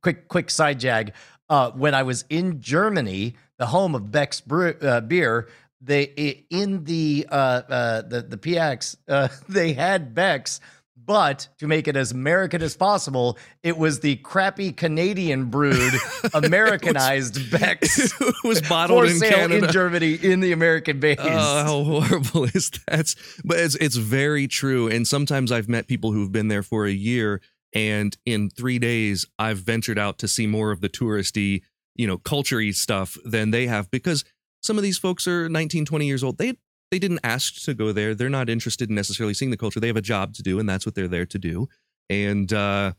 quick, 0.00 0.28
quick 0.28 0.50
side 0.50 0.80
jag. 0.80 1.12
Uh, 1.48 1.70
when 1.72 1.94
I 1.94 2.02
was 2.02 2.24
in 2.30 2.60
Germany, 2.60 3.34
the 3.58 3.66
home 3.66 3.94
of 3.94 4.10
Beck's 4.10 4.40
brew, 4.40 4.74
uh, 4.80 5.00
beer, 5.02 5.48
they 5.80 6.44
in 6.50 6.84
the 6.84 7.26
uh, 7.30 7.34
uh, 7.34 8.02
the 8.02 8.22
the 8.22 8.36
PX 8.38 8.96
uh, 9.08 9.28
they 9.48 9.74
had 9.74 10.14
Beck's, 10.14 10.60
but 10.96 11.48
to 11.58 11.66
make 11.66 11.86
it 11.86 11.96
as 11.96 12.12
American 12.12 12.62
as 12.62 12.76
possible, 12.76 13.38
it 13.62 13.76
was 13.76 14.00
the 14.00 14.16
crappy 14.16 14.72
Canadian 14.72 15.46
brewed 15.46 15.92
Americanized 16.34 17.50
Beck's 17.50 18.18
it 18.20 18.34
was 18.44 18.62
bottled 18.68 19.04
for 19.04 19.10
in 19.10 19.18
sale 19.18 19.30
Canada. 19.30 19.66
in 19.66 19.72
Germany 19.72 20.14
in 20.14 20.40
the 20.40 20.52
American 20.52 21.00
base. 21.00 21.18
Oh, 21.20 21.26
how 21.26 21.84
horrible 21.84 22.44
is 22.44 22.70
that? 22.86 23.14
But 23.44 23.58
it's 23.58 23.74
it's 23.76 23.96
very 23.96 24.48
true. 24.48 24.88
And 24.88 25.06
sometimes 25.06 25.52
I've 25.52 25.68
met 25.68 25.86
people 25.86 26.12
who've 26.12 26.32
been 26.32 26.48
there 26.48 26.62
for 26.62 26.86
a 26.86 26.92
year, 26.92 27.42
and 27.74 28.16
in 28.24 28.50
three 28.50 28.78
days, 28.78 29.26
I've 29.38 29.58
ventured 29.58 29.98
out 29.98 30.18
to 30.18 30.28
see 30.28 30.46
more 30.46 30.70
of 30.70 30.80
the 30.80 30.88
touristy, 30.88 31.62
you 31.94 32.06
know, 32.06 32.18
culture-y 32.18 32.70
stuff 32.70 33.18
than 33.24 33.50
they 33.50 33.66
have 33.66 33.90
because 33.90 34.24
some 34.62 34.78
of 34.78 34.82
these 34.82 34.98
folks 34.98 35.26
are 35.26 35.48
19, 35.48 35.84
20 35.84 36.06
years 36.06 36.22
old. 36.22 36.38
They 36.38 36.54
they 36.90 36.98
didn't 36.98 37.20
ask 37.24 37.62
to 37.64 37.74
go 37.74 37.90
there. 37.90 38.14
They're 38.14 38.28
not 38.28 38.48
interested 38.48 38.88
in 38.88 38.94
necessarily 38.94 39.34
seeing 39.34 39.50
the 39.50 39.56
culture. 39.56 39.80
They 39.80 39.88
have 39.88 39.96
a 39.96 40.02
job 40.02 40.34
to 40.34 40.42
do, 40.42 40.60
and 40.60 40.68
that's 40.68 40.86
what 40.86 40.94
they're 40.94 41.08
there 41.08 41.26
to 41.26 41.38
do. 41.38 41.68
And 42.08 42.52
uh, 42.52 42.92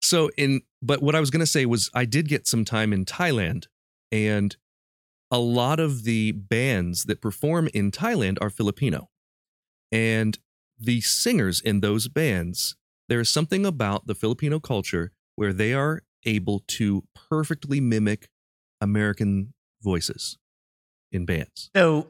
so 0.00 0.30
in 0.36 0.60
but 0.80 1.02
what 1.02 1.14
I 1.14 1.20
was 1.20 1.30
gonna 1.30 1.46
say 1.46 1.66
was 1.66 1.90
I 1.94 2.04
did 2.04 2.28
get 2.28 2.46
some 2.46 2.64
time 2.64 2.92
in 2.92 3.04
Thailand 3.04 3.66
and 4.12 4.56
a 5.30 5.38
lot 5.38 5.78
of 5.78 6.04
the 6.04 6.32
bands 6.32 7.04
that 7.04 7.20
perform 7.20 7.68
in 7.72 7.90
Thailand 7.90 8.38
are 8.40 8.50
Filipino. 8.50 9.08
And 9.92 10.38
the 10.78 11.00
singers 11.00 11.60
in 11.60 11.80
those 11.80 12.08
bands, 12.08 12.76
there 13.10 13.20
is 13.20 13.28
something 13.28 13.66
about 13.66 14.06
the 14.06 14.14
Filipino 14.14 14.60
culture 14.60 15.12
where 15.34 15.52
they 15.52 15.74
are 15.74 16.02
able 16.24 16.62
to 16.68 17.02
perfectly 17.28 17.80
mimic 17.80 18.28
American 18.80 19.52
voices 19.82 20.38
in 21.12 21.26
bands. 21.26 21.70
So, 21.74 22.06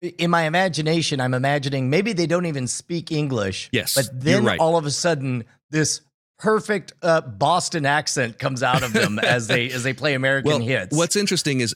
in 0.00 0.30
my 0.30 0.44
imagination, 0.44 1.20
I'm 1.20 1.34
imagining 1.34 1.90
maybe 1.90 2.12
they 2.12 2.26
don't 2.26 2.46
even 2.46 2.66
speak 2.66 3.12
English. 3.12 3.68
Yes, 3.72 3.94
But 3.94 4.08
then 4.20 4.44
right. 4.44 4.58
all 4.58 4.76
of 4.76 4.86
a 4.86 4.90
sudden, 4.90 5.44
this 5.70 6.00
perfect 6.38 6.92
uh, 7.02 7.20
Boston 7.20 7.84
accent 7.84 8.38
comes 8.38 8.62
out 8.62 8.82
of 8.82 8.92
them 8.92 9.18
as 9.22 9.48
they 9.48 9.70
as 9.70 9.82
they 9.82 9.92
play 9.92 10.14
American 10.14 10.48
well, 10.48 10.60
hits. 10.60 10.96
what's 10.96 11.16
interesting 11.16 11.60
is 11.60 11.74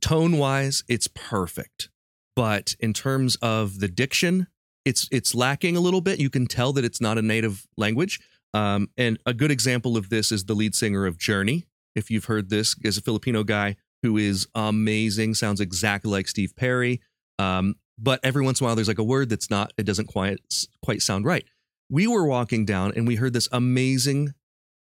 tone 0.00 0.38
wise, 0.38 0.84
it's 0.88 1.08
perfect. 1.08 1.90
But 2.36 2.74
in 2.80 2.92
terms 2.92 3.36
of 3.36 3.78
the 3.78 3.88
diction, 3.88 4.48
it's 4.84 5.08
it's 5.10 5.34
lacking 5.34 5.76
a 5.76 5.80
little 5.80 6.00
bit. 6.00 6.20
You 6.20 6.30
can 6.30 6.46
tell 6.46 6.72
that 6.74 6.84
it's 6.84 7.00
not 7.00 7.18
a 7.18 7.22
native 7.22 7.66
language. 7.76 8.20
Um, 8.52 8.88
and 8.96 9.18
a 9.26 9.34
good 9.34 9.50
example 9.50 9.96
of 9.96 10.10
this 10.10 10.30
is 10.30 10.44
the 10.44 10.54
lead 10.54 10.74
singer 10.74 11.06
of 11.06 11.18
Journey. 11.18 11.66
If 11.94 12.10
you've 12.10 12.26
heard 12.26 12.50
this, 12.50 12.76
is 12.84 12.98
a 12.98 13.02
Filipino 13.02 13.42
guy 13.44 13.76
who 14.02 14.16
is 14.16 14.46
amazing. 14.54 15.34
Sounds 15.34 15.60
exactly 15.60 16.10
like 16.10 16.28
Steve 16.28 16.54
Perry. 16.56 17.00
Um, 17.38 17.76
but 17.98 18.20
every 18.22 18.42
once 18.42 18.60
in 18.60 18.64
a 18.64 18.66
while, 18.66 18.76
there's 18.76 18.88
like 18.88 18.98
a 18.98 19.04
word 19.04 19.28
that's 19.28 19.50
not. 19.50 19.72
It 19.76 19.84
doesn't 19.84 20.06
quite 20.06 20.38
quite 20.82 21.02
sound 21.02 21.24
right. 21.24 21.44
We 21.90 22.06
were 22.06 22.26
walking 22.26 22.64
down 22.64 22.92
and 22.96 23.06
we 23.06 23.16
heard 23.16 23.32
this 23.32 23.48
amazing 23.52 24.34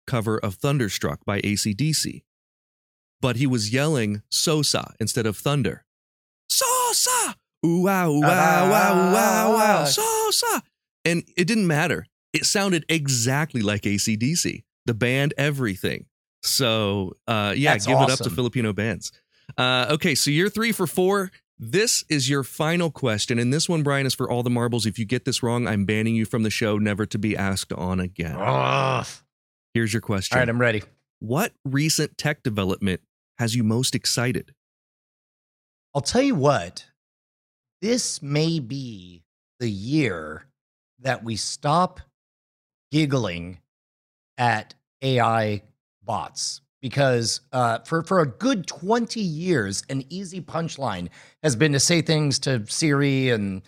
cover 0.06 0.38
of 0.38 0.54
Thunderstruck 0.54 1.24
by 1.24 1.40
ACDC 1.40 2.22
but 3.24 3.36
he 3.36 3.46
was 3.46 3.72
yelling 3.72 4.20
Sosa 4.28 4.92
instead 5.00 5.24
of 5.24 5.34
thunder. 5.34 5.86
Sosa! 6.46 7.36
Ooh 7.64 7.82
wow, 7.82 8.10
ooh, 8.10 8.20
wow, 8.20 8.70
wow, 8.70 8.92
ooh, 8.92 9.12
wow, 9.12 9.52
wow, 9.54 9.84
so, 9.84 10.02
Sosa! 10.30 10.62
And 11.04 11.24
it 11.36 11.46
didn't 11.46 11.66
matter. 11.66 12.06
It 12.32 12.44
sounded 12.44 12.84
exactly 12.88 13.62
like 13.62 13.82
ACDC, 13.82 14.64
the 14.86 14.94
band, 14.94 15.34
everything. 15.38 16.06
So, 16.42 17.14
uh, 17.26 17.54
yeah, 17.56 17.72
That's 17.72 17.86
give 17.86 17.96
it 17.96 18.02
up 18.02 18.08
to 18.08 18.12
awesome. 18.12 18.34
Filipino 18.34 18.72
bands. 18.72 19.12
Uh, 19.56 19.86
okay, 19.90 20.14
so 20.14 20.30
you're 20.30 20.50
three 20.50 20.72
for 20.72 20.86
four. 20.86 21.30
This 21.58 22.04
is 22.08 22.28
your 22.28 22.42
final 22.42 22.90
question. 22.90 23.38
And 23.38 23.52
this 23.52 23.68
one, 23.68 23.82
Brian, 23.82 24.06
is 24.06 24.14
for 24.14 24.28
all 24.30 24.42
the 24.42 24.50
marbles. 24.50 24.84
If 24.84 24.98
you 24.98 25.04
get 25.04 25.24
this 25.24 25.42
wrong, 25.42 25.66
I'm 25.66 25.84
banning 25.84 26.14
you 26.14 26.26
from 26.26 26.42
the 26.42 26.50
show, 26.50 26.78
never 26.78 27.06
to 27.06 27.18
be 27.18 27.36
asked 27.36 27.72
on 27.72 28.00
again. 28.00 28.36
Ugh. 28.38 29.06
Here's 29.72 29.92
your 29.92 30.02
question. 30.02 30.36
All 30.36 30.40
right, 30.40 30.48
I'm 30.48 30.60
ready. 30.60 30.82
What 31.20 31.52
recent 31.64 32.18
tech 32.18 32.42
development 32.42 33.00
has 33.38 33.54
you 33.54 33.62
most 33.62 33.94
excited? 33.94 34.52
I'll 35.94 36.02
tell 36.02 36.22
you 36.22 36.34
what, 36.34 36.86
this 37.84 38.22
may 38.22 38.60
be 38.60 39.22
the 39.60 39.70
year 39.70 40.46
that 41.00 41.22
we 41.22 41.36
stop 41.36 42.00
giggling 42.90 43.58
at 44.38 44.74
AI 45.02 45.60
bots 46.02 46.62
because 46.80 47.42
uh, 47.52 47.80
for, 47.80 48.02
for 48.02 48.20
a 48.20 48.26
good 48.26 48.66
20 48.66 49.20
years, 49.20 49.82
an 49.90 50.02
easy 50.08 50.40
punchline 50.40 51.10
has 51.42 51.56
been 51.56 51.72
to 51.72 51.80
say 51.80 52.00
things 52.00 52.38
to 52.38 52.64
Siri 52.66 53.28
and 53.28 53.60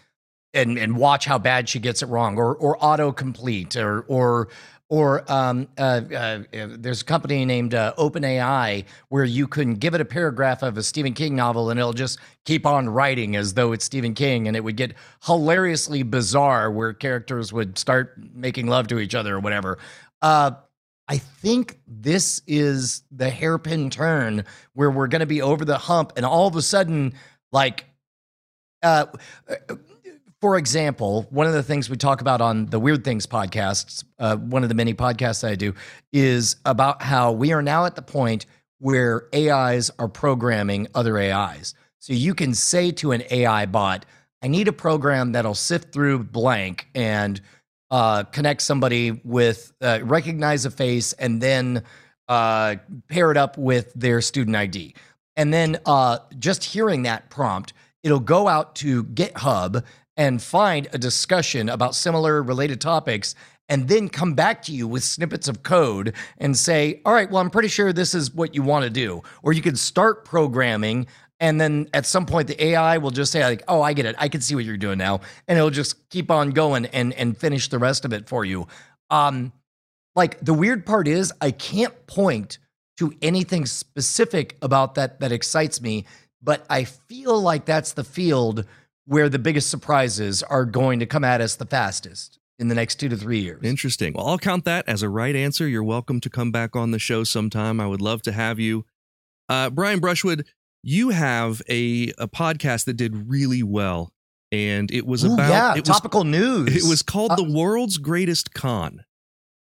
and 0.55 0.79
and 0.79 0.97
watch 0.97 1.27
how 1.27 1.39
bad 1.39 1.69
she 1.69 1.79
gets 1.79 2.03
it 2.03 2.07
wrong, 2.07 2.39
or 2.39 2.57
or 2.57 2.79
autocomplete, 2.79 3.77
or 3.77 4.01
or 4.09 4.49
or 4.89 5.31
um, 5.31 5.69
uh, 5.79 6.01
uh, 6.13 6.15
uh, 6.15 6.69
there's 6.79 7.03
a 7.03 7.05
company 7.05 7.45
named 7.45 7.75
uh, 7.75 7.93
OpenAI 7.99 8.85
where 9.09 9.25
you 9.25 9.49
can 9.49 9.75
give 9.75 9.95
it 9.95 10.01
a 10.01 10.05
paragraph 10.05 10.63
of 10.63 10.79
a 10.79 10.83
Stephen 10.83 11.13
King 11.13 11.35
novel 11.35 11.71
and 11.71 11.81
it'll 11.81 11.93
just 11.93 12.19
keep 12.45 12.65
on 12.65 12.89
writing 12.89 13.35
as 13.35 13.55
though 13.55 13.73
it's 13.73 13.85
Stephen 13.85 14.15
King, 14.15 14.47
and 14.47 14.57
it 14.57 14.63
would 14.63 14.77
get 14.77 14.95
hilariously 15.25 16.03
bizarre 16.05 16.71
where 16.71 16.93
characters 16.93 17.53
would 17.53 17.77
start 17.77 18.17
making 18.33 18.69
love 18.69 18.87
to 18.89 18.99
each 18.99 19.15
other 19.15 19.35
or 19.35 19.41
whatever. 19.41 19.79
Uh, 20.23 20.53
I 21.09 21.19
think 21.19 21.79
this 21.87 22.43
is 22.47 23.03
the 23.11 23.31
hairpin 23.31 23.91
turn 23.91 24.45
where 24.75 24.91
we're 24.91 25.07
going 25.09 25.21
to 25.21 25.27
be 25.27 25.43
over 25.43 25.65
the 25.65 25.79
hump, 25.79 26.13
and 26.17 26.25
all 26.25 26.47
of 26.47 26.57
a 26.57 26.63
sudden, 26.63 27.15
like, 27.53 27.85
uh, 28.83 29.07
for 30.41 30.59
example, 30.59 31.27
one 31.31 31.47
of 31.47 31.55
the 31.55 31.63
things 31.63 31.89
we 31.89 31.97
talk 31.97 32.21
about 32.21 32.41
on 32.41 32.67
the 32.67 32.79
Weird 32.79 33.05
Things 33.05 33.27
podcasts, 33.27 34.05
uh, 34.19 34.37
one 34.37 34.63
of 34.63 34.69
the 34.69 34.75
many 34.75 34.93
podcasts 34.93 35.41
that 35.41 35.51
I 35.51 35.55
do, 35.55 35.75
is 36.13 36.57
about 36.65 37.03
how 37.03 37.33
we 37.33 37.53
are 37.53 37.63
now 37.63 37.87
at 37.87 37.97
the 37.97 38.03
point 38.03 38.45
where 38.79 39.29
AIs 39.35 39.91
are 39.99 40.09
programming 40.09 40.89
other 40.95 41.19
AIs. 41.19 41.75
So 41.99 42.13
you 42.13 42.35
can 42.35 42.53
say 42.53 42.91
to 42.93 43.13
an 43.13 43.23
AI 43.31 43.67
bot, 43.67 44.05
I 44.43 44.49
need 44.49 44.69
a 44.69 44.73
program 44.73 45.33
that'll 45.33 45.55
sift 45.55 45.93
through 45.93 46.25
blank 46.25 46.89
and 46.95 47.41
uh, 47.91 48.25
connect 48.25 48.61
somebody 48.61 49.13
with, 49.25 49.73
uh, 49.81 50.01
recognize 50.03 50.67
a 50.67 50.71
face, 50.71 51.15
and 51.15 51.41
then 51.41 51.83
uh, 52.29 52.77
pair 53.09 53.31
it 53.31 53.37
up 53.37 53.57
with 53.57 53.93
their 53.95 54.21
student 54.21 54.57
ID. 54.57 54.95
and 55.37 55.53
then 55.53 55.79
uh, 55.87 56.19
just 56.39 56.65
hearing 56.65 57.03
that 57.03 57.31
prompt, 57.31 57.73
it'll 58.03 58.21
go 58.21 58.49
out 58.49 58.75
to 58.77 59.05
GitHub 59.05 59.83
and 60.17 60.43
find 60.43 60.89
a 60.93 60.99
discussion 60.99 61.69
about 61.69 61.95
similar 61.95 62.43
related 62.43 62.81
topics 62.81 63.35
and 63.69 63.89
then 63.89 64.09
come 64.09 64.35
back 64.35 64.63
to 64.63 64.73
you 64.73 64.87
with 64.87 65.03
snippets 65.03 65.49
of 65.49 65.63
code 65.63 66.15
and 66.39 66.57
say, 66.57 67.01
all 67.05 67.13
right, 67.13 67.31
well, 67.31 67.43
I'm 67.43 67.51
pretty 67.51 67.69
sure 67.69 67.93
this 67.93 68.15
is 68.15 68.33
what 68.33 68.55
you 68.55 68.63
want 68.63 68.85
to 68.85 68.91
do. 68.91 69.23
Or 69.43 69.53
you 69.53 69.63
could 69.63 69.79
start 69.79 70.25
programming 70.25 71.07
and 71.41 71.61
then 71.61 71.89
at 71.93 72.07
some 72.07 72.27
point 72.27 72.49
the 72.49 72.63
AI 72.63 72.99
will 72.99 73.11
just 73.11 73.33
say 73.33 73.45
like, 73.45 73.63
"Oh, 73.69 73.83
I 73.83 73.93
get 73.93 74.07
it. 74.07 74.17
I 74.19 74.29
can 74.29 74.41
see 74.41 74.55
what 74.55 74.65
you're 74.65 74.77
doing 74.77 74.99
now." 74.99 75.21
And 75.47 75.59
it'll 75.59 75.71
just 75.71 76.09
keep 76.09 76.31
on 76.31 76.51
going 76.51 76.87
and 76.87 77.13
and 77.15 77.37
finish 77.37 77.69
the 77.69 77.79
rest 77.79 78.05
of 78.05 78.13
it 78.13 78.29
for 78.29 78.45
you. 78.45 78.67
Um 79.11 79.53
like 80.15 80.41
the 80.41 80.55
weird 80.55 80.87
part 80.87 81.07
is 81.07 81.33
I 81.41 81.51
can't 81.51 82.07
point 82.07 82.59
to 82.99 83.13
anything 83.21 83.67
specific 83.67 84.57
about 84.63 84.95
that 84.95 85.21
that 85.21 85.31
excites 85.31 85.83
me, 85.83 86.07
but 86.43 86.65
I 86.71 86.85
feel 86.85 87.39
like 87.39 87.67
that's 87.67 87.93
the 87.93 88.05
field 88.05 88.65
where 89.07 89.29
the 89.29 89.39
biggest 89.39 89.71
surprises 89.71 90.43
are 90.43 90.65
going 90.65 90.99
to 91.01 91.07
come 91.07 91.25
at 91.25 91.41
us 91.41 91.57
the 91.57 91.67
fastest 91.67 92.39
in 92.59 92.69
the 92.69 92.75
next 92.75 92.97
two 92.97 93.09
to 93.09 93.17
three 93.17 93.39
years. 93.41 93.63
Interesting. 93.63 94.13
Well, 94.15 94.27
I'll 94.27 94.39
count 94.39 94.65
that 94.65 94.89
as 94.89 95.03
a 95.03 95.09
right 95.09 95.35
answer. 95.37 95.67
You're 95.69 95.85
welcome 95.85 96.21
to 96.21 96.31
come 96.31 96.51
back 96.51 96.75
on 96.77 96.91
the 96.91 96.99
show 96.99 97.23
sometime. 97.25 97.81
I 97.81 97.87
would 97.87 98.01
love 98.03 98.23
to 98.23 98.33
have 98.33 98.59
you. 98.59 98.85
Uh, 99.49 99.71
Brian 99.71 100.01
Brushwood, 100.01 100.47
you 100.83 101.11
have 101.11 101.63
a, 101.69 102.09
a 102.19 102.27
podcast 102.29 102.85
that 102.87 102.95
did 102.95 103.29
really 103.29 103.63
well. 103.63 104.13
And 104.53 104.91
it 104.93 105.07
was 105.07 105.25
Ooh, 105.25 105.35
about 105.35 105.51
yeah, 105.51 105.73
it 105.75 105.81
was, 105.81 105.89
topical 105.89 106.25
news. 106.25 106.75
It 106.85 106.89
was 106.89 107.03
called 107.03 107.33
Uh, 107.33 107.37
The 107.37 107.53
World's 107.53 107.99
Greatest 107.99 108.55
Con. 108.55 109.05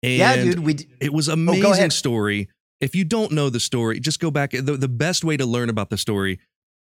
And 0.02 0.12
yeah, 0.18 0.36
dude. 0.36 0.58
We 0.58 0.74
d- 0.74 0.88
It 1.00 1.12
was 1.12 1.28
go 1.28 1.34
amazing 1.34 1.64
ahead. 1.72 1.92
story. 1.92 2.48
If 2.80 2.96
you 2.96 3.04
don't 3.04 3.30
know 3.30 3.48
the 3.48 3.60
story, 3.60 4.00
just 4.00 4.18
go 4.18 4.32
back. 4.32 4.50
The, 4.50 4.76
the 4.76 4.88
best 4.88 5.24
way 5.24 5.36
to 5.36 5.46
learn 5.46 5.68
about 5.68 5.88
the 5.90 5.96
story, 5.96 6.40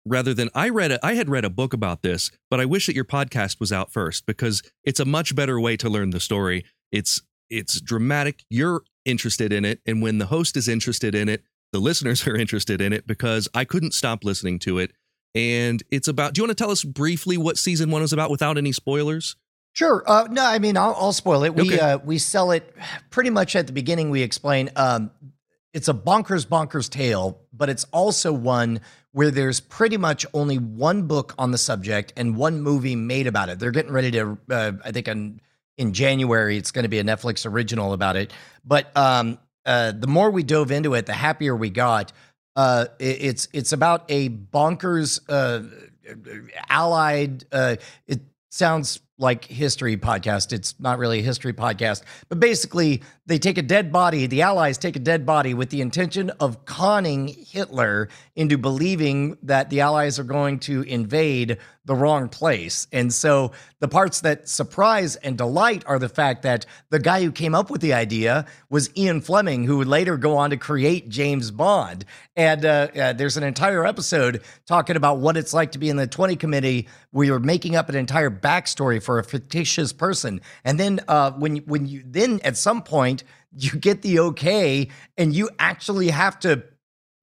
rather 0.06 0.34
than 0.34 0.48
I 0.54 0.68
read 0.68 0.92
a, 0.92 1.04
I 1.06 1.14
had 1.14 1.28
read 1.28 1.44
a 1.44 1.50
book 1.50 1.72
about 1.72 2.02
this, 2.02 2.30
but 2.50 2.60
I 2.60 2.64
wish 2.64 2.86
that 2.86 2.94
your 2.94 3.04
podcast 3.04 3.60
was 3.60 3.72
out 3.72 3.92
first 3.92 4.26
because 4.26 4.62
it's 4.84 5.00
a 5.00 5.04
much 5.04 5.34
better 5.34 5.60
way 5.60 5.76
to 5.78 5.88
learn 5.88 6.10
the 6.10 6.20
story. 6.20 6.64
It's 6.92 7.20
it's 7.48 7.80
dramatic. 7.80 8.44
You're 8.48 8.82
interested 9.04 9.52
in 9.52 9.64
it, 9.64 9.80
and 9.86 10.00
when 10.02 10.18
the 10.18 10.26
host 10.26 10.56
is 10.56 10.68
interested 10.68 11.14
in 11.14 11.28
it, 11.28 11.42
the 11.72 11.78
listeners 11.80 12.26
are 12.26 12.36
interested 12.36 12.80
in 12.80 12.92
it 12.92 13.06
because 13.06 13.48
I 13.54 13.64
couldn't 13.64 13.94
stop 13.94 14.24
listening 14.24 14.58
to 14.60 14.78
it. 14.78 14.92
And 15.34 15.82
it's 15.90 16.08
about. 16.08 16.34
Do 16.34 16.40
you 16.40 16.44
want 16.46 16.56
to 16.56 16.62
tell 16.64 16.72
us 16.72 16.82
briefly 16.82 17.36
what 17.38 17.56
season 17.58 17.90
one 17.90 18.02
was 18.02 18.12
about 18.12 18.30
without 18.30 18.58
any 18.58 18.72
spoilers? 18.72 19.36
Sure. 19.72 20.02
Uh, 20.04 20.26
no, 20.28 20.44
I 20.44 20.58
mean, 20.58 20.76
I'll, 20.76 20.96
I'll 20.98 21.12
spoil 21.12 21.44
it. 21.44 21.54
We 21.54 21.74
Okay. 21.74 21.78
uh, 21.78 21.98
we 21.98 22.18
sell 22.18 22.50
it 22.50 22.74
pretty 23.10 23.30
much 23.30 23.54
at 23.54 23.68
the 23.68 23.72
beginning. 23.72 24.10
We 24.10 24.22
explain 24.22 24.70
um, 24.74 25.12
it's 25.72 25.86
a 25.88 25.94
bonkers 25.94 26.44
bonkers 26.44 26.90
tale, 26.90 27.40
but 27.52 27.70
it's 27.70 27.84
also 27.92 28.32
one 28.32 28.80
where 29.12 29.30
there's 29.30 29.60
pretty 29.60 29.96
much 29.96 30.24
only 30.34 30.56
one 30.58 31.06
book 31.06 31.34
on 31.38 31.50
the 31.50 31.58
subject 31.58 32.12
and 32.16 32.36
one 32.36 32.62
movie 32.62 32.94
made 32.96 33.26
about 33.26 33.48
it. 33.48 33.58
They're 33.58 33.70
getting 33.72 33.92
ready 33.92 34.10
to, 34.12 34.38
uh, 34.50 34.72
I 34.84 34.92
think, 34.92 35.08
in, 35.08 35.40
in 35.78 35.92
January, 35.92 36.56
it's 36.56 36.70
going 36.70 36.84
to 36.84 36.88
be 36.88 36.98
a 36.98 37.04
Netflix 37.04 37.44
original 37.50 37.92
about 37.92 38.16
it. 38.16 38.32
But 38.64 38.96
um, 38.96 39.38
uh, 39.66 39.92
the 39.92 40.06
more 40.06 40.30
we 40.30 40.42
dove 40.42 40.70
into 40.70 40.94
it, 40.94 41.06
the 41.06 41.12
happier 41.12 41.56
we 41.56 41.70
got. 41.70 42.12
Uh, 42.56 42.86
it- 42.98 43.22
it's 43.22 43.48
it's 43.52 43.72
about 43.72 44.04
a 44.08 44.28
bonkers 44.28 45.20
uh, 45.28 45.62
allied. 46.68 47.44
Uh, 47.52 47.76
it 48.06 48.20
sounds 48.50 49.00
like 49.20 49.44
history 49.44 49.96
podcast. 49.96 50.52
It's 50.52 50.74
not 50.80 50.98
really 50.98 51.20
a 51.20 51.22
history 51.22 51.52
podcast, 51.52 52.02
but 52.28 52.40
basically 52.40 53.02
they 53.26 53.38
take 53.38 53.58
a 53.58 53.62
dead 53.62 53.92
body. 53.92 54.26
The 54.26 54.42
Allies 54.42 54.78
take 54.78 54.96
a 54.96 55.00
dead 55.00 55.24
body 55.24 55.54
with 55.54 55.70
the 55.70 55.82
intention 55.82 56.30
of 56.40 56.64
conning 56.64 57.28
Hitler 57.28 58.08
into 58.34 58.58
believing 58.58 59.36
that 59.42 59.70
the 59.70 59.82
Allies 59.82 60.18
are 60.18 60.24
going 60.24 60.58
to 60.60 60.82
invade 60.82 61.58
the 61.84 61.94
wrong 61.94 62.28
place. 62.28 62.86
And 62.92 63.12
so 63.12 63.52
the 63.80 63.88
parts 63.88 64.20
that 64.20 64.48
surprise 64.48 65.16
and 65.16 65.36
delight 65.36 65.82
are 65.86 65.98
the 65.98 66.08
fact 66.08 66.42
that 66.42 66.66
the 66.90 66.98
guy 66.98 67.22
who 67.22 67.32
came 67.32 67.54
up 67.54 67.70
with 67.70 67.80
the 67.80 67.94
idea 67.94 68.46
was 68.68 68.90
Ian 68.96 69.20
Fleming, 69.20 69.64
who 69.64 69.78
would 69.78 69.88
later 69.88 70.16
go 70.16 70.36
on 70.36 70.50
to 70.50 70.56
create 70.56 71.08
James 71.08 71.50
Bond. 71.50 72.04
And 72.36 72.64
uh, 72.64 72.88
uh, 72.94 73.12
there's 73.14 73.36
an 73.36 73.42
entire 73.42 73.84
episode 73.84 74.42
talking 74.66 74.96
about 74.96 75.18
what 75.18 75.36
it's 75.36 75.52
like 75.52 75.72
to 75.72 75.78
be 75.78 75.88
in 75.88 75.96
the 75.96 76.06
20 76.06 76.36
committee 76.36 76.86
where 77.10 77.26
you're 77.26 77.38
making 77.40 77.74
up 77.74 77.88
an 77.88 77.96
entire 77.96 78.30
backstory 78.30 79.02
for 79.02 79.09
a 79.18 79.24
fictitious 79.24 79.92
person. 79.92 80.40
And 80.64 80.78
then 80.78 81.00
uh, 81.08 81.32
when, 81.32 81.56
when 81.58 81.86
you 81.86 82.02
then 82.06 82.40
at 82.44 82.56
some 82.56 82.82
point 82.82 83.24
you 83.52 83.72
get 83.72 84.02
the 84.02 84.20
okay 84.20 84.88
and 85.18 85.34
you 85.34 85.50
actually 85.58 86.08
have 86.08 86.38
to 86.40 86.62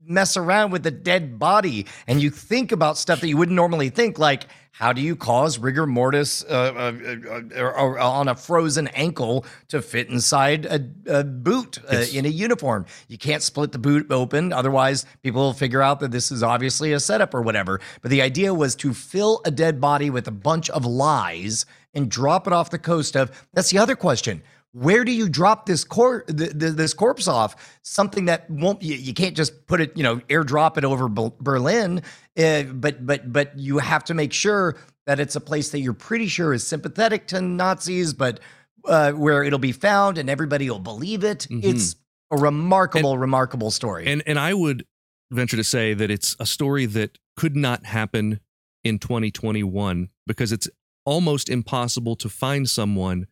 mess 0.08 0.38
around 0.38 0.72
with 0.72 0.86
a 0.88 0.92
dead 0.92 1.38
body 1.38 1.86
and 2.08 2.22
you 2.22 2.30
think 2.30 2.72
about 2.72 2.98
stuff 2.98 3.22
that 3.22 3.28
you 3.28 3.38
wouldn't 3.38 3.56
normally 3.56 3.90
think 3.90 4.18
like 4.18 4.46
how 4.72 4.94
do 4.94 5.02
you 5.02 5.16
cause 5.16 5.58
rigor 5.58 5.88
mortis 5.88 6.46
uh, 6.46 6.92
uh, 6.96 7.60
uh, 7.60 8.00
on 8.00 8.28
a 8.28 8.36
frozen 8.36 8.88
ankle 8.90 9.44
to 9.68 9.82
fit 9.82 10.08
inside 10.10 10.66
a, 10.68 11.20
a 11.20 11.24
boot 11.24 11.80
uh, 11.80 11.94
Yes. 11.94 12.14
in 12.14 12.26
a 12.28 12.30
uniform? 12.30 12.86
You 13.08 13.18
can't 13.18 13.42
split 13.42 13.72
the 13.72 13.80
boot 13.80 14.12
open 14.12 14.54
otherwise 14.54 15.06
people 15.24 15.42
will 15.42 15.54
figure 15.54 15.82
out 15.82 16.00
that 16.02 16.12
this 16.12 16.32
is 16.32 16.44
obviously 16.44 16.94
a 16.94 17.00
setup 17.00 17.34
or 17.34 17.42
whatever. 17.42 17.82
But 18.02 18.12
the 18.12 18.22
idea 18.22 18.54
was 18.54 18.76
to 18.78 18.94
fill 18.94 19.42
a 19.46 19.52
dead 19.52 19.82
body 19.82 20.10
with 20.12 20.28
a 20.28 20.32
bunch 20.32 20.70
of 20.70 20.86
lies 20.86 21.66
and 21.96 22.10
drop 22.10 22.46
it 22.46 22.54
off 22.54 22.70
the 22.70 22.78
coast 22.80 23.18
of 23.18 23.32
that's 23.54 23.72
the 23.72 23.80
other 23.80 23.96
question 23.96 24.44
where 24.78 25.04
do 25.04 25.12
you 25.12 25.28
drop 25.28 25.66
this 25.66 25.84
cor- 25.84 26.22
th- 26.24 26.58
th- 26.58 26.74
this 26.74 26.94
corpse 26.94 27.28
off? 27.28 27.80
Something 27.82 28.26
that 28.26 28.50
won't 28.50 28.84
you, 28.84 28.96
you 28.96 29.14
can't 29.14 29.36
just 29.36 29.66
put 29.66 29.82
it, 29.82 29.98
you 29.98 30.04
know, 30.04 30.18
airdrop 30.30 30.78
it 30.78 30.86
over 30.86 31.10
Berlin, 31.10 32.04
uh, 32.38 32.64
but 32.64 33.06
but 33.06 33.32
but 33.32 33.58
you 33.58 33.80
have 33.80 34.04
to 34.06 34.14
make 34.14 34.34
sure 34.34 34.78
that 35.08 35.20
it's 35.20 35.36
a 35.36 35.42
place 35.42 35.70
that 35.72 35.80
you're 35.80 35.94
pretty 35.94 36.28
sure 36.28 36.54
is 36.54 36.66
sympathetic 36.66 37.28
to 37.28 37.42
Nazis, 37.42 38.14
but 38.14 38.40
uh, 38.86 39.14
where 39.14 39.44
it'll 39.44 39.58
be 39.58 39.72
found 39.72 40.20
and 40.20 40.30
everybody 40.30 40.70
will 40.70 40.80
believe 40.80 41.24
it. 41.24 41.48
It's 41.50 41.96
a 42.30 42.38
remarkable, 42.38 43.18
remarkable 43.18 43.72
story. 43.72 44.06
And 44.06 44.22
and 44.28 44.38
I 44.38 44.54
would 44.54 44.86
venture 45.32 45.58
to 45.58 45.64
say 45.64 45.96
that 45.96 46.12
it's 46.12 46.36
a 46.40 46.46
story 46.46 46.86
that 46.86 47.18
could 47.36 47.56
not 47.56 47.86
happen 47.86 48.42
in 48.84 49.00
2021 49.00 50.10
because 50.28 50.52
it's 50.52 50.70
almost 51.04 51.50
impossible 51.50 52.16
to 52.18 52.30
find 52.30 52.70
someone 52.70 53.26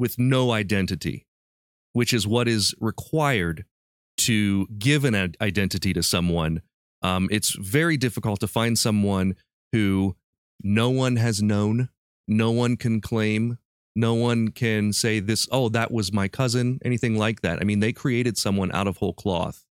with 0.00 0.18
no 0.18 0.50
identity, 0.50 1.26
which 1.92 2.12
is 2.12 2.26
what 2.26 2.48
is 2.48 2.74
required 2.80 3.64
to 4.16 4.66
give 4.78 5.04
an 5.04 5.34
identity 5.40 5.92
to 5.92 6.02
someone. 6.02 6.62
Um, 7.02 7.28
it's 7.30 7.54
very 7.54 7.96
difficult 7.96 8.40
to 8.40 8.48
find 8.48 8.78
someone 8.78 9.36
who 9.72 10.16
no 10.62 10.90
one 10.90 11.16
has 11.16 11.42
known, 11.42 11.88
no 12.26 12.50
one 12.50 12.76
can 12.76 13.00
claim, 13.00 13.58
no 13.96 14.14
one 14.14 14.48
can 14.48 14.92
say 14.92 15.20
this, 15.20 15.48
oh, 15.50 15.68
that 15.70 15.90
was 15.90 16.12
my 16.12 16.28
cousin, 16.28 16.78
anything 16.84 17.16
like 17.16 17.42
that. 17.42 17.60
I 17.60 17.64
mean, 17.64 17.80
they 17.80 17.92
created 17.92 18.36
someone 18.36 18.70
out 18.72 18.86
of 18.86 18.98
whole 18.98 19.14
cloth. 19.14 19.64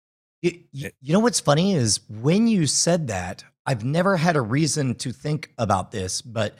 You, 0.41 0.51
you 0.71 0.91
you 1.01 1.13
know 1.13 1.19
what's 1.19 1.39
funny 1.39 1.73
is 1.73 2.01
when 2.09 2.47
you 2.47 2.67
said 2.67 3.07
that, 3.07 3.43
I've 3.65 3.83
never 3.83 4.17
had 4.17 4.35
a 4.35 4.41
reason 4.41 4.95
to 4.95 5.11
think 5.11 5.51
about 5.57 5.91
this, 5.91 6.21
but 6.21 6.55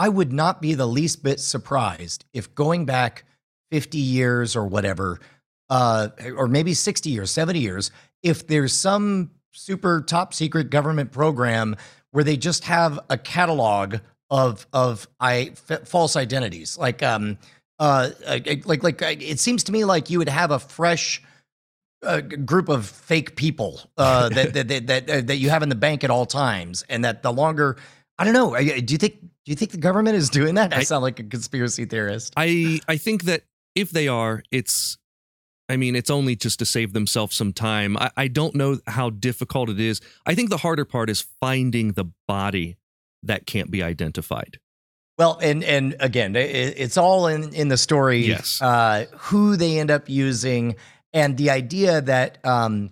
I 0.00 0.08
would 0.08 0.32
not 0.32 0.62
be 0.62 0.72
the 0.72 0.86
least 0.86 1.22
bit 1.22 1.40
surprised 1.40 2.24
if 2.32 2.54
going 2.54 2.86
back 2.86 3.24
50 3.70 3.98
years 3.98 4.56
or 4.56 4.66
whatever, 4.66 5.20
uh, 5.68 6.08
or 6.36 6.48
maybe 6.48 6.72
60 6.72 7.10
years, 7.10 7.30
70 7.30 7.60
years, 7.60 7.90
if 8.22 8.46
there's 8.46 8.72
some 8.72 9.30
super 9.52 10.00
top 10.00 10.32
secret 10.32 10.70
government 10.70 11.12
program 11.12 11.76
where 12.12 12.24
they 12.24 12.38
just 12.38 12.64
have 12.64 12.98
a 13.10 13.18
catalog 13.18 13.96
of 14.30 14.66
of 14.72 15.06
I 15.20 15.52
f- 15.68 15.86
false 15.86 16.16
identities, 16.16 16.78
like 16.78 17.02
um 17.02 17.36
uh 17.78 18.10
like 18.64 18.82
like 18.82 19.02
it 19.02 19.38
seems 19.38 19.64
to 19.64 19.72
me 19.72 19.84
like 19.84 20.08
you 20.08 20.18
would 20.18 20.28
have 20.30 20.50
a 20.50 20.58
fresh 20.58 21.22
a 22.02 22.22
g- 22.22 22.36
group 22.36 22.70
of 22.70 22.86
fake 22.86 23.36
people 23.36 23.82
uh, 23.98 24.30
that, 24.30 24.54
that, 24.54 24.68
that 24.68 24.86
that 24.86 25.10
uh, 25.10 25.20
that 25.22 25.36
you 25.36 25.50
have 25.50 25.62
in 25.62 25.68
the 25.68 25.74
bank 25.74 26.04
at 26.04 26.10
all 26.10 26.26
times, 26.26 26.84
and 26.88 27.04
that 27.04 27.22
the 27.22 27.32
longer 27.32 27.76
I 28.18 28.24
don't 28.24 28.34
know. 28.34 28.56
Do 28.56 28.94
you 28.94 28.98
think 28.98 29.29
do 29.44 29.52
you 29.52 29.56
think 29.56 29.70
the 29.70 29.78
government 29.78 30.16
is 30.16 30.28
doing 30.30 30.54
that? 30.56 30.74
I, 30.74 30.78
I- 30.78 30.82
sound 30.82 31.02
like 31.02 31.18
a 31.20 31.24
conspiracy 31.24 31.84
theorist. 31.84 32.34
I 32.36 32.80
I 32.88 32.96
think 32.96 33.24
that 33.24 33.42
if 33.74 33.90
they 33.90 34.08
are, 34.08 34.42
it's 34.50 34.98
I 35.68 35.76
mean, 35.76 35.94
it's 35.94 36.10
only 36.10 36.34
just 36.34 36.58
to 36.58 36.66
save 36.66 36.92
themselves 36.92 37.36
some 37.36 37.52
time. 37.52 37.96
I, 37.96 38.10
I 38.16 38.28
don't 38.28 38.56
know 38.56 38.78
how 38.88 39.08
difficult 39.10 39.70
it 39.70 39.78
is. 39.78 40.00
I 40.26 40.34
think 40.34 40.50
the 40.50 40.56
harder 40.56 40.84
part 40.84 41.08
is 41.08 41.24
finding 41.40 41.92
the 41.92 42.06
body 42.26 42.76
that 43.22 43.46
can't 43.46 43.70
be 43.70 43.80
identified. 43.82 44.58
Well, 45.16 45.38
and 45.40 45.62
and 45.62 45.94
again, 46.00 46.34
it, 46.34 46.74
it's 46.76 46.96
all 46.96 47.26
in 47.28 47.54
in 47.54 47.68
the 47.68 47.76
story. 47.76 48.18
Yes. 48.26 48.60
uh, 48.60 49.06
who 49.16 49.56
they 49.56 49.78
end 49.78 49.90
up 49.90 50.08
using, 50.08 50.76
and 51.12 51.36
the 51.36 51.50
idea 51.50 52.00
that 52.00 52.38
um, 52.44 52.90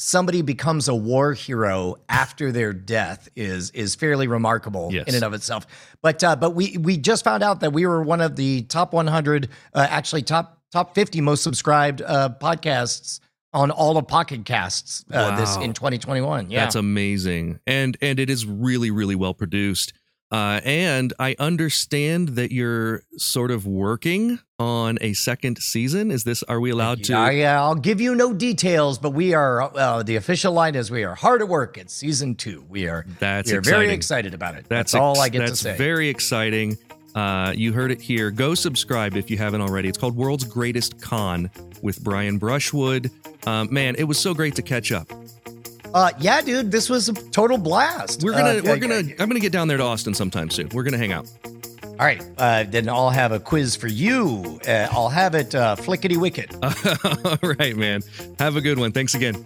somebody 0.00 0.42
becomes 0.42 0.86
a 0.86 0.94
war 0.94 1.32
hero 1.32 1.96
after 2.08 2.52
their 2.52 2.72
death 2.72 3.28
is 3.34 3.70
is 3.72 3.96
fairly 3.96 4.28
remarkable 4.28 4.90
Yes. 4.92 5.08
in 5.08 5.16
and 5.16 5.24
of 5.24 5.34
itself. 5.34 5.66
But 6.02 6.22
uh, 6.22 6.36
but 6.36 6.54
we 6.54 6.78
we 6.78 6.96
just 6.96 7.24
found 7.24 7.42
out 7.42 7.60
that 7.60 7.72
we 7.72 7.84
were 7.84 8.00
one 8.02 8.20
of 8.20 8.36
the 8.36 8.62
top 8.62 8.92
100, 8.92 9.48
uh, 9.74 9.86
actually 9.90 10.22
top 10.22 10.62
top 10.70 10.94
50 10.94 11.20
most 11.20 11.42
subscribed 11.42 12.00
uh, 12.02 12.30
podcasts 12.40 13.18
on 13.52 13.70
all 13.72 13.96
of 13.96 14.06
Pocket 14.06 14.44
Casts 14.44 15.04
uh, 15.12 15.36
this 15.36 15.56
in 15.56 15.72
2021. 15.72 16.50
Yeah. 16.50 16.60
That's 16.60 16.76
amazing. 16.76 17.58
And 17.66 17.96
and 18.00 18.20
it 18.20 18.30
is 18.30 18.46
really 18.46 18.92
really 18.92 19.16
well 19.16 19.34
produced. 19.34 19.92
Uh, 20.30 20.60
and 20.62 21.12
I 21.18 21.36
understand 21.38 22.30
that 22.30 22.52
you're 22.52 23.02
sort 23.16 23.50
of 23.50 23.66
working 23.66 24.38
on 24.58 24.98
a 25.00 25.14
second 25.14 25.56
season. 25.58 26.10
Is 26.10 26.24
this? 26.24 26.42
Are 26.42 26.60
we 26.60 26.70
allowed 26.70 27.04
to? 27.04 27.12
Yeah, 27.12 27.30
yeah, 27.30 27.62
I'll 27.62 27.74
give 27.74 28.00
you 28.00 28.14
no 28.14 28.34
details, 28.34 28.98
but 28.98 29.10
we 29.10 29.32
are 29.32 29.62
uh, 29.74 30.02
the 30.02 30.16
official 30.16 30.52
line 30.52 30.74
is 30.74 30.90
we 30.90 31.04
are 31.04 31.14
hard 31.14 31.40
at 31.40 31.48
work 31.48 31.78
at 31.78 31.90
season 31.90 32.34
two. 32.34 32.62
We 32.68 32.88
are 32.88 33.06
That's 33.18 33.50
we 33.50 33.56
are 33.56 33.62
very 33.62 33.90
excited 33.90 34.34
about 34.34 34.54
it. 34.54 34.66
That's 34.68 34.92
That's, 34.92 35.00
all 35.00 35.12
ex- 35.12 35.20
I 35.20 35.28
get 35.30 35.38
to 35.38 35.44
that's 35.46 35.60
say. 35.60 35.76
very 35.76 36.08
exciting. 36.08 36.76
Uh, 37.14 37.52
you 37.56 37.72
heard 37.72 37.90
it 37.90 38.00
here. 38.00 38.30
Go 38.30 38.54
subscribe 38.54 39.16
if 39.16 39.30
you 39.30 39.38
haven't 39.38 39.62
already. 39.62 39.88
It's 39.88 39.98
called 39.98 40.14
World's 40.14 40.44
Greatest 40.44 41.00
Con 41.00 41.50
with 41.80 42.04
Brian 42.04 42.36
Brushwood. 42.36 43.10
Um, 43.46 43.72
man, 43.72 43.94
it 43.96 44.04
was 44.04 44.18
so 44.18 44.34
great 44.34 44.54
to 44.56 44.62
catch 44.62 44.92
up. 44.92 45.10
Uh, 45.94 46.10
yeah, 46.20 46.40
dude, 46.40 46.70
this 46.70 46.88
was 46.90 47.08
a 47.08 47.12
total 47.12 47.58
blast. 47.58 48.22
We're 48.22 48.32
gonna, 48.32 48.58
Uh, 48.58 48.62
we're 48.64 48.72
uh, 48.72 48.76
gonna, 48.76 48.94
I'm 49.18 49.28
gonna 49.28 49.40
get 49.40 49.52
down 49.52 49.68
there 49.68 49.78
to 49.78 49.84
Austin 49.84 50.14
sometime 50.14 50.50
soon. 50.50 50.68
We're 50.70 50.82
gonna 50.84 50.98
hang 50.98 51.12
out. 51.12 51.26
All 51.84 52.06
right, 52.06 52.22
uh, 52.38 52.64
then 52.68 52.88
I'll 52.88 53.10
have 53.10 53.32
a 53.32 53.40
quiz 53.40 53.74
for 53.74 53.88
you. 53.88 54.60
Uh, 54.66 54.86
I'll 54.92 55.08
have 55.08 55.34
it 55.34 55.54
uh, 55.54 55.74
flickety 55.76 56.16
wicket. 56.16 56.54
All 57.42 57.54
right, 57.58 57.76
man. 57.76 58.02
Have 58.38 58.54
a 58.56 58.60
good 58.60 58.78
one. 58.78 58.92
Thanks 58.92 59.14
again. 59.14 59.44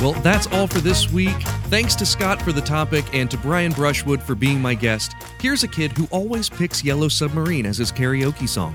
Well, 0.00 0.14
that's 0.22 0.48
all 0.48 0.66
for 0.66 0.80
this 0.80 1.12
week. 1.12 1.40
Thanks 1.68 1.94
to 1.94 2.04
Scott 2.04 2.42
for 2.42 2.50
the 2.50 2.60
topic 2.60 3.04
and 3.12 3.30
to 3.30 3.36
Brian 3.38 3.70
Brushwood 3.70 4.20
for 4.20 4.34
being 4.34 4.60
my 4.60 4.74
guest. 4.74 5.14
Here's 5.40 5.62
a 5.62 5.68
kid 5.68 5.92
who 5.92 6.08
always 6.10 6.48
picks 6.50 6.82
Yellow 6.82 7.06
Submarine 7.06 7.66
as 7.66 7.78
his 7.78 7.92
karaoke 7.92 8.48
song. 8.48 8.74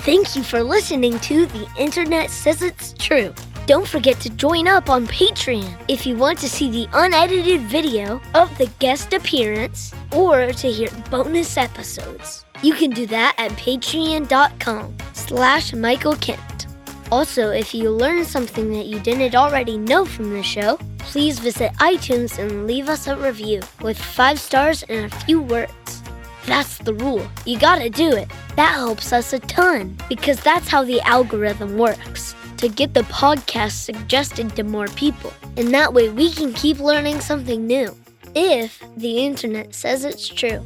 Thank 0.00 0.36
you 0.36 0.42
for 0.42 0.62
listening 0.62 1.18
to 1.20 1.46
The 1.46 1.66
Internet 1.78 2.30
Says 2.30 2.60
It's 2.60 2.92
True. 2.98 3.32
Don't 3.68 3.86
forget 3.86 4.18
to 4.20 4.30
join 4.30 4.66
up 4.66 4.88
on 4.88 5.06
Patreon 5.06 5.78
if 5.88 6.06
you 6.06 6.16
want 6.16 6.38
to 6.38 6.48
see 6.48 6.70
the 6.70 6.88
unedited 6.94 7.60
video 7.68 8.18
of 8.34 8.48
the 8.56 8.64
guest 8.78 9.12
appearance 9.12 9.92
or 10.10 10.52
to 10.52 10.72
hear 10.72 10.88
bonus 11.10 11.54
episodes. 11.58 12.46
You 12.62 12.72
can 12.72 12.88
do 12.88 13.04
that 13.08 13.34
at 13.36 13.50
patreon.com 13.58 14.96
slash 15.12 15.74
Michael 15.74 16.16
Kent. 16.16 16.66
Also, 17.12 17.50
if 17.50 17.74
you 17.74 17.90
learned 17.90 18.26
something 18.26 18.72
that 18.72 18.86
you 18.86 19.00
didn't 19.00 19.34
already 19.34 19.76
know 19.76 20.06
from 20.06 20.32
the 20.32 20.42
show, 20.42 20.78
please 21.00 21.38
visit 21.38 21.70
iTunes 21.74 22.38
and 22.38 22.66
leave 22.66 22.88
us 22.88 23.06
a 23.06 23.18
review 23.18 23.60
with 23.82 23.98
five 23.98 24.40
stars 24.40 24.82
and 24.84 25.12
a 25.12 25.16
few 25.26 25.42
words. 25.42 26.02
That's 26.46 26.78
the 26.78 26.94
rule. 26.94 27.28
You 27.44 27.58
gotta 27.58 27.90
do 27.90 28.12
it. 28.12 28.30
That 28.56 28.72
helps 28.72 29.12
us 29.12 29.34
a 29.34 29.40
ton 29.40 29.98
because 30.08 30.40
that's 30.40 30.68
how 30.68 30.84
the 30.84 31.02
algorithm 31.02 31.76
works 31.76 32.34
to 32.58 32.68
get 32.68 32.94
the 32.94 33.02
podcast 33.02 33.72
suggested 33.72 34.54
to 34.56 34.62
more 34.62 34.88
people. 34.88 35.32
And 35.56 35.72
that 35.74 35.92
way 35.92 36.08
we 36.08 36.30
can 36.30 36.52
keep 36.52 36.78
learning 36.78 37.20
something 37.20 37.66
new. 37.66 37.96
If 38.34 38.82
the 38.96 39.24
internet 39.24 39.74
says 39.74 40.04
it's 40.04 40.28
true. 40.28 40.64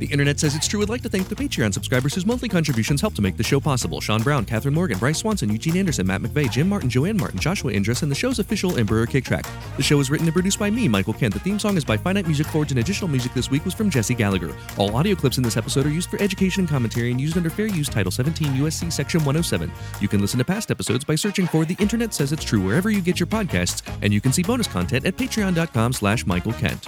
The 0.00 0.06
internet 0.06 0.40
says 0.40 0.56
it's 0.56 0.66
true. 0.66 0.80
Would 0.80 0.88
like 0.88 1.02
to 1.02 1.10
thank 1.10 1.28
the 1.28 1.34
Patreon 1.34 1.74
subscribers 1.74 2.14
whose 2.14 2.24
monthly 2.24 2.48
contributions 2.48 3.02
help 3.02 3.12
to 3.16 3.22
make 3.22 3.36
the 3.36 3.42
show 3.42 3.60
possible. 3.60 4.00
Sean 4.00 4.22
Brown, 4.22 4.46
Catherine 4.46 4.72
Morgan, 4.72 4.98
Bryce 4.98 5.18
Swanson, 5.18 5.50
Eugene 5.50 5.76
Anderson, 5.76 6.06
Matt 6.06 6.22
McVeigh, 6.22 6.50
Jim 6.50 6.70
Martin, 6.70 6.88
Joanne 6.88 7.18
Martin, 7.18 7.38
Joshua 7.38 7.72
Indris, 7.72 8.02
and 8.02 8.10
the 8.10 8.14
show's 8.14 8.38
official 8.38 8.78
Emperor 8.78 9.04
Kick 9.04 9.24
Track. 9.24 9.44
The 9.76 9.82
show 9.82 10.00
is 10.00 10.10
written 10.10 10.26
and 10.26 10.32
produced 10.32 10.58
by 10.58 10.70
me, 10.70 10.88
Michael 10.88 11.12
Kent. 11.12 11.34
The 11.34 11.40
theme 11.40 11.58
song 11.58 11.76
is 11.76 11.84
by 11.84 11.98
Finite 11.98 12.24
Music 12.24 12.46
Forge, 12.46 12.70
and 12.70 12.80
additional 12.80 13.10
music 13.10 13.34
this 13.34 13.50
week 13.50 13.62
was 13.66 13.74
from 13.74 13.90
Jesse 13.90 14.14
Gallagher. 14.14 14.56
All 14.78 14.96
audio 14.96 15.14
clips 15.14 15.36
in 15.36 15.44
this 15.44 15.58
episode 15.58 15.84
are 15.84 15.90
used 15.90 16.08
for 16.08 16.20
education 16.22 16.60
and 16.62 16.68
commentary 16.68 17.10
and 17.10 17.20
used 17.20 17.36
under 17.36 17.50
Fair 17.50 17.66
Use 17.66 17.90
Title 17.90 18.10
17 18.10 18.54
USC 18.54 18.90
Section 18.90 19.20
107. 19.20 19.70
You 20.00 20.08
can 20.08 20.22
listen 20.22 20.38
to 20.38 20.46
past 20.46 20.70
episodes 20.70 21.04
by 21.04 21.14
searching 21.14 21.46
for 21.46 21.66
The 21.66 21.76
Internet 21.78 22.14
Says 22.14 22.32
It's 22.32 22.44
True 22.44 22.62
wherever 22.62 22.88
you 22.88 23.02
get 23.02 23.20
your 23.20 23.26
podcasts, 23.26 23.86
and 24.00 24.14
you 24.14 24.22
can 24.22 24.32
see 24.32 24.42
bonus 24.42 24.66
content 24.66 25.04
at 25.04 25.18
patreon.com 25.18 25.92
slash 25.92 26.24
Michael 26.24 26.54
Kent. 26.54 26.86